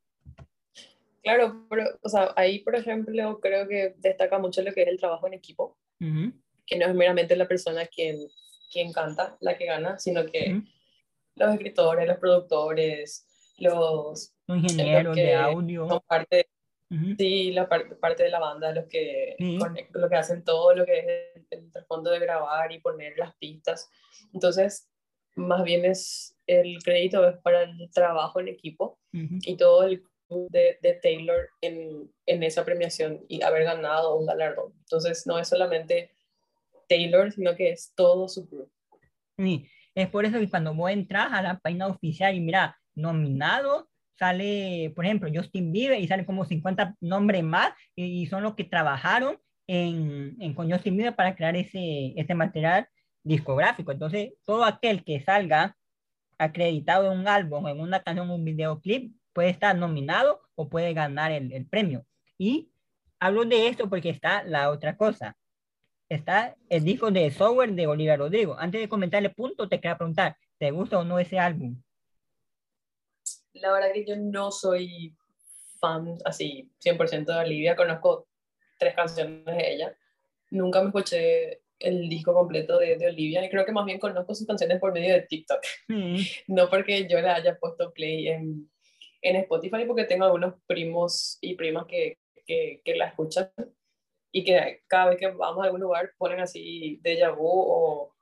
Claro, 1.22 1.66
pero, 1.68 1.84
o 2.02 2.08
sea, 2.08 2.32
ahí, 2.36 2.60
por 2.60 2.74
ejemplo, 2.74 3.38
creo 3.40 3.68
que 3.68 3.94
destaca 3.98 4.38
mucho 4.38 4.62
lo 4.62 4.72
que 4.72 4.82
es 4.82 4.88
el 4.88 4.98
trabajo 4.98 5.26
en 5.26 5.34
equipo, 5.34 5.76
que 5.98 6.78
no 6.78 6.86
es 6.86 6.94
meramente 6.94 7.36
la 7.36 7.46
persona 7.46 7.86
quien, 7.86 8.16
quien 8.72 8.92
canta 8.92 9.36
la 9.40 9.58
que 9.58 9.66
gana, 9.66 9.98
sino 9.98 10.24
que 10.26 10.62
los 11.38 11.54
escritores, 11.54 12.06
los 12.06 12.18
productores, 12.18 13.26
los, 13.58 14.34
ingenieros 14.48 15.16
de 15.16 15.34
audio. 15.34 15.88
Son 15.88 16.00
parte, 16.06 16.48
Sí, 17.18 17.52
la 17.52 17.68
parte, 17.68 17.96
parte 17.96 18.22
de 18.22 18.30
la 18.30 18.38
banda, 18.38 18.72
los 18.72 18.86
que, 18.86 19.36
lo 19.92 20.08
que 20.08 20.16
hacen 20.16 20.42
todo, 20.42 20.74
lo 20.74 20.86
que 20.86 20.98
es 21.34 21.42
el, 21.50 21.70
trasfondo 21.70 22.10
de 22.10 22.18
grabar 22.18 22.72
y 22.72 22.80
poner 22.80 23.18
las 23.18 23.36
pistas. 23.36 23.90
Entonces, 24.32 24.88
más 25.36 25.62
bien 25.64 25.84
es 25.84 26.34
el 26.46 26.82
crédito 26.82 27.28
es 27.28 27.36
para 27.42 27.64
el 27.64 27.90
trabajo 27.92 28.40
en 28.40 28.48
equipo 28.48 28.98
y 29.12 29.56
todo 29.56 29.82
el 29.84 30.02
de, 30.30 30.78
de 30.80 30.94
Taylor 30.94 31.48
en, 31.60 32.10
en, 32.24 32.42
esa 32.42 32.64
premiación 32.64 33.24
y 33.28 33.42
haber 33.42 33.64
ganado 33.64 34.16
un 34.16 34.26
galardón. 34.26 34.72
Entonces, 34.80 35.26
no 35.26 35.38
es 35.38 35.48
solamente 35.48 36.10
Taylor, 36.88 37.30
sino 37.32 37.54
que 37.54 37.70
es 37.70 37.92
todo 37.94 38.28
su 38.28 38.46
grupo. 38.46 38.72
Sí, 39.36 39.68
es 39.98 40.08
por 40.08 40.24
eso 40.24 40.38
que 40.38 40.48
cuando 40.48 40.74
vos 40.74 40.90
entras 40.90 41.32
a 41.32 41.42
la 41.42 41.58
página 41.58 41.88
oficial 41.88 42.34
y 42.34 42.40
mira, 42.40 42.78
nominado, 42.94 43.88
sale, 44.16 44.92
por 44.94 45.04
ejemplo, 45.04 45.30
Justin 45.32 45.72
Bieber 45.72 46.00
y 46.00 46.06
sale 46.06 46.24
como 46.24 46.44
50 46.44 46.96
nombres 47.00 47.42
más 47.42 47.72
y, 47.96 48.26
son 48.26 48.42
los 48.42 48.54
que 48.54 48.64
trabajaron 48.64 49.38
en, 49.66 50.36
en, 50.40 50.54
con 50.54 50.70
Justin 50.70 50.96
Bieber 50.96 51.16
para 51.16 51.34
crear 51.34 51.56
ese, 51.56 52.14
ese 52.16 52.34
material 52.34 52.88
discográfico. 53.24 53.90
Entonces, 53.90 54.34
todo 54.44 54.64
aquel 54.64 55.04
que 55.04 55.20
salga 55.20 55.76
acreditado 56.38 57.12
en 57.12 57.18
un 57.18 57.28
álbum, 57.28 57.66
en 57.66 57.80
una 57.80 58.02
canción, 58.02 58.30
un 58.30 58.44
videoclip, 58.44 59.12
puede 59.32 59.50
estar 59.50 59.76
nominado 59.76 60.40
o 60.54 60.68
puede 60.68 60.94
ganar 60.94 61.32
el, 61.32 61.52
el 61.52 61.66
premio. 61.66 62.06
Y 62.38 62.70
hablo 63.18 63.44
de 63.44 63.66
esto 63.66 63.88
porque 63.90 64.10
está 64.10 64.44
la 64.44 64.70
otra 64.70 64.96
cosa. 64.96 65.36
Está 66.08 66.56
el 66.70 66.84
disco 66.84 67.10
de 67.10 67.30
Software 67.30 67.72
de 67.72 67.86
Olivia 67.86 68.16
Rodrigo. 68.16 68.56
Antes 68.58 68.80
de 68.80 68.88
comentar 68.88 69.22
el 69.22 69.34
punto, 69.34 69.68
te 69.68 69.76
quería 69.76 69.98
preguntar, 69.98 70.36
¿te 70.56 70.70
gusta 70.70 70.98
o 70.98 71.04
no 71.04 71.18
ese 71.18 71.38
álbum? 71.38 71.82
La 73.52 73.72
verdad 73.72 73.92
que 73.92 74.06
yo 74.06 74.16
no 74.16 74.50
soy 74.50 75.14
fan 75.80 76.16
así 76.24 76.70
100% 76.82 77.26
de 77.26 77.38
Olivia, 77.38 77.76
conozco 77.76 78.26
tres 78.78 78.94
canciones 78.94 79.44
de 79.44 79.74
ella. 79.74 79.96
Nunca 80.50 80.80
me 80.80 80.86
escuché 80.86 81.60
el 81.78 82.08
disco 82.08 82.32
completo 82.32 82.78
de, 82.78 82.96
de, 82.96 83.06
Olivia 83.06 83.44
y 83.44 83.50
creo 83.50 83.64
que 83.64 83.72
más 83.72 83.84
bien 83.84 83.98
conozco 83.98 84.34
sus 84.34 84.46
canciones 84.46 84.80
por 84.80 84.92
medio 84.92 85.12
de 85.12 85.22
TikTok. 85.22 85.60
Mm. 85.88 86.16
No 86.48 86.70
porque 86.70 87.06
yo 87.06 87.20
le 87.20 87.28
haya 87.28 87.58
puesto 87.58 87.92
play 87.92 88.28
en, 88.28 88.70
en 89.20 89.36
Spotify 89.36 89.84
porque 89.86 90.04
tengo 90.04 90.24
algunos 90.24 90.54
primos 90.66 91.38
y 91.42 91.54
primas 91.54 91.86
que, 91.86 92.18
que, 92.46 92.80
que, 92.82 92.96
la 92.96 93.08
escuchan 93.08 93.50
y 94.32 94.44
que 94.44 94.82
cada 94.86 95.10
vez 95.10 95.18
que 95.18 95.28
vamos 95.28 95.62
a 95.62 95.66
algún 95.66 95.80
lugar 95.80 96.10
ponen 96.18 96.40
así 96.40 97.00
Deja 97.02 97.30
Vu 97.30 97.46
o 97.46 98.14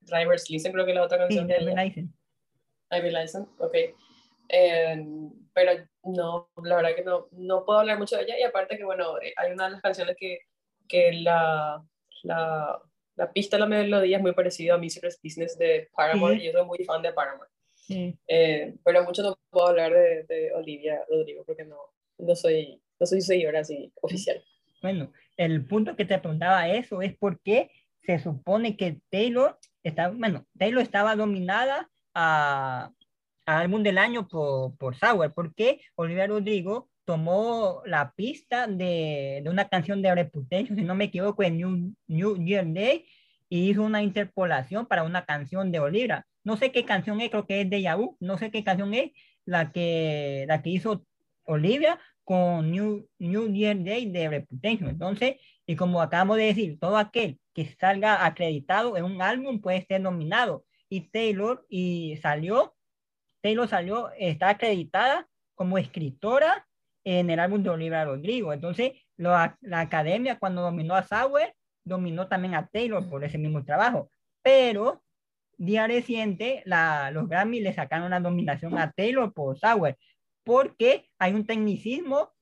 Driver's 0.00 0.48
Listen, 0.50 0.72
creo 0.72 0.84
que 0.84 0.92
es 0.92 0.96
la 0.96 1.04
otra 1.04 1.18
canción. 1.18 1.46
Sí, 1.46 1.54
Driver's 1.54 1.76
License. 1.76 2.14
Driver's 2.90 3.34
ok. 3.58 3.74
Eh, 4.48 5.04
pero 5.54 5.72
no, 6.02 6.50
la 6.62 6.76
verdad 6.76 6.94
que 6.94 7.04
no, 7.04 7.28
no 7.32 7.64
puedo 7.64 7.78
hablar 7.78 7.98
mucho 7.98 8.16
de 8.16 8.24
ella 8.24 8.38
y 8.38 8.42
aparte 8.42 8.76
que, 8.76 8.84
bueno, 8.84 9.20
eh, 9.20 9.32
hay 9.36 9.52
una 9.52 9.66
de 9.66 9.70
las 9.72 9.82
canciones 9.82 10.16
que, 10.18 10.40
que 10.88 11.12
la, 11.12 11.82
la, 12.22 12.82
la 13.16 13.32
pista, 13.32 13.58
la 13.58 13.66
melodía 13.66 14.16
es 14.16 14.22
muy 14.22 14.32
parecida 14.32 14.74
a 14.74 14.78
Mistress 14.78 15.18
Business 15.22 15.56
de 15.56 15.88
Paramore 15.94 16.36
y 16.36 16.46
yo 16.46 16.52
soy 16.52 16.66
muy 16.66 16.84
fan 16.84 17.02
de 17.02 17.12
Paramore. 17.12 17.48
Eh, 17.88 18.74
pero 18.82 19.04
mucho 19.04 19.22
no 19.22 19.38
puedo 19.50 19.68
hablar 19.68 19.92
de, 19.92 20.24
de, 20.24 20.52
Olivia 20.54 21.04
Rodrigo 21.08 21.44
porque 21.44 21.64
no, 21.64 21.76
no, 22.18 22.34
soy, 22.34 22.80
no 22.98 23.06
soy 23.06 23.20
seguidora 23.20 23.60
así 23.60 23.92
oficial. 24.00 24.42
Bueno, 24.82 25.12
el 25.36 25.64
punto 25.66 25.96
que 25.96 26.04
te 26.04 26.18
preguntaba 26.18 26.68
eso 26.68 27.02
es 27.02 27.16
porque 27.16 27.70
se 28.02 28.18
supone 28.18 28.76
que 28.76 29.00
Taylor, 29.10 29.58
está, 29.82 30.10
bueno, 30.10 30.44
Taylor 30.58 30.82
estaba 30.82 31.16
dominada 31.16 31.90
a, 32.14 32.90
a 33.46 33.58
álbum 33.58 33.82
del 33.82 33.98
año 33.98 34.28
por, 34.28 34.76
por 34.76 34.96
Sour, 34.96 35.32
porque 35.34 35.80
Olivia 35.94 36.26
Rodrigo 36.26 36.88
tomó 37.04 37.82
la 37.86 38.12
pista 38.12 38.66
de, 38.66 39.40
de, 39.42 39.50
una 39.50 39.68
canción 39.68 40.02
de 40.02 40.14
Reputation, 40.14 40.76
si 40.76 40.84
no 40.84 40.94
me 40.94 41.04
equivoco, 41.04 41.42
en 41.42 41.56
New, 41.56 41.94
New 42.06 42.44
Year 42.44 42.64
Day, 42.72 43.04
y 43.48 43.70
hizo 43.70 43.82
una 43.82 44.02
interpolación 44.02 44.86
para 44.86 45.02
una 45.04 45.24
canción 45.24 45.70
de 45.70 45.80
Olivia. 45.80 46.26
No 46.44 46.56
sé 46.56 46.72
qué 46.72 46.84
canción 46.84 47.20
es, 47.20 47.30
creo 47.30 47.46
que 47.46 47.62
es 47.62 47.70
de 47.70 47.82
Yahoo, 47.82 48.16
no 48.20 48.38
sé 48.38 48.50
qué 48.50 48.64
canción 48.64 48.94
es 48.94 49.12
la 49.44 49.72
que, 49.72 50.44
la 50.48 50.62
que 50.62 50.70
hizo 50.70 51.04
Olivia 51.44 51.98
con 52.24 52.70
New, 52.70 53.06
New 53.18 53.52
Year 53.52 53.76
Day 53.82 54.10
de 54.10 54.28
Reputation. 54.28 54.88
Entonces, 54.88 55.36
y 55.66 55.76
como 55.76 56.00
acabamos 56.00 56.36
de 56.38 56.44
decir, 56.44 56.78
todo 56.78 56.96
aquel 56.96 57.38
que 57.52 57.66
salga 57.78 58.24
acreditado 58.24 58.96
en 58.96 59.04
un 59.04 59.22
álbum 59.22 59.60
puede 59.60 59.84
ser 59.86 60.00
nominado. 60.00 60.64
Y 60.88 61.02
Taylor, 61.10 61.64
y 61.68 62.18
salió, 62.22 62.74
Taylor 63.42 63.68
salió, 63.68 64.10
está 64.18 64.50
acreditada 64.50 65.28
como 65.54 65.78
escritora 65.78 66.66
en 67.04 67.30
el 67.30 67.38
álbum 67.38 67.62
de 67.62 67.70
Olivia 67.70 68.04
Rodrigo. 68.04 68.52
Entonces, 68.52 68.92
la, 69.16 69.56
la 69.60 69.80
academia 69.80 70.38
cuando 70.38 70.62
dominó 70.62 70.94
a 70.94 71.02
Sauer, 71.02 71.54
dominó 71.84 72.28
también 72.28 72.54
a 72.54 72.66
Taylor 72.66 73.08
por 73.08 73.24
ese 73.24 73.38
mismo 73.38 73.64
trabajo. 73.64 74.10
Pero 74.42 75.02
día 75.58 75.86
reciente, 75.86 76.62
la, 76.64 77.10
los 77.10 77.28
Grammy 77.28 77.60
le 77.60 77.74
sacaron 77.74 78.10
la 78.10 78.20
nominación 78.20 78.78
a 78.78 78.90
Taylor 78.92 79.32
por 79.32 79.58
Sauer, 79.58 79.96
porque 80.44 81.08
hay 81.18 81.32
un 81.34 81.46
tecnicismo 81.46 82.32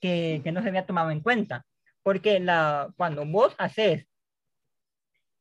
que, 0.00 0.40
que 0.44 0.52
no 0.52 0.62
se 0.62 0.68
había 0.68 0.86
tomado 0.86 1.10
en 1.10 1.20
cuenta. 1.20 1.64
Porque 2.02 2.38
la, 2.40 2.92
cuando 2.96 3.24
vos 3.24 3.54
haces 3.58 4.06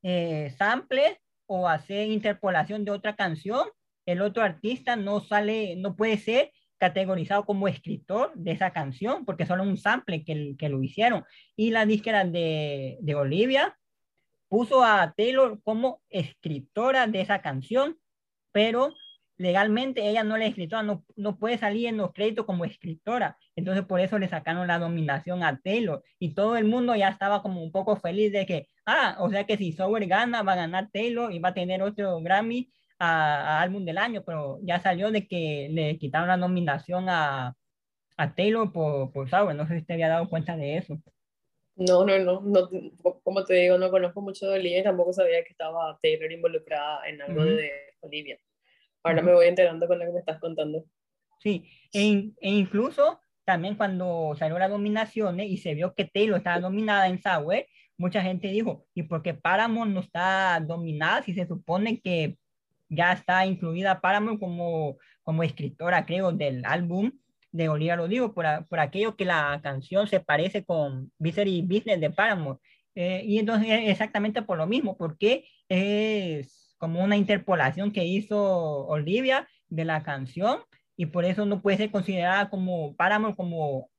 eh, 0.02 0.54
samples 0.58 1.18
o 1.48 1.68
haces 1.68 2.08
interpolación 2.08 2.86
de 2.86 2.92
otra 2.92 3.16
canción, 3.16 3.68
el 4.06 4.22
otro 4.22 4.44
artista 4.44 4.96
no 4.96 5.20
sale, 5.20 5.76
no 5.78 5.96
puede 5.96 6.18
ser 6.18 6.52
categorizado 6.78 7.46
como 7.46 7.68
escritor 7.68 8.32
de 8.36 8.52
esa 8.52 8.72
canción, 8.72 9.26
porque 9.26 9.46
solo 9.46 9.64
un 9.64 9.78
sample 9.78 10.24
que, 10.24 10.56
que 10.58 10.70
lo 10.70 10.84
hicieron. 10.84 11.24
Y 11.56 11.72
la 11.72 11.86
disquera 11.86 12.26
de, 12.26 12.98
de 13.02 13.16
Olivia 13.16 13.78
puso 14.48 14.84
a 14.84 15.14
Taylor 15.16 15.62
como 15.64 16.02
escritora 16.10 17.08
de 17.08 17.22
esa 17.22 17.42
canción, 17.42 17.98
pero 18.52 18.94
legalmente 19.38 20.08
ella 20.10 20.24
no 20.24 20.36
es 20.38 20.50
escritora, 20.50 20.84
no, 20.84 21.04
no 21.16 21.38
puede 21.38 21.58
salir 21.58 21.88
en 21.88 21.98
los 21.98 22.14
créditos 22.14 22.46
como 22.46 22.66
escritora. 22.66 23.38
Entonces 23.56 23.86
por 23.86 24.00
eso 24.00 24.20
le 24.20 24.28
sacaron 24.28 24.68
la 24.68 24.80
nominación 24.80 25.44
a 25.44 25.60
Taylor 25.62 26.04
y 26.20 26.34
todo 26.34 26.58
el 26.58 26.66
mundo 26.66 26.96
ya 26.96 27.10
estaba 27.10 27.42
como 27.42 27.64
un 27.64 27.72
poco 27.72 27.96
feliz 27.98 28.32
de 28.32 28.46
que, 28.46 28.68
ah, 28.86 29.18
o 29.20 29.30
sea 29.30 29.46
que 29.46 29.58
si 29.58 29.72
Sower 29.72 30.06
gana, 30.08 30.44
va 30.44 30.54
a 30.54 30.58
ganar 30.58 30.90
Taylor 30.92 31.32
y 31.32 31.40
va 31.40 31.50
a 31.50 31.54
tener 31.54 31.82
otro 31.82 32.22
Grammy 32.22 32.72
a, 33.00 33.62
álbum 33.62 33.86
del 33.86 33.98
año, 33.98 34.24
pero 34.26 34.60
ya 34.64 34.80
salió 34.80 35.12
de 35.12 35.28
que 35.28 35.70
le 35.72 35.98
quitaron 35.98 36.28
la 36.28 36.38
nominación 36.38 37.10
a, 37.10 37.56
a 38.18 38.36
Taylor 38.36 38.72
por, 38.72 39.12
por 39.12 39.30
Sour. 39.30 39.54
No 39.56 39.68
sé 39.68 39.80
si 39.80 39.86
te 39.86 39.94
había 39.94 40.10
dado 40.10 40.30
cuenta 40.30 40.56
de 40.56 40.78
eso. 40.78 40.98
No, 41.76 42.06
no, 42.06 42.18
no, 42.20 42.40
no, 42.42 42.70
como 43.22 43.44
te 43.44 43.54
digo, 43.56 43.78
no 43.78 43.92
conozco 43.92 44.22
mucho 44.22 44.48
de 44.48 44.60
Olivia 44.60 44.80
y 44.80 44.84
tampoco 44.84 45.12
sabía 45.12 45.44
que 45.44 45.52
estaba 45.52 46.00
Taylor 46.02 46.32
involucrada 46.32 47.06
en 47.06 47.22
algo 47.22 47.44
de 47.44 47.70
Olivia. 48.00 48.40
Ahora 49.06 49.22
me 49.22 49.34
voy 49.34 49.46
enterando 49.46 49.88
con 49.88 50.00
lo 50.00 50.06
que 50.06 50.12
me 50.14 50.20
estás 50.20 50.40
contando. 50.40 50.84
Sí, 51.40 51.70
e, 51.94 52.32
e 52.42 52.50
incluso 52.50 53.20
también 53.44 53.76
cuando 53.76 54.34
salió 54.36 54.58
la 54.58 54.68
nominación 54.68 55.40
y 55.40 55.58
se 55.58 55.76
vio 55.76 55.94
que 55.94 56.06
Taylor 56.06 56.38
estaba 56.38 56.60
nominada 56.60 57.08
en 57.08 57.22
Sour, 57.22 57.68
mucha 57.98 58.24
gente 58.24 58.48
dijo, 58.48 58.88
¿y 58.96 59.04
por 59.04 59.22
qué 59.22 59.36
Paramount 59.36 59.94
no 59.94 60.00
está 60.00 60.60
dominada 60.60 61.22
si 61.22 61.36
se 61.36 61.46
supone 61.46 62.02
que 62.02 62.38
ya 62.90 63.14
está 63.14 63.46
incluida 63.46 64.02
Paramount 64.02 64.40
como, 64.40 64.98
como 65.22 65.44
escritora, 65.44 66.06
creo, 66.06 66.32
del 66.32 66.66
álbum? 66.66 67.12
de 67.52 67.70
Olivia 67.70 67.96
Rodrigo 67.96 68.34
por, 68.34 68.46
por 68.68 68.82
aquello 68.82 69.16
que 69.16 69.24
la 69.24 69.62
canción 69.64 70.08
se 70.08 70.20
parece 70.20 70.66
con 70.66 71.14
Misery 71.20 71.62
Business 71.62 72.02
de 72.02 72.10
Paramore. 72.10 72.60
Eh, 72.96 73.22
y 73.26 73.40
entonces 73.40 73.70
exactamente 73.86 74.42
por 74.42 74.58
lo 74.58 74.68
mismo, 74.68 74.98
porque 74.98 75.46
es 75.70 76.65
como 76.86 77.04
una 77.04 77.18
interpolación 77.18 77.92
que 77.92 78.06
hizo 78.06 78.86
Olivia 78.86 79.48
de 79.70 79.86
la 79.86 80.04
canción 80.04 80.60
y 80.96 81.08
por 81.08 81.26
eso 81.26 81.44
no 81.48 81.60
puede 81.60 81.78
ser 81.78 81.90
considerada 81.90 82.48
como 82.52 82.96
Paramore 82.96 83.36
como 83.36 83.90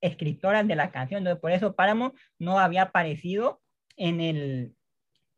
escritora 0.00 0.62
de 0.62 0.74
la 0.74 0.90
canción. 0.90 1.18
Entonces 1.18 1.42
por 1.42 1.52
eso 1.52 1.74
Paramore 1.74 2.14
no 2.38 2.58
había 2.58 2.84
aparecido 2.84 3.60
en 3.98 4.22
el 4.22 4.74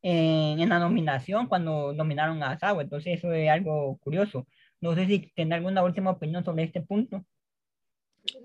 en, 0.03 0.61
en 0.61 0.69
la 0.69 0.79
nominación 0.79 1.49
cuando 1.49 1.93
nominaron 1.95 2.41
a 2.45 2.57
Sawa. 2.61 2.83
Entonces 2.83 3.19
eso 3.19 3.33
es 3.33 3.51
algo 3.51 3.99
curioso. 3.99 4.47
No 4.81 4.95
sé 4.95 5.07
si 5.09 5.33
tendrá 5.35 5.57
alguna 5.57 5.83
última 5.83 6.13
opinión 6.13 6.45
sobre 6.45 6.63
este 6.63 6.81
punto. 6.81 7.25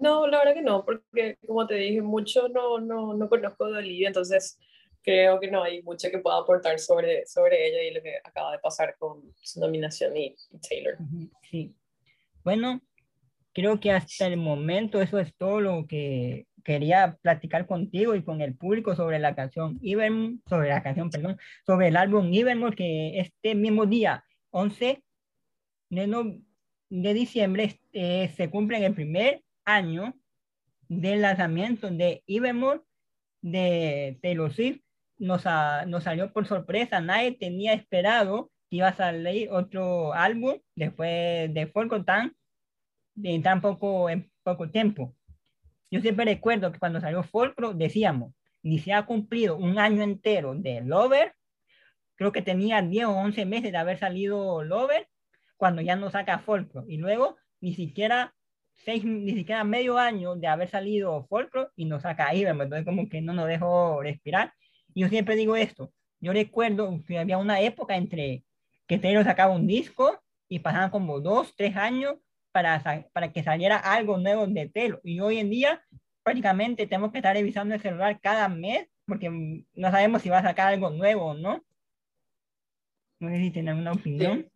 No, 0.02 0.26
la 0.26 0.40
verdad 0.40 0.56
que 0.56 0.64
no, 0.64 0.84
porque 0.84 1.38
como 1.46 1.68
te 1.68 1.76
dije, 1.76 2.02
mucho 2.02 2.48
no, 2.50 2.80
no, 2.80 3.14
no 3.14 3.30
conozco 3.30 3.68
de 3.68 3.78
Olivia, 3.78 4.08
entonces 4.08 4.58
creo 5.04 5.40
que 5.40 5.50
no 5.50 5.64
hay 5.64 5.82
mucho 5.84 6.10
que 6.10 6.20
pueda 6.20 6.40
aportar 6.40 6.80
sobre, 6.80 7.26
sobre 7.26 7.68
ella 7.68 7.84
y 7.84 7.94
lo 7.94 8.02
que 8.02 8.18
acaba 8.24 8.52
de 8.52 8.60
pasar 8.60 8.96
con 8.98 9.34
su 9.42 9.60
nominación 9.60 10.16
y, 10.16 10.36
Taylor. 10.68 10.98
Sí. 11.50 11.74
Bueno, 12.44 12.82
creo 13.54 13.80
que 13.80 13.92
hasta 13.92 14.28
el 14.28 14.38
momento 14.38 15.02
eso 15.02 15.20
es 15.20 15.36
todo 15.36 15.62
lo 15.62 15.88
que 15.88 16.48
quería 16.64 17.18
platicar 17.22 17.66
contigo 17.66 18.16
y 18.16 18.24
con 18.24 18.42
el 18.42 18.56
público 18.56 18.96
sobre 18.96 19.20
la 19.20 19.36
canción 19.36 19.80
Evermore, 19.82 20.38
sobre 20.48 20.70
la 20.70 20.84
canción, 20.84 21.10
perdón, 21.10 21.38
sobre 21.66 21.88
el 21.88 21.98
álbum 21.98 22.32
Evermore 22.34 22.76
que 22.76 23.20
este 23.20 23.56
mismo 23.56 23.86
día, 23.86 24.24
11 24.52 25.04
de, 25.90 26.42
de 26.90 27.14
diciembre, 27.14 27.80
eh, 27.94 28.32
se 28.36 28.50
cumple 28.50 28.86
el 28.86 28.94
primer 28.94 29.42
año 29.66 30.14
del 30.88 31.22
lanzamiento 31.22 31.90
de 31.90 32.24
Evermore 32.28 32.82
de 33.42 34.20
Taylor 34.22 34.52
Swift 34.54 34.82
nos, 35.20 35.44
nos 35.88 36.04
salió 36.04 36.34
por 36.34 36.48
sorpresa. 36.48 37.02
Nadie 37.02 37.34
tenía 37.34 37.74
esperado 37.74 38.52
que 38.70 38.78
iba 38.78 38.88
a 38.88 38.96
salir 38.96 39.50
otro 39.52 40.14
álbum 40.14 40.60
después 40.76 41.54
de 41.54 41.68
Folkotan 41.68 42.36
en 43.22 43.44
tan 43.44 43.62
poco, 43.62 44.10
en 44.10 44.32
poco 44.44 44.70
tiempo. 44.70 45.16
Yo 45.92 46.02
siempre 46.02 46.26
recuerdo 46.26 46.72
que 46.72 46.80
cuando 46.80 47.02
salió 47.02 47.24
Folklore 47.24 47.78
decíamos, 47.78 48.34
ni 48.62 48.80
se 48.80 48.94
ha 48.94 49.06
cumplido 49.06 49.58
un 49.58 49.80
año 49.80 50.04
entero 50.04 50.54
de 50.56 50.82
Lover, 50.82 51.34
creo 52.16 52.32
que 52.32 52.42
tenía 52.42 52.82
10 52.82 53.06
o 53.08 53.12
11 53.12 53.46
meses 53.46 53.72
de 53.72 53.78
haber 53.78 53.98
salido 53.98 54.64
Lover, 54.64 55.08
cuando 55.58 55.82
ya 55.82 55.96
no 55.96 56.10
saca 56.10 56.40
Folklore. 56.40 56.92
Y 56.92 56.98
luego 56.98 57.38
ni 57.60 57.74
siquiera 57.74 58.34
seis, 58.76 59.04
ni 59.04 59.32
siquiera 59.32 59.64
medio 59.64 59.98
año 59.98 60.36
de 60.36 60.48
haber 60.48 60.70
salido 60.70 61.26
Folklore 61.28 61.70
y 61.76 61.86
nos 61.86 62.04
saca 62.04 62.28
ahí, 62.28 62.44
entonces 62.44 62.86
como 62.86 63.10
que 63.10 63.22
no 63.22 63.34
nos 63.34 63.48
dejó 63.48 64.02
respirar. 64.02 64.54
Yo 65.00 65.08
siempre 65.08 65.38
digo 65.38 65.56
esto, 65.56 65.94
yo 66.20 66.34
recuerdo 66.34 67.00
que 67.08 67.18
había 67.18 67.38
una 67.38 67.62
época 67.62 67.96
entre 67.96 68.44
que 68.86 68.98
Taylor 68.98 69.24
sacaba 69.24 69.54
un 69.54 69.66
disco 69.66 70.22
y 70.50 70.60
pasaban 70.60 70.90
como 70.90 71.22
dos, 71.22 71.56
tres 71.56 71.78
años 71.78 72.16
para, 72.52 73.08
para 73.14 73.32
que 73.32 73.42
saliera 73.42 73.78
algo 73.78 74.18
nuevo 74.18 74.46
de 74.46 74.68
Taylor. 74.68 75.00
Y 75.06 75.22
hoy 75.22 75.38
en 75.38 75.50
día 75.50 75.82
prácticamente 76.24 76.86
tenemos 76.86 77.14
que 77.14 77.20
estar 77.20 77.34
revisando 77.34 77.76
el 77.76 77.82
celular 77.82 78.20
cada 78.20 78.50
mes 78.50 78.90
porque 79.06 79.30
no 79.30 79.92
sabemos 79.92 80.22
si 80.22 80.30
va 80.30 80.40
a 80.40 80.44
sacar 80.44 80.74
algo 80.74 80.90
nuevo 80.90 81.28
o 81.28 81.34
no. 81.34 81.64
No 83.20 83.30
sé 83.30 83.38
si 83.38 83.52
tienen 83.52 83.70
alguna 83.70 83.94
opinión. 83.94 84.52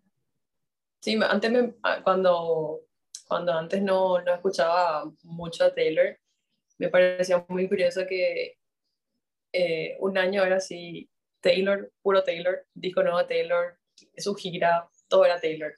Sí, 0.99 1.17
antes 1.21 1.51
me, 1.51 1.73
ah, 1.83 2.01
cuando 2.03 2.81
cuando 3.27 3.53
antes 3.53 3.81
no, 3.81 4.21
no 4.21 4.33
escuchaba 4.33 5.09
mucho 5.23 5.63
a 5.63 5.73
Taylor, 5.73 6.19
me 6.77 6.89
parecía 6.89 7.45
muy 7.47 7.69
curioso 7.69 8.05
que 8.07 8.57
eh, 9.53 9.97
un 9.99 10.17
año 10.17 10.41
ahora 10.41 10.59
sí, 10.59 11.09
Taylor, 11.39 11.91
puro 12.01 12.23
Taylor, 12.23 12.65
disco 12.73 13.03
nuevo 13.03 13.25
Taylor, 13.25 13.77
su 14.17 14.33
gira, 14.33 14.89
todo 15.07 15.25
era 15.25 15.39
Taylor. 15.39 15.73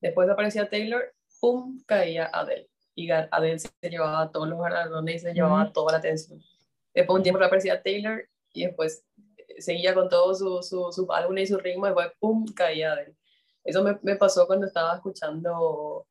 Después 0.00 0.28
aparecía 0.28 0.68
Taylor, 0.68 1.12
¡pum! 1.40 1.82
caía 1.86 2.26
Adele. 2.32 2.68
Y 2.94 3.10
Adele 3.10 3.58
se 3.58 3.70
llevaba 3.82 4.30
todos 4.30 4.48
los 4.48 4.60
galardones 4.60 5.16
y 5.16 5.18
se 5.18 5.34
llevaba 5.34 5.72
toda 5.72 5.92
la 5.92 5.98
atención. 5.98 6.40
Después 6.94 7.16
un 7.16 7.22
tiempo 7.22 7.42
aparecía 7.42 7.82
Taylor 7.82 8.26
y 8.54 8.64
después 8.64 9.04
seguía 9.58 9.92
con 9.92 10.08
todo 10.08 10.34
su, 10.34 10.62
su, 10.62 10.92
su 10.92 11.12
álbum 11.12 11.36
y 11.38 11.46
su 11.46 11.58
ritmo, 11.58 11.86
y 11.86 11.88
después 11.90 12.12
¡pum! 12.20 12.46
caía 12.54 12.92
Adele. 12.92 13.16
Eso 13.64 13.82
me, 13.82 13.98
me 14.02 14.16
pasó 14.16 14.46
cuando 14.46 14.66
estaba 14.66 14.94
escuchando 14.94 16.06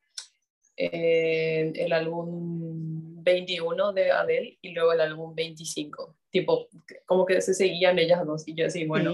el 0.76 1.94
álbum 1.94 2.95
21 3.26 3.92
de 3.92 4.12
Adele 4.12 4.58
y 4.62 4.70
luego 4.70 4.94
el 4.94 5.02
álbum 5.02 5.36
25. 5.36 6.16
Tipo, 6.30 6.70
como 7.06 7.26
que 7.26 7.42
se 7.42 7.54
seguían 7.54 8.00
ellas 8.00 8.26
dos. 8.26 8.48
Y 8.48 8.56
yo 8.56 8.66
decía, 8.66 8.86
bueno, 8.88 9.14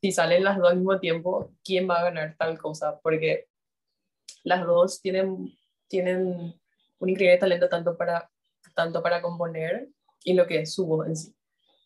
si 0.00 0.12
salen 0.12 0.44
las 0.44 0.58
dos 0.58 0.70
al 0.70 0.76
mismo 0.76 0.98
tiempo, 0.98 1.52
¿quién 1.64 1.88
va 1.88 2.00
a 2.00 2.04
ganar 2.04 2.36
tal 2.36 2.58
cosa? 2.58 2.98
Porque 3.00 3.46
las 4.42 4.66
dos 4.66 5.00
tienen, 5.00 5.56
tienen 5.86 6.54
un 6.98 7.08
increíble 7.08 7.38
talento 7.38 7.68
tanto 7.68 7.96
para, 7.96 8.28
tanto 8.74 9.02
para 9.02 9.22
componer 9.22 9.88
y 10.24 10.34
lo 10.34 10.46
que 10.46 10.60
es 10.60 10.74
su 10.74 10.86
voz 10.86 11.06
en 11.06 11.16
sí. 11.16 11.34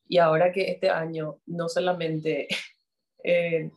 Y 0.08 0.18
ahora 0.18 0.52
que 0.52 0.70
este 0.70 0.90
año 0.90 1.38
no 1.46 1.68
solamente 1.68 2.48
eh, 3.24 3.70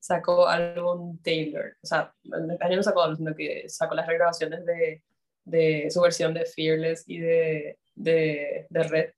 sacó 0.00 0.48
álbum 0.48 1.18
Taylor, 1.22 1.76
o 1.82 1.86
sea, 1.86 2.14
este 2.24 2.64
año 2.64 2.76
no 2.76 2.82
sacó 2.82 3.02
álbum, 3.02 3.16
sino 3.18 3.34
que 3.34 3.68
sacó 3.68 3.94
las 3.94 4.06
regrabaciones 4.06 4.64
de, 4.64 5.02
de 5.48 5.90
su 5.90 6.00
versión 6.00 6.34
de 6.34 6.44
Fearless 6.44 7.04
y 7.06 7.18
de, 7.18 7.78
de, 7.94 8.66
de, 8.68 8.82
Red, 8.84 9.10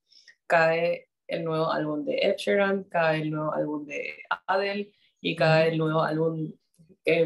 cae 0.47 1.09
el 1.27 1.45
nuevo 1.45 1.71
álbum 1.71 2.05
de 2.05 2.19
Ed 2.19 2.37
Sheeran, 2.37 2.85
cae 2.85 3.23
el 3.23 3.31
nuevo 3.31 3.53
álbum 3.53 3.87
de 3.87 4.15
Adele 4.47 4.93
y 5.21 5.37
cae 5.37 5.69
el 5.71 5.79
nuevo 5.79 6.03
álbum 6.03 6.53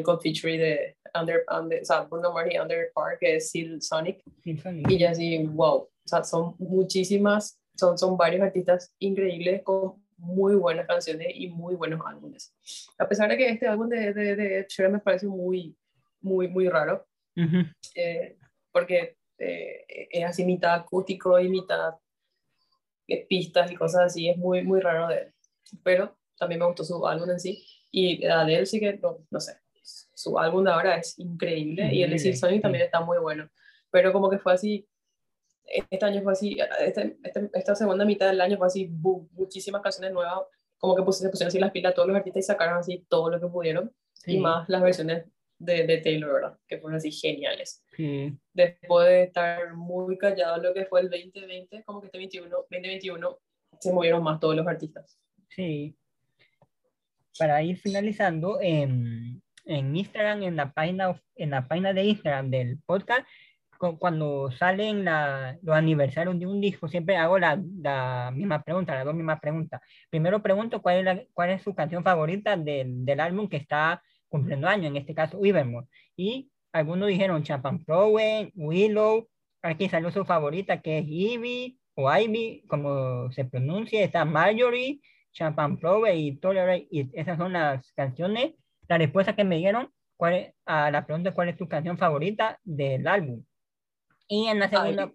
con 0.02 0.20
feature 0.20 0.58
de 0.58 0.96
Under, 1.14 1.44
Under, 1.48 1.82
o 1.82 1.84
sea, 1.84 2.02
Bruno 2.02 2.32
Mars 2.32 2.50
y 2.52 2.58
Under 2.58 2.90
Park, 2.94 3.18
que 3.20 3.36
es 3.36 3.50
Seal 3.50 3.80
Sonic. 3.80 4.22
Sonic. 4.62 4.90
Y 4.90 4.98
ya 4.98 5.10
así, 5.10 5.38
wow, 5.46 5.76
o 5.76 5.90
sea, 6.04 6.24
son 6.24 6.54
muchísimas, 6.58 7.60
son, 7.76 7.98
son 7.98 8.16
varios 8.16 8.42
artistas 8.42 8.92
increíbles 8.98 9.62
con 9.62 10.02
muy 10.16 10.54
buenas 10.54 10.86
canciones 10.86 11.28
y 11.34 11.48
muy 11.48 11.74
buenos 11.74 12.00
álbumes. 12.04 12.52
A 12.98 13.06
pesar 13.06 13.28
de 13.28 13.36
que 13.36 13.48
este 13.48 13.66
álbum 13.66 13.88
de, 13.88 14.12
de, 14.12 14.36
de 14.36 14.58
Ed 14.60 14.88
me 14.90 14.98
parece 14.98 15.26
muy, 15.26 15.76
muy, 16.20 16.48
muy 16.48 16.68
raro, 16.68 17.06
eh, 17.94 18.36
porque 18.74 19.16
eh, 19.38 20.08
es 20.10 20.24
así 20.24 20.44
mitad 20.44 20.74
acústico 20.74 21.38
y 21.38 21.48
mitad 21.48 21.94
eh, 23.06 23.24
pistas 23.26 23.70
y 23.70 23.76
cosas 23.76 24.02
así, 24.02 24.28
es 24.28 24.36
muy, 24.36 24.64
muy 24.64 24.80
raro 24.80 25.06
de 25.06 25.18
él. 25.18 25.34
Pero 25.84 26.18
también 26.36 26.58
me 26.58 26.66
gustó 26.66 26.82
su 26.82 27.06
álbum 27.06 27.30
en 27.30 27.38
sí. 27.38 27.64
Y 27.92 28.26
Adele 28.26 28.66
sí 28.66 28.80
que, 28.80 28.94
no, 28.94 29.18
no 29.30 29.40
sé, 29.40 29.56
su 29.84 30.36
álbum 30.38 30.64
de 30.64 30.72
ahora 30.72 30.96
es 30.96 31.16
increíble, 31.20 31.94
y 31.94 32.02
el 32.02 32.10
de 32.10 32.18
Silk 32.18 32.60
también 32.60 32.84
está 32.84 33.00
muy 33.00 33.18
bueno. 33.18 33.48
Pero 33.90 34.12
como 34.12 34.28
que 34.28 34.38
fue 34.38 34.52
así, 34.52 34.88
este 35.64 36.04
año 36.04 36.22
fue 36.22 36.32
así, 36.32 36.56
este, 36.80 37.16
este, 37.22 37.50
esta 37.52 37.76
segunda 37.76 38.04
mitad 38.04 38.26
del 38.26 38.40
año 38.40 38.58
fue 38.58 38.66
así, 38.66 38.88
muchísimas 38.88 39.82
canciones 39.82 40.12
nuevas, 40.12 40.40
como 40.78 40.96
que 40.96 41.12
se 41.12 41.28
pusieron 41.28 41.48
así 41.48 41.60
las 41.60 41.70
pilas 41.70 41.92
a 41.92 41.94
todos 41.94 42.08
los 42.08 42.16
artistas 42.16 42.42
y 42.42 42.46
sacaron 42.46 42.78
así 42.78 43.06
todo 43.08 43.30
lo 43.30 43.40
que 43.40 43.46
pudieron, 43.46 43.94
y 44.26 44.40
más 44.40 44.68
las 44.68 44.82
versiones 44.82 45.26
de, 45.64 45.86
de, 45.86 45.98
Taylor, 45.98 46.34
¿verdad? 46.34 46.58
Que 46.66 46.78
fueron 46.78 46.96
así 46.96 47.10
geniales. 47.10 47.84
Después 48.52 49.08
de 49.08 49.22
estar 49.24 49.74
muy 49.74 50.16
callado 50.18 50.62
lo 50.62 50.74
que 50.74 50.86
fue 50.86 51.00
el 51.00 51.10
2020, 51.10 51.82
como 51.84 52.00
que 52.00 52.06
este 52.06 52.18
21, 52.18 52.48
2021, 52.48 53.38
se 53.80 53.92
movieron 53.92 54.22
más 54.22 54.40
todos 54.40 54.56
los 54.56 54.66
artistas. 54.66 55.18
Sí. 55.48 55.96
Para 57.38 57.62
ir 57.62 57.78
finalizando, 57.78 58.60
en, 58.60 59.42
en 59.64 59.96
Instagram, 59.96 60.42
en 60.42 60.56
la, 60.56 60.72
página, 60.72 61.20
en 61.36 61.50
la 61.50 61.66
página 61.66 61.92
de 61.92 62.04
Instagram 62.04 62.50
del 62.50 62.78
podcast, 62.86 63.26
cuando 63.98 64.50
salen 64.52 65.04
la, 65.04 65.58
los 65.62 65.76
aniversarios 65.76 66.38
de 66.38 66.46
un 66.46 66.60
disco, 66.60 66.88
siempre 66.88 67.16
hago 67.16 67.38
la, 67.38 67.60
la, 67.82 68.30
misma 68.34 68.62
pregunta, 68.62 68.94
las 68.94 69.04
dos 69.04 69.14
mismas 69.14 69.40
preguntas. 69.40 69.80
Primero 70.10 70.42
pregunto 70.42 70.80
cuál 70.80 70.98
es, 70.98 71.04
la, 71.04 71.22
cuál 71.32 71.50
es 71.50 71.62
su 71.62 71.74
canción 71.74 72.02
favorita 72.02 72.56
del, 72.56 73.04
del 73.04 73.20
álbum 73.20 73.48
que 73.48 73.56
está 73.56 74.02
cumpliendo 74.34 74.66
año, 74.66 74.88
en 74.88 74.96
este 74.96 75.14
caso 75.14 75.38
Evermore. 75.44 75.86
Y 76.16 76.50
algunos 76.72 77.06
dijeron 77.06 77.44
Champagne 77.44 77.84
Prowen, 77.86 78.50
Willow, 78.56 79.28
aquí 79.62 79.88
salió 79.88 80.10
su 80.10 80.24
favorita 80.24 80.82
que 80.82 80.98
es 80.98 81.04
Ivy 81.06 81.78
o 81.94 82.12
Ivy, 82.12 82.64
como 82.66 83.30
se 83.30 83.44
pronuncia, 83.44 84.02
está 84.02 84.24
Marjorie, 84.24 85.00
Champagne 85.30 85.76
Prowen 85.76 86.18
y 86.18 86.36
Tolerate, 86.36 86.88
y 86.90 87.08
esas 87.16 87.38
son 87.38 87.52
las 87.52 87.92
canciones. 87.92 88.54
La 88.88 88.98
respuesta 88.98 89.36
que 89.36 89.44
me 89.44 89.58
dieron 89.58 89.92
cuál 90.16 90.52
a 90.66 90.90
la 90.90 91.06
pregunta 91.06 91.32
cuál 91.32 91.50
es 91.50 91.56
tu 91.56 91.68
canción 91.68 91.96
favorita 91.96 92.58
del 92.64 93.06
álbum. 93.06 93.44
Y 94.26 94.48
en 94.48 94.58
la 94.58 94.68
segunda, 94.68 95.12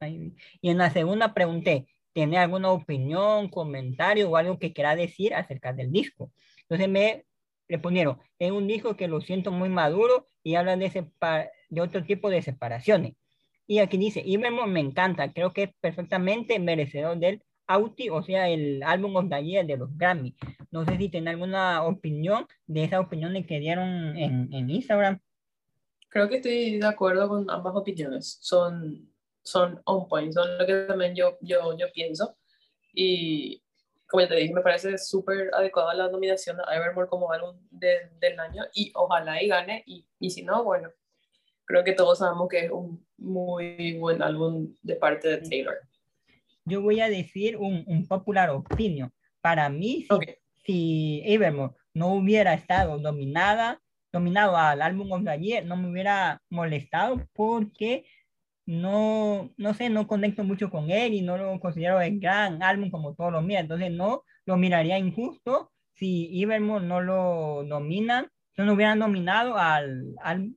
y 0.00 0.70
en 0.70 0.78
la 0.78 0.90
segunda 0.90 1.34
pregunté, 1.34 1.86
¿tiene 2.12 2.38
alguna 2.38 2.72
opinión, 2.72 3.48
comentario 3.48 4.28
o 4.28 4.36
algo 4.36 4.58
que 4.58 4.72
quiera 4.72 4.96
decir 4.96 5.34
acerca 5.34 5.72
del 5.72 5.92
disco? 5.92 6.32
Entonces 6.62 6.88
me 6.88 7.26
respondieron, 7.68 8.18
es 8.38 8.50
un 8.50 8.66
disco 8.66 8.96
que 8.96 9.08
lo 9.08 9.20
siento 9.20 9.50
muy 9.50 9.68
maduro 9.68 10.28
y 10.42 10.54
hablan 10.54 10.78
de, 10.78 11.10
de 11.68 11.80
otro 11.80 12.04
tipo 12.04 12.30
de 12.30 12.42
separaciones. 12.42 13.14
Y 13.66 13.78
aquí 13.80 13.96
dice, 13.98 14.22
y 14.24 14.38
me 14.38 14.80
encanta, 14.80 15.32
creo 15.32 15.52
que 15.52 15.64
es 15.64 15.70
perfectamente 15.80 16.58
merecedor 16.58 17.18
del 17.18 17.42
Auti, 17.66 18.10
o 18.10 18.22
sea, 18.22 18.48
el 18.48 18.82
álbum 18.84 19.16
of 19.16 19.28
the 19.28 19.44
year 19.44 19.66
de 19.66 19.76
los 19.76 19.96
Grammy. 19.96 20.36
No 20.70 20.84
sé 20.84 20.96
si 20.96 21.08
tienen 21.08 21.28
alguna 21.28 21.82
opinión 21.82 22.46
de 22.66 22.84
esas 22.84 23.00
opiniones 23.00 23.44
que 23.46 23.58
dieron 23.58 24.16
en, 24.16 24.52
en 24.52 24.70
Instagram. 24.70 25.18
Creo 26.08 26.28
que 26.28 26.36
estoy 26.36 26.78
de 26.78 26.86
acuerdo 26.86 27.28
con 27.28 27.50
ambas 27.50 27.74
opiniones. 27.74 28.38
Son, 28.40 29.10
son 29.42 29.80
on 29.84 30.06
point, 30.06 30.32
son 30.32 30.58
lo 30.58 30.64
que 30.64 30.74
también 30.86 31.16
yo, 31.16 31.36
yo, 31.40 31.76
yo 31.76 31.86
pienso. 31.92 32.36
Y 32.94 33.62
como 34.08 34.22
ya 34.22 34.28
te 34.28 34.36
dije, 34.36 34.54
me 34.54 34.60
parece 34.60 34.98
súper 34.98 35.50
adecuada 35.52 35.94
la 35.94 36.08
nominación 36.08 36.58
a 36.66 36.76
Evermore 36.76 37.08
como 37.08 37.32
álbum 37.32 37.56
del 37.70 38.40
año 38.40 38.64
y 38.74 38.92
ojalá 38.94 39.42
y 39.42 39.48
gane 39.48 39.82
y, 39.86 40.06
y, 40.20 40.30
si 40.30 40.42
no, 40.42 40.64
bueno, 40.64 40.90
creo 41.64 41.82
que 41.82 41.92
todos 41.92 42.18
sabemos 42.18 42.48
que 42.48 42.66
es 42.66 42.70
un 42.70 43.04
muy 43.18 43.98
buen 43.98 44.22
álbum 44.22 44.74
de 44.82 44.96
parte 44.96 45.28
de 45.28 45.38
Taylor. 45.38 45.76
Yo 46.64 46.82
voy 46.82 47.00
a 47.00 47.08
decir 47.08 47.56
un, 47.56 47.84
un 47.86 48.06
popular 48.06 48.50
opinion. 48.50 49.12
Para 49.40 49.68
mí, 49.68 50.06
si, 50.08 50.34
si, 50.64 51.22
Evermore 51.24 51.74
no 51.94 52.14
hubiera 52.14 52.54
estado 52.54 52.98
dominada, 52.98 53.80
dominado 54.12 54.56
al 54.56 54.82
álbum 54.82 55.12
of 55.12 55.24
the 55.24 55.38
year, 55.38 55.64
no 55.64 55.76
me 55.76 55.90
hubiera 55.90 56.42
molestado 56.48 57.26
porque 57.32 58.04
no, 58.66 59.50
no 59.56 59.74
sé, 59.74 59.88
no 59.90 60.06
conecto 60.06 60.44
mucho 60.44 60.70
con 60.70 60.90
él 60.90 61.14
y 61.14 61.22
no 61.22 61.38
lo 61.38 61.58
considero 61.60 62.00
el 62.00 62.20
gran 62.20 62.62
álbum 62.62 62.90
como 62.90 63.14
todos 63.14 63.32
los 63.32 63.44
míos, 63.44 63.62
entonces 63.62 63.92
no 63.92 64.24
lo 64.44 64.56
miraría 64.56 64.98
injusto 64.98 65.72
si 65.96 66.42
Evermore 66.42 66.84
no 66.86 67.00
lo 67.00 67.62
nominan, 67.64 68.28
no 68.56 68.64
lo 68.64 68.74
hubieran 68.74 68.98
nominado 68.98 69.56
al, 69.56 70.14
al, 70.22 70.54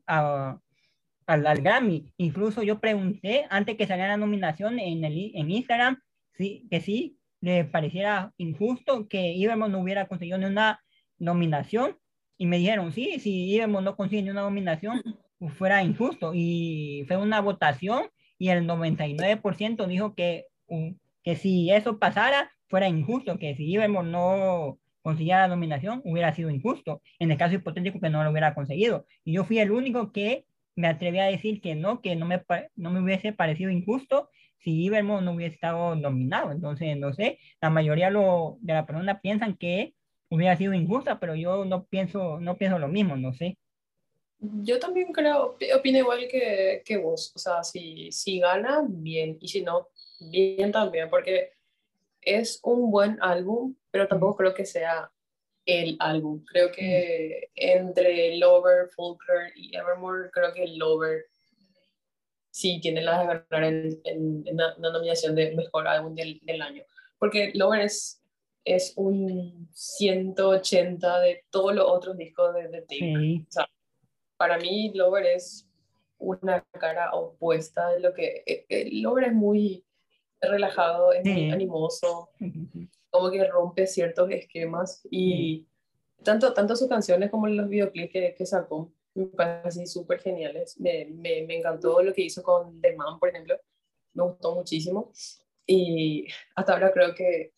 al, 1.26 1.62
Grammy. 1.62 2.14
Incluso 2.18 2.62
yo 2.62 2.80
pregunté 2.80 3.46
antes 3.50 3.78
que 3.78 3.88
saliera 3.88 4.12
la 4.12 4.18
nominación 4.18 4.80
en, 4.80 5.06
el, 5.06 5.32
en 5.34 5.52
Instagram 5.52 6.02
sí, 6.34 6.68
que 6.70 6.82
sí 6.82 7.18
le 7.42 7.64
pareciera 7.64 8.34
injusto 8.38 9.08
que 9.08 9.42
Evermore 9.42 9.72
no 9.72 9.80
hubiera 9.80 10.08
conseguido 10.08 10.38
ni 10.38 10.46
una 10.46 10.82
nominación. 11.18 11.98
Y 12.38 12.46
me 12.46 12.58
dijeron, 12.58 12.92
sí, 12.92 13.20
si 13.20 13.56
Evermore 13.56 13.86
no 13.86 13.96
consigue 13.96 14.24
ni 14.24 14.30
una 14.30 14.42
nominación, 14.42 15.02
fuera 15.48 15.84
injusto. 15.84 16.32
Y 16.34 17.06
fue 17.08 17.18
una 17.18 17.42
votación 17.42 18.04
y 18.38 18.50
el 18.50 18.68
99% 18.68 19.88
dijo 19.88 20.16
que, 20.16 20.46
que 21.24 21.36
si 21.36 21.72
eso 21.72 22.00
pasara, 22.00 22.52
fuera 22.68 22.88
injusto, 22.88 23.38
que 23.40 23.56
si 23.56 23.76
Evermore 23.76 24.10
no 24.10 24.80
consiguiera 25.02 25.42
la 25.42 25.48
nominación, 25.48 26.02
hubiera 26.06 26.34
sido 26.34 26.50
injusto, 26.50 27.02
en 27.20 27.32
el 27.32 27.38
caso 27.38 27.56
hipotético 27.56 28.00
que 28.00 28.10
no 28.10 28.24
lo 28.24 28.32
hubiera 28.32 28.54
conseguido. 28.54 29.06
Y 29.24 29.34
yo 29.34 29.44
fui 29.44 29.60
el 29.60 29.72
único 29.72 30.12
que 30.12 30.46
me 30.76 30.88
atreví 30.88 31.20
a 31.20 31.26
decir 31.26 31.62
que 31.62 31.76
no, 31.76 32.02
que 32.02 32.16
no 32.16 32.26
me, 32.26 32.44
no 32.76 32.92
me 32.92 33.02
hubiese 33.02 33.34
parecido 33.34 33.72
injusto 33.72 34.30
si 34.60 34.88
Evermore 34.88 35.26
no 35.26 35.34
hubiese 35.34 35.56
estado 35.56 35.96
nominado. 35.96 36.52
Entonces, 36.52 36.98
no 36.98 37.14
sé, 37.14 37.40
la 37.62 37.70
mayoría 37.70 38.10
lo, 38.10 38.58
de 38.62 38.74
las 38.74 38.86
personas 38.86 39.20
piensan 39.22 39.56
que 39.56 39.94
hubiera 40.30 40.56
sido 40.58 40.74
injusta, 40.74 41.20
pero 41.20 41.36
yo 41.36 41.66
no 41.66 41.86
pienso, 41.86 42.40
no 42.40 42.58
pienso 42.58 42.80
lo 42.80 42.88
mismo, 42.88 43.18
no 43.18 43.34
sé. 43.34 43.58
Yo 44.40 44.80
también 44.80 45.12
creo, 45.12 45.58
opino 45.76 45.98
igual 45.98 46.28
que, 46.30 46.82
que 46.86 46.98
vos. 46.98 47.34
O 47.36 47.40
sea, 47.40 47.64
si, 47.64 48.12
si 48.12 48.40
gana, 48.40 48.86
bien. 48.88 49.38
Y 49.42 49.48
si 49.50 49.62
no, 49.62 49.90
bien 50.20 50.72
también. 50.72 51.10
Porque 51.10 51.52
es 52.22 52.60
un 52.64 52.90
buen 52.90 53.18
álbum, 53.22 53.76
pero 53.92 54.08
tampoco 54.08 54.38
creo 54.38 54.54
que 54.54 54.66
sea 54.66 55.12
el 55.66 55.98
álbum. 56.00 56.44
Creo 56.46 56.72
que 56.72 57.50
entre 57.56 58.38
Lover, 58.38 58.90
Fulker 58.90 59.52
y 59.56 59.76
Evermore, 59.76 60.30
creo 60.32 60.54
que 60.54 60.68
Lover 60.68 61.26
sí 62.50 62.80
tiene 62.82 63.02
la 63.02 63.20
de 63.20 63.28
ganar 63.28 63.64
en, 63.64 64.02
en, 64.04 64.58
la, 64.58 64.76
nominación 64.78 65.36
de 65.36 65.56
mejor 65.56 65.88
álbum 65.88 66.16
del, 66.16 66.40
del, 66.44 66.62
año. 66.62 66.84
Porque 67.18 67.52
Lover 67.54 67.82
es, 67.82 68.22
es 68.64 68.94
un 68.96 69.70
180 69.74 71.20
de 71.20 71.44
todos 71.50 71.76
los 71.76 71.86
otros 71.88 72.18
discos 72.18 72.54
de, 72.56 72.68
de 72.70 72.82
Taylor. 72.82 73.42
O 73.48 73.52
sea, 73.52 73.70
para 74.40 74.58
mí 74.58 74.90
Lover 74.96 75.26
es 75.26 75.68
una 76.18 76.66
cara 76.80 77.12
opuesta 77.14 77.90
de 77.90 78.00
lo 78.00 78.14
que... 78.14 78.42
Eh, 78.46 78.66
eh, 78.70 78.90
Lover 78.94 79.26
es 79.26 79.34
muy 79.34 79.84
relajado, 80.40 81.12
es 81.12 81.26
muy 81.26 81.52
animoso, 81.52 82.30
como 83.10 83.30
que 83.30 83.46
rompe 83.46 83.86
ciertos 83.86 84.32
esquemas 84.32 85.06
y 85.12 85.68
tanto, 86.24 86.54
tanto 86.54 86.78
sus 86.78 86.88
canciones 86.88 87.30
como 87.30 87.48
los 87.48 87.68
videoclips 87.68 88.14
que, 88.14 88.34
que 88.34 88.46
sacó 88.46 88.94
me 89.14 89.26
parecen 89.26 89.86
súper 89.86 90.22
geniales. 90.22 90.80
Me, 90.80 91.06
me, 91.06 91.46
me, 91.46 91.58
encantó 91.58 92.02
lo 92.02 92.14
que 92.14 92.22
hizo 92.22 92.42
con 92.42 92.80
The 92.80 92.96
Man, 92.96 93.20
por 93.20 93.30
ejemplo. 93.30 93.60
Me 94.14 94.24
gustó 94.24 94.56
muchísimo. 94.56 95.12
Y 95.66 96.28
hasta 96.56 96.74
ahora 96.74 96.94
creo 96.94 97.14
que, 97.14 97.52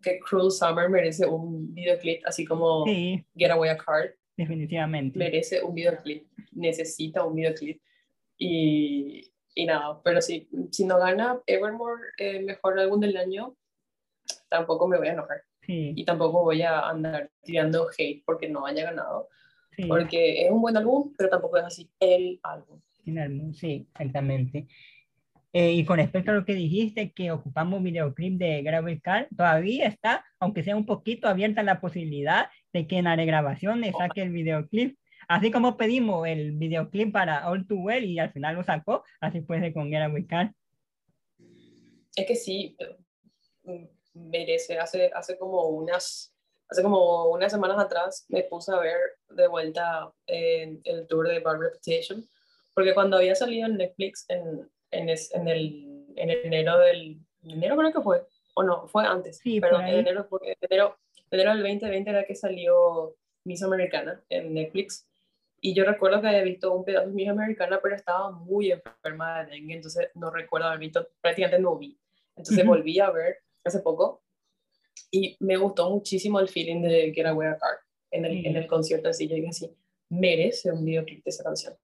que 0.00 0.20
Cruel 0.20 0.52
Summer 0.52 0.88
merece 0.88 1.26
un 1.26 1.74
videoclip 1.74 2.22
así 2.24 2.44
como 2.44 2.84
Get 2.84 3.50
Away 3.50 3.70
a 3.70 3.76
Card 3.76 4.10
definitivamente. 4.38 5.18
Merece 5.18 5.62
un 5.62 5.74
videoclip, 5.74 6.26
necesita 6.52 7.24
un 7.24 7.34
videoclip. 7.34 7.82
Y, 8.38 9.30
y 9.54 9.66
nada, 9.66 10.00
pero 10.02 10.22
si, 10.22 10.48
si 10.70 10.86
no 10.86 10.98
gana 10.98 11.40
Evermore 11.46 12.02
eh, 12.16 12.40
mejor 12.40 12.78
álbum 12.78 13.00
del 13.00 13.16
año, 13.16 13.56
tampoco 14.48 14.86
me 14.86 14.96
voy 14.96 15.08
a 15.08 15.12
enojar. 15.12 15.42
Y 15.70 16.02
tampoco 16.06 16.44
voy 16.44 16.62
a 16.62 16.80
andar 16.88 17.30
tirando 17.42 17.88
hate 17.90 18.22
porque 18.24 18.48
no 18.48 18.64
haya 18.64 18.84
ganado. 18.84 19.28
Porque 19.86 20.42
es 20.42 20.50
un 20.50 20.62
buen 20.62 20.74
álbum, 20.78 21.12
pero 21.16 21.28
tampoco 21.28 21.58
es 21.58 21.64
así 21.64 21.90
el 22.00 22.40
álbum. 22.42 22.80
El 23.04 23.18
álbum, 23.18 23.52
sí, 23.52 23.86
exactamente. 23.90 24.66
Eh, 25.52 25.72
y 25.72 25.84
con 25.84 25.98
respecto 25.98 26.30
a 26.30 26.34
lo 26.34 26.46
que 26.46 26.54
dijiste, 26.54 27.12
que 27.12 27.30
ocupamos 27.32 27.82
videoclip 27.82 28.38
de 28.38 28.62
Gravel 28.62 29.02
Car, 29.02 29.28
todavía 29.36 29.86
está, 29.86 30.24
aunque 30.40 30.62
sea 30.62 30.74
un 30.74 30.86
poquito 30.86 31.28
abierta 31.28 31.62
la 31.62 31.80
posibilidad 31.80 32.48
de 32.78 32.86
que 32.86 32.98
en 32.98 33.04
la 33.04 33.16
regrabación 33.16 33.80
le 33.80 33.92
saque 33.92 34.22
el 34.22 34.30
videoclip. 34.30 34.98
Así 35.28 35.50
como 35.50 35.76
pedimos 35.76 36.26
el 36.26 36.52
videoclip 36.52 37.12
para 37.12 37.48
All 37.48 37.66
Too 37.66 37.80
Well 37.80 38.04
y 38.04 38.18
al 38.18 38.32
final 38.32 38.54
lo 38.54 38.64
sacó, 38.64 39.04
así 39.20 39.40
puede 39.40 39.72
con 39.72 39.90
Gravel 39.90 40.26
Car. 40.26 40.52
Es 42.16 42.26
que 42.26 42.34
sí, 42.34 42.76
merece. 44.14 44.78
Hace, 44.78 45.10
hace 45.14 45.36
como 45.38 45.68
unas 45.68 46.34
hace 46.70 46.82
como 46.82 47.30
unas 47.30 47.50
semanas 47.50 47.78
atrás 47.78 48.26
me 48.28 48.42
puse 48.42 48.72
a 48.72 48.78
ver 48.78 48.98
de 49.30 49.48
vuelta 49.48 50.12
el 50.26 51.06
tour 51.08 51.28
de 51.28 51.40
Bar 51.40 51.58
Reputation, 51.58 52.22
porque 52.74 52.94
cuando 52.94 53.16
había 53.16 53.34
salido 53.34 53.66
en 53.66 53.78
Netflix 53.78 54.26
en, 54.28 54.70
en, 54.90 55.08
en, 55.08 55.48
el, 55.48 56.04
en 56.16 56.30
enero 56.30 56.78
del, 56.78 57.18
enero 57.42 57.76
creo 57.76 57.92
que 57.92 58.02
fue, 58.02 58.22
o 58.54 58.62
no, 58.62 58.86
fue 58.86 59.06
antes, 59.06 59.38
Sí, 59.38 59.60
pero 59.60 59.80
en 59.80 59.88
enero, 59.88 60.26
porque 60.28 60.56
enero, 60.60 60.98
enero 61.30 61.52
del 61.52 61.62
2020 61.62 62.10
era 62.10 62.24
que 62.24 62.34
salió 62.34 63.16
Miss 63.44 63.62
Americana 63.62 64.22
en 64.28 64.54
Netflix. 64.54 65.06
Y 65.60 65.74
yo 65.74 65.84
recuerdo 65.84 66.20
que 66.20 66.28
había 66.28 66.42
visto 66.42 66.72
un 66.72 66.84
pedazo 66.84 67.08
de 67.08 67.12
Miss 67.14 67.28
Americana, 67.28 67.80
pero 67.82 67.96
estaba 67.96 68.30
muy 68.30 68.70
enferma 68.70 69.44
de 69.44 69.50
dengue, 69.52 69.74
entonces 69.74 70.08
no 70.14 70.30
recuerdo 70.30 70.68
haber 70.68 70.78
visto, 70.80 71.08
prácticamente 71.20 71.60
no 71.60 71.76
vi. 71.76 71.98
Entonces 72.36 72.64
Ujú. 72.64 72.74
volví 72.74 73.00
a 73.00 73.10
ver 73.10 73.38
hace 73.64 73.80
poco 73.80 74.22
y 75.10 75.36
me 75.40 75.56
gustó 75.56 75.90
muchísimo 75.90 76.38
el 76.38 76.48
feeling 76.48 76.82
de 76.82 77.12
Get 77.12 77.26
Away 77.26 77.48
a 77.48 77.58
Car 77.58 77.78
en 78.12 78.24
el, 78.24 78.32
Sí. 78.40 78.46
en 78.46 78.56
el 78.56 78.66
concierto 78.68 79.08
así. 79.08 79.26
Yo 79.26 79.34
dije 79.34 79.48
así, 79.48 79.74
merece 80.10 80.70
un 80.70 80.84
videoclip 80.84 81.24
de 81.24 81.28
esa 81.30 81.42
canción. 81.42 81.74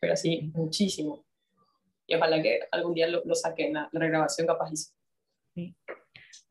Pero 0.00 0.12
así, 0.12 0.50
muchísimo. 0.54 1.24
Y 2.06 2.14
ojalá 2.16 2.42
que 2.42 2.60
algún 2.70 2.92
día 2.92 3.08
lo, 3.08 3.22
lo 3.24 3.34
saquen, 3.34 3.72
la, 3.72 3.88
la 3.90 4.00
regrabación 4.00 4.46
capaz. 4.46 4.92
sí. 5.54 5.74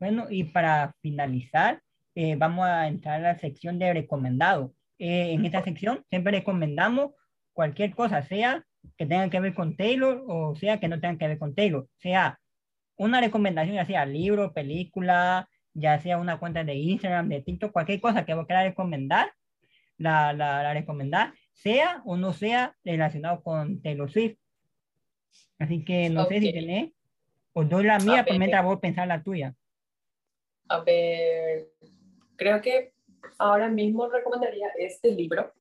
Bueno, 0.00 0.26
y 0.28 0.42
para 0.44 0.92
finalizar, 1.00 1.80
eh, 2.14 2.36
vamos 2.36 2.66
a 2.66 2.86
entrar 2.88 3.20
a 3.20 3.32
la 3.32 3.38
sección 3.38 3.78
de 3.78 3.92
recomendado. 3.92 4.72
Eh, 4.98 5.32
en 5.32 5.44
esta 5.44 5.62
sección 5.64 6.04
siempre 6.08 6.32
recomendamos 6.32 7.12
cualquier 7.52 7.94
cosa, 7.94 8.22
sea 8.22 8.64
que 8.96 9.06
tenga 9.06 9.30
que 9.30 9.40
ver 9.40 9.54
con 9.54 9.76
Taylor 9.76 10.22
o 10.28 10.54
sea 10.56 10.78
que 10.78 10.88
no 10.88 11.00
tenga 11.00 11.18
que 11.18 11.28
ver 11.28 11.38
con 11.38 11.54
Taylor. 11.54 11.88
Sea 11.96 12.38
una 12.96 13.20
recomendación, 13.20 13.76
ya 13.76 13.86
sea 13.86 14.06
libro, 14.06 14.52
película, 14.52 15.48
ya 15.72 16.00
sea 16.00 16.18
una 16.18 16.38
cuenta 16.38 16.62
de 16.62 16.74
Instagram, 16.74 17.28
de 17.28 17.42
TikTok, 17.42 17.72
cualquier 17.72 18.00
cosa 18.00 18.24
que 18.24 18.34
vos 18.34 18.46
quieras 18.46 18.66
recomendar, 18.66 19.32
la, 19.98 20.32
la, 20.32 20.62
la 20.62 20.74
recomendar, 20.74 21.34
sea 21.52 22.02
o 22.04 22.16
no 22.16 22.32
sea 22.32 22.76
relacionado 22.84 23.42
con 23.42 23.82
Taylor 23.82 24.10
Swift. 24.10 24.36
Así 25.58 25.84
que 25.84 26.10
no 26.10 26.26
sé 26.26 26.40
si 26.40 26.52
tenés, 26.52 26.92
os 27.52 27.68
doy 27.68 27.84
la 27.84 27.98
mía, 27.98 28.22
ver. 28.22 28.38
mientras 28.38 28.64
vos 28.64 28.80
pensar 28.80 29.08
la 29.08 29.22
tuya. 29.22 29.54
A 30.68 30.80
ver, 30.80 31.68
creo 32.36 32.60
que 32.60 32.94
ahora 33.38 33.68
mismo 33.68 34.08
recomendaría 34.08 34.68
este 34.78 35.10
libro, 35.10 35.52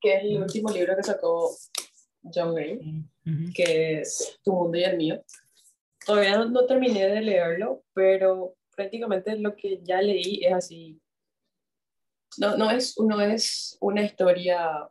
que 0.00 0.16
es 0.16 0.22
el 0.24 0.42
último 0.42 0.70
libro 0.70 0.96
que 0.96 1.02
sacó 1.02 1.50
John 2.22 2.54
Green, 2.54 3.10
que 3.54 4.00
es 4.00 4.38
Tu 4.42 4.52
mundo 4.52 4.78
y 4.78 4.84
el 4.84 4.96
mío. 4.96 5.24
Todavía 6.04 6.36
no, 6.36 6.50
no 6.50 6.66
terminé 6.66 7.08
de 7.08 7.20
leerlo, 7.22 7.84
pero 7.94 8.54
prácticamente 8.76 9.36
lo 9.38 9.54
que 9.56 9.80
ya 9.82 10.02
leí 10.02 10.44
es 10.44 10.52
así. 10.52 11.00
No, 12.38 12.56
no, 12.56 12.70
es, 12.70 12.98
no 12.98 13.20
es 13.20 13.78
una 13.80 14.02
historia 14.02 14.90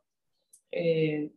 eh, 0.71 1.29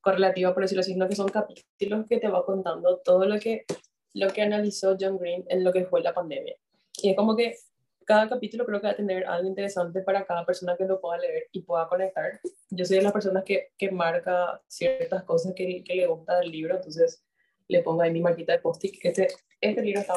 correlativa, 0.00 0.52
por 0.52 0.62
decirlo 0.62 0.80
así, 0.80 0.92
sino 0.92 1.08
que 1.08 1.16
son 1.16 1.28
capítulos 1.28 2.06
que 2.08 2.18
te 2.18 2.28
va 2.28 2.44
contando 2.44 2.98
todo 2.98 3.24
lo 3.24 3.38
que, 3.38 3.64
lo 4.14 4.28
que 4.28 4.42
analizó 4.42 4.96
John 4.98 5.18
Green 5.18 5.44
en 5.48 5.64
lo 5.64 5.72
que 5.72 5.84
fue 5.84 6.02
la 6.02 6.14
pandemia. 6.14 6.56
Y 7.02 7.10
es 7.10 7.16
como 7.16 7.36
que 7.36 7.56
cada 8.04 8.28
capítulo 8.28 8.66
creo 8.66 8.80
que 8.80 8.88
va 8.88 8.92
a 8.92 8.96
tener 8.96 9.24
algo 9.26 9.48
interesante 9.48 10.02
para 10.02 10.24
cada 10.26 10.44
persona 10.44 10.76
que 10.76 10.84
lo 10.84 11.00
pueda 11.00 11.18
leer 11.18 11.48
y 11.52 11.62
pueda 11.62 11.88
conectar. 11.88 12.40
Yo 12.70 12.84
soy 12.84 12.98
de 12.98 13.02
las 13.02 13.12
personas 13.12 13.44
que, 13.44 13.68
que 13.78 13.90
marca 13.90 14.60
ciertas 14.66 15.22
cosas 15.24 15.54
que, 15.54 15.82
que 15.84 15.94
le 15.94 16.06
gusta 16.06 16.38
del 16.38 16.50
libro, 16.50 16.76
entonces 16.76 17.24
le 17.68 17.82
pongo 17.82 18.02
ahí 18.02 18.10
mi 18.10 18.20
marquita 18.20 18.52
de 18.52 18.58
post-it. 18.58 18.94
Este, 19.02 19.28
este 19.60 19.82
libro 19.82 20.00
está 20.00 20.14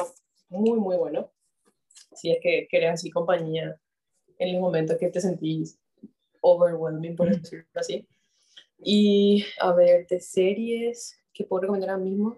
muy, 0.48 0.78
muy 0.78 0.96
bueno. 0.96 1.32
Si 2.14 2.30
es 2.30 2.38
que 2.40 2.66
querés 2.70 2.92
así 2.92 3.10
compañía 3.10 3.78
en 4.38 4.52
los 4.52 4.60
momentos 4.60 4.98
que 4.98 5.08
te 5.08 5.20
sentís 5.20 5.78
overwhelming, 6.40 7.16
por 7.16 7.28
decirlo 7.28 7.66
así. 7.74 8.06
Y 8.78 9.44
a 9.60 9.72
ver, 9.72 10.06
de 10.06 10.20
series 10.20 11.18
que 11.32 11.44
puedo 11.44 11.62
recomendar 11.62 11.90
ahora 11.90 12.04
mismo. 12.04 12.36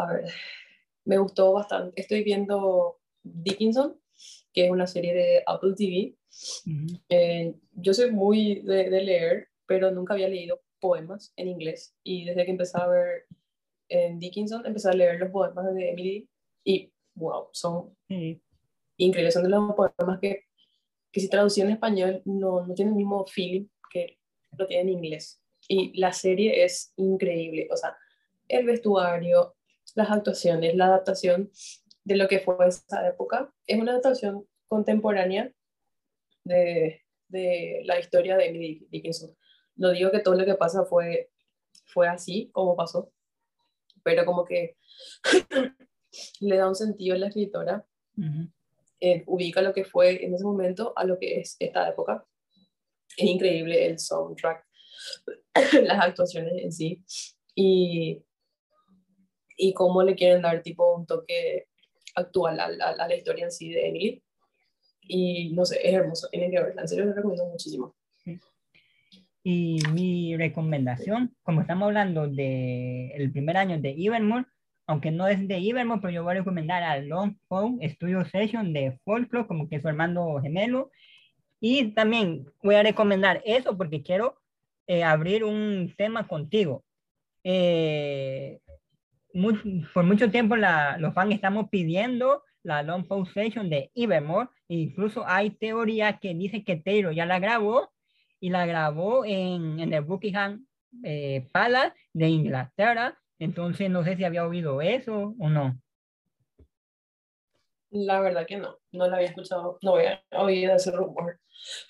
A 0.00 0.12
ver, 0.12 0.32
me 1.04 1.18
gustó 1.18 1.52
bastante. 1.52 2.00
Estoy 2.00 2.24
viendo 2.24 3.00
Dickinson, 3.22 4.00
que 4.52 4.66
es 4.66 4.70
una 4.70 4.86
serie 4.86 5.14
de 5.14 5.42
Apple 5.46 5.74
TV. 5.76 6.16
Ujú. 6.66 7.00
Eh, 7.08 7.54
yo 7.72 7.92
soy 7.92 8.10
muy 8.10 8.60
de, 8.60 8.88
de 8.88 9.00
leer, 9.02 9.48
pero 9.66 9.90
nunca 9.90 10.14
había 10.14 10.28
leído 10.28 10.60
poemas 10.80 11.32
en 11.36 11.48
inglés. 11.48 11.94
Y 12.02 12.24
desde 12.24 12.44
que 12.44 12.50
empecé 12.50 12.78
a 12.80 12.86
ver 12.86 13.26
en 13.88 14.18
Dickinson, 14.18 14.64
empecé 14.64 14.88
a 14.88 14.94
leer 14.94 15.18
los 15.20 15.30
poemas 15.30 15.74
de 15.74 15.90
Emily 15.90 16.28
y, 16.64 16.92
wow, 17.14 17.48
son 17.52 17.94
increíbles. 18.96 19.34
Son 19.34 19.42
de 19.42 19.50
los 19.50 19.74
poemas 19.74 20.18
que, 20.20 20.44
que 21.12 21.20
si 21.20 21.28
traducido 21.28 21.66
en 21.66 21.74
español 21.74 22.22
no, 22.24 22.66
no 22.66 22.74
tienen 22.74 22.94
el 22.94 22.98
mismo 22.98 23.26
feeling 23.26 23.66
que 23.90 24.18
lo 24.56 24.66
tienen 24.66 24.88
en 24.88 24.94
inglés. 24.94 25.42
Y 25.68 25.98
la 25.98 26.12
serie 26.12 26.64
es 26.64 26.92
increíble. 26.96 27.68
O 27.70 27.76
sea, 27.76 27.96
el 28.48 28.66
vestuario, 28.66 29.54
las 29.94 30.10
actuaciones, 30.10 30.74
la 30.74 30.86
adaptación 30.86 31.50
de 32.04 32.16
lo 32.16 32.28
que 32.28 32.40
fue 32.40 32.56
esa 32.66 33.08
época. 33.08 33.52
Es 33.66 33.78
una 33.78 33.92
adaptación 33.92 34.46
contemporánea 34.68 35.52
de, 36.44 37.02
de 37.28 37.82
la 37.84 37.98
historia 37.98 38.36
de 38.36 38.46
Emily 38.46 38.86
Dickinson. 38.90 39.36
No 39.76 39.90
digo 39.90 40.10
que 40.10 40.20
todo 40.20 40.34
lo 40.34 40.44
que 40.44 40.54
pasa 40.54 40.84
fue, 40.84 41.30
fue 41.86 42.08
así 42.08 42.50
como 42.52 42.76
pasó, 42.76 43.12
pero 44.02 44.24
como 44.24 44.44
que 44.44 44.76
le 46.40 46.56
da 46.56 46.68
un 46.68 46.74
sentido 46.74 47.14
a 47.14 47.18
la 47.18 47.28
escritora 47.28 47.86
eh, 49.00 49.24
ubica 49.26 49.62
lo 49.62 49.72
que 49.72 49.84
fue 49.84 50.22
en 50.24 50.34
ese 50.34 50.44
momento 50.44 50.92
a 50.94 51.04
lo 51.04 51.18
que 51.18 51.40
es 51.40 51.56
esta 51.58 51.88
época. 51.88 52.26
Es 53.16 53.24
increíble 53.24 53.86
el 53.86 53.98
soundtrack, 53.98 54.66
las 55.82 56.04
actuaciones 56.04 56.52
en 56.62 56.72
sí 56.72 57.02
y, 57.54 58.22
y 59.60 59.72
cómo 59.74 60.02
le 60.02 60.14
quieren 60.14 60.42
dar 60.42 60.62
tipo 60.62 60.94
un 60.96 61.06
toque 61.06 61.66
actual 62.14 62.58
a, 62.60 62.68
la- 62.68 62.90
a 62.98 63.08
la 63.08 63.14
historia 63.14 63.44
en 63.44 63.52
sí 63.52 63.70
de 63.70 63.88
Emily. 63.88 64.22
Y 65.02 65.52
no 65.54 65.64
sé, 65.64 65.80
es 65.86 65.92
hermoso, 65.94 66.28
tienen 66.30 66.50
que 66.50 66.60
verla, 66.62 66.82
en 66.82 66.88
serio 66.88 67.04
lo 67.06 67.12
recomiendo 67.14 67.46
muchísimo. 67.46 67.94
Y 69.42 69.78
mi 69.92 70.36
recomendación, 70.36 71.34
como 71.42 71.62
estamos 71.62 71.86
hablando 71.86 72.28
del 72.28 73.10
el 73.14 73.32
primer 73.32 73.56
año 73.56 73.80
de 73.80 73.90
Evermore, 73.98 74.44
aunque 74.86 75.10
no 75.10 75.26
es 75.28 75.46
de 75.48 75.56
Evermore, 75.56 76.00
pero 76.02 76.12
yo 76.12 76.22
voy 76.22 76.32
a 76.32 76.38
recomendar 76.38 76.82
a 76.82 76.98
Long 76.98 77.36
Phone 77.48 77.80
Studio 77.90 78.24
Session 78.26 78.72
de 78.72 78.98
Folklore, 79.04 79.46
como 79.46 79.68
que 79.68 79.76
es 79.76 79.82
su 79.82 79.88
hermano 79.88 80.40
gemelo. 80.42 80.90
Y 81.60 81.92
también 81.92 82.44
voy 82.62 82.74
a 82.74 82.82
recomendar 82.82 83.40
eso 83.46 83.76
porque 83.76 84.02
quiero 84.02 84.40
eh, 84.86 85.04
abrir 85.04 85.44
un 85.44 85.92
tema 85.96 86.26
contigo. 86.28 86.84
Eh, 87.42 88.59
mu- 89.34 89.84
por 89.94 90.04
mucho 90.04 90.30
tiempo 90.30 90.56
la- 90.56 90.96
los 90.98 91.14
fans 91.14 91.34
estamos 91.34 91.68
pidiendo 91.70 92.42
la 92.62 92.82
Long 92.82 93.06
Pause 93.06 93.32
Session 93.32 93.70
de 93.70 93.90
Evermore. 93.94 94.48
Incluso 94.68 95.24
hay 95.26 95.50
teoría 95.50 96.18
que 96.18 96.34
dice 96.34 96.64
que 96.64 96.76
Taylor 96.76 97.14
ya 97.14 97.26
la 97.26 97.38
grabó 97.38 97.90
y 98.38 98.50
la 98.50 98.66
grabó 98.66 99.24
en, 99.24 99.80
en 99.80 99.92
el 99.92 100.02
Buckingham 100.02 100.66
eh, 101.04 101.48
Palace 101.52 101.94
de 102.12 102.28
Inglaterra. 102.28 103.18
Entonces 103.38 103.88
no 103.90 104.04
sé 104.04 104.16
si 104.16 104.24
había 104.24 104.46
oído 104.46 104.82
eso 104.82 105.34
o 105.38 105.48
no. 105.48 105.80
La 107.90 108.20
verdad 108.20 108.46
que 108.46 108.56
no, 108.56 108.78
no 108.92 109.08
la 109.08 109.16
había 109.16 109.28
escuchado, 109.28 109.78
no 109.82 109.96
había 109.96 110.22
oído 110.32 110.74
ese 110.74 110.92
rumor. 110.92 111.40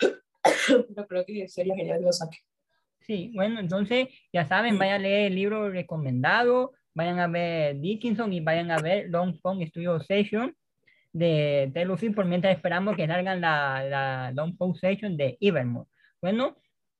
Pero 0.66 1.06
creo 1.06 1.24
que 1.26 1.48
sería 1.48 1.74
genial 1.74 1.98
que 1.98 2.04
lo 2.06 2.12
saque. 2.12 2.38
Sí, 3.00 3.32
bueno, 3.34 3.60
entonces 3.60 4.08
ya 4.32 4.46
saben, 4.46 4.78
vayan 4.78 4.96
a 4.96 5.02
leer 5.02 5.26
el 5.26 5.34
libro 5.34 5.68
recomendado, 5.68 6.72
vayan 6.94 7.18
a 7.18 7.26
ver 7.26 7.80
Dickinson 7.80 8.32
y 8.32 8.40
vayan 8.40 8.70
a 8.70 8.78
ver 8.78 9.08
Long 9.08 9.38
Phone 9.40 9.66
Studio 9.66 10.00
Session 10.00 10.54
de 11.12 11.70
Taylor 11.74 11.98
por 12.14 12.24
mientras 12.24 12.54
esperamos 12.54 12.96
que 12.96 13.06
salgan 13.06 13.40
la, 13.40 13.84
la 13.84 14.32
Long 14.32 14.56
Phone 14.56 14.74
Session 14.74 15.16
de 15.16 15.36
Evermore. 15.40 15.88
Bueno, 16.20 16.56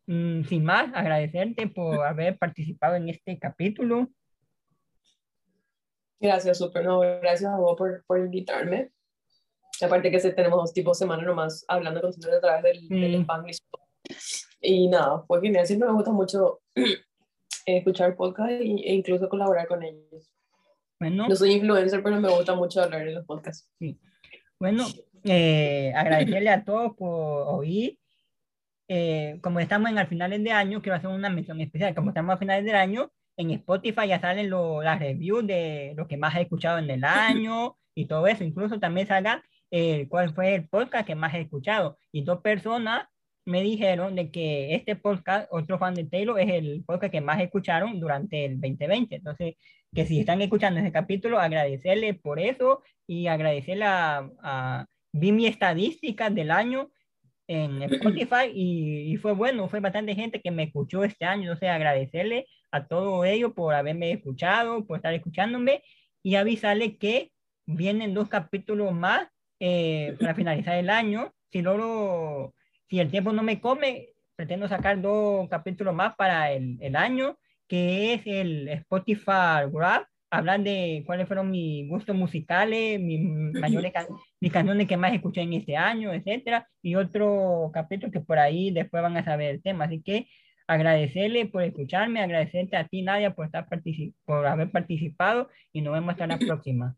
mm, 0.06 0.44
sin 0.44 0.64
más, 0.64 0.90
agradecerte 0.94 1.68
por 1.68 2.04
haber 2.06 2.38
participado 2.38 2.96
en 2.96 3.08
este 3.08 3.38
capítulo. 3.38 4.08
Gracias, 6.18 6.58
súper. 6.58 6.84
No, 6.84 7.00
gracias 7.00 7.50
a 7.50 7.56
vos 7.56 7.76
por, 7.76 8.04
por 8.06 8.18
invitarme. 8.18 8.90
Aparte 9.82 10.10
que 10.10 10.18
tenemos 10.18 10.58
dos 10.58 10.72
tipos 10.74 10.98
de 10.98 11.04
semana 11.04 11.22
nomás 11.22 11.64
hablando 11.66 12.02
con 12.02 12.10
a 12.10 12.40
través 12.40 12.62
del, 12.62 12.88
del 12.88 13.18
Mm. 13.18 13.22
Spanglish. 13.22 13.58
Y 14.60 14.88
nada, 14.88 15.22
fue 15.26 15.40
genial. 15.40 15.66
Siempre 15.66 15.88
me 15.88 15.94
gusta 15.94 16.12
mucho 16.12 16.60
escuchar 17.66 18.16
podcast 18.16 18.50
e, 18.50 18.64
incluso 18.94 19.28
colaborar 19.28 19.66
con 19.66 19.82
ellos. 19.82 20.30
Bueno, 20.98 21.28
No 21.28 21.36
soy 21.36 21.52
influencer, 21.52 22.02
pero 22.02 22.20
me 22.20 22.28
gusta 22.28 22.54
mucho 22.54 22.82
hablar 22.82 23.06
en 23.06 23.14
los 23.14 23.24
podcasts. 23.24 23.70
Bueno, 24.58 24.86
eh, 25.24 25.92
agradecerle 25.96 26.50
a 26.50 26.64
todos 26.64 26.94
por 26.96 27.44
oír. 27.48 27.98
Eh, 28.88 29.38
como 29.42 29.60
estamos 29.60 29.90
en 29.90 29.98
al 29.98 30.08
finales 30.08 30.42
de 30.42 30.50
año, 30.52 30.82
quiero 30.82 30.96
hacer 30.96 31.10
una 31.10 31.30
mención 31.30 31.60
especial. 31.60 31.94
Como 31.94 32.10
estamos 32.10 32.34
a 32.34 32.38
finales 32.38 32.64
del 32.64 32.74
año, 32.76 33.10
en 33.36 33.52
Spotify 33.52 34.08
ya 34.08 34.20
salen 34.20 34.50
lo- 34.50 34.82
las 34.82 34.98
reviews 34.98 35.46
de 35.46 35.94
lo 35.96 36.06
que 36.06 36.16
más 36.16 36.34
he 36.36 36.42
escuchado 36.42 36.78
en 36.78 36.90
el 36.90 37.04
año 37.04 37.76
y 37.94 38.06
todo 38.06 38.26
eso. 38.26 38.44
Incluso 38.44 38.78
también 38.80 39.06
salga 39.06 39.42
eh, 39.70 40.08
cuál 40.08 40.34
fue 40.34 40.56
el 40.56 40.68
podcast 40.68 41.06
que 41.06 41.14
más 41.14 41.32
he 41.34 41.40
escuchado. 41.42 41.96
Y 42.12 42.22
dos 42.24 42.40
personas 42.40 43.06
me 43.44 43.62
dijeron 43.62 44.14
de 44.14 44.30
que 44.30 44.74
este 44.74 44.96
podcast, 44.96 45.48
otro 45.50 45.78
fan 45.78 45.94
de 45.94 46.04
Taylor, 46.04 46.38
es 46.38 46.50
el 46.50 46.84
podcast 46.84 47.12
que 47.12 47.20
más 47.20 47.40
escucharon 47.40 47.98
durante 48.00 48.44
el 48.44 48.60
2020. 48.60 49.16
Entonces, 49.16 49.54
que 49.94 50.06
si 50.06 50.20
están 50.20 50.40
escuchando 50.42 50.80
ese 50.80 50.92
capítulo, 50.92 51.38
agradecerle 51.38 52.14
por 52.14 52.38
eso 52.38 52.82
y 53.06 53.26
agradecerle 53.26 53.84
a, 53.84 54.30
a 54.42 54.86
vi 55.12 55.32
mi 55.32 55.46
estadística 55.46 56.30
del 56.30 56.50
año 56.50 56.90
en 57.48 57.82
Spotify 57.82 58.50
y, 58.54 59.12
y, 59.12 59.16
fue 59.16 59.32
bueno, 59.32 59.68
fue 59.68 59.80
bastante 59.80 60.14
gente 60.14 60.40
que 60.40 60.50
me 60.50 60.64
escuchó 60.64 61.04
este 61.04 61.24
año, 61.24 61.42
entonces 61.42 61.68
agradecerle 61.68 62.46
a 62.70 62.86
todos 62.86 63.26
ellos 63.26 63.52
por 63.52 63.74
haberme 63.74 64.12
escuchado, 64.12 64.86
por 64.86 64.98
estar 64.98 65.12
escuchándome 65.12 65.82
y 66.22 66.36
avisarle 66.36 66.96
que 66.96 67.32
vienen 67.66 68.14
dos 68.14 68.28
capítulos 68.28 68.92
más 68.92 69.28
eh, 69.60 70.16
para 70.20 70.34
finalizar 70.34 70.76
el 70.76 70.90
año. 70.90 71.32
Si 71.50 71.62
logro, 71.62 72.54
si 72.90 72.98
el 72.98 73.10
tiempo 73.10 73.32
no 73.32 73.42
me 73.42 73.60
come, 73.60 74.08
pretendo 74.34 74.68
sacar 74.68 75.00
dos 75.00 75.48
capítulos 75.48 75.94
más 75.94 76.16
para 76.16 76.52
el, 76.52 76.76
el 76.80 76.96
año, 76.96 77.38
que 77.68 78.14
es 78.14 78.22
el 78.26 78.68
Spotify 78.68 79.64
Rap, 79.72 80.04
hablar 80.30 80.60
de 80.60 81.02
cuáles 81.06 81.26
fueron 81.26 81.50
mis 81.50 81.88
gustos 81.88 82.16
musicales, 82.16 83.00
mis 83.00 83.20
mayores 83.20 83.92
mis 84.40 84.52
canciones 84.52 84.88
que 84.88 84.96
más 84.96 85.12
escuché 85.12 85.42
en 85.42 85.52
este 85.52 85.76
año, 85.76 86.12
etcétera, 86.12 86.68
y 86.82 86.96
otro 86.96 87.70
capítulo 87.72 88.12
que 88.12 88.20
por 88.20 88.38
ahí 88.38 88.70
después 88.70 89.02
van 89.02 89.16
a 89.16 89.24
saber 89.24 89.54
el 89.54 89.62
tema. 89.62 89.84
Así 89.84 90.02
que 90.02 90.28
agradecerle 90.66 91.46
por 91.46 91.62
escucharme, 91.62 92.20
agradecerte 92.20 92.76
a 92.76 92.86
ti, 92.86 93.02
Nadia, 93.02 93.34
por, 93.34 93.46
estar 93.46 93.66
por 94.24 94.46
haber 94.46 94.70
participado 94.70 95.48
y 95.72 95.80
nos 95.82 95.94
vemos 95.94 96.10
hasta 96.12 96.26
la 96.26 96.38
próxima. 96.38 96.96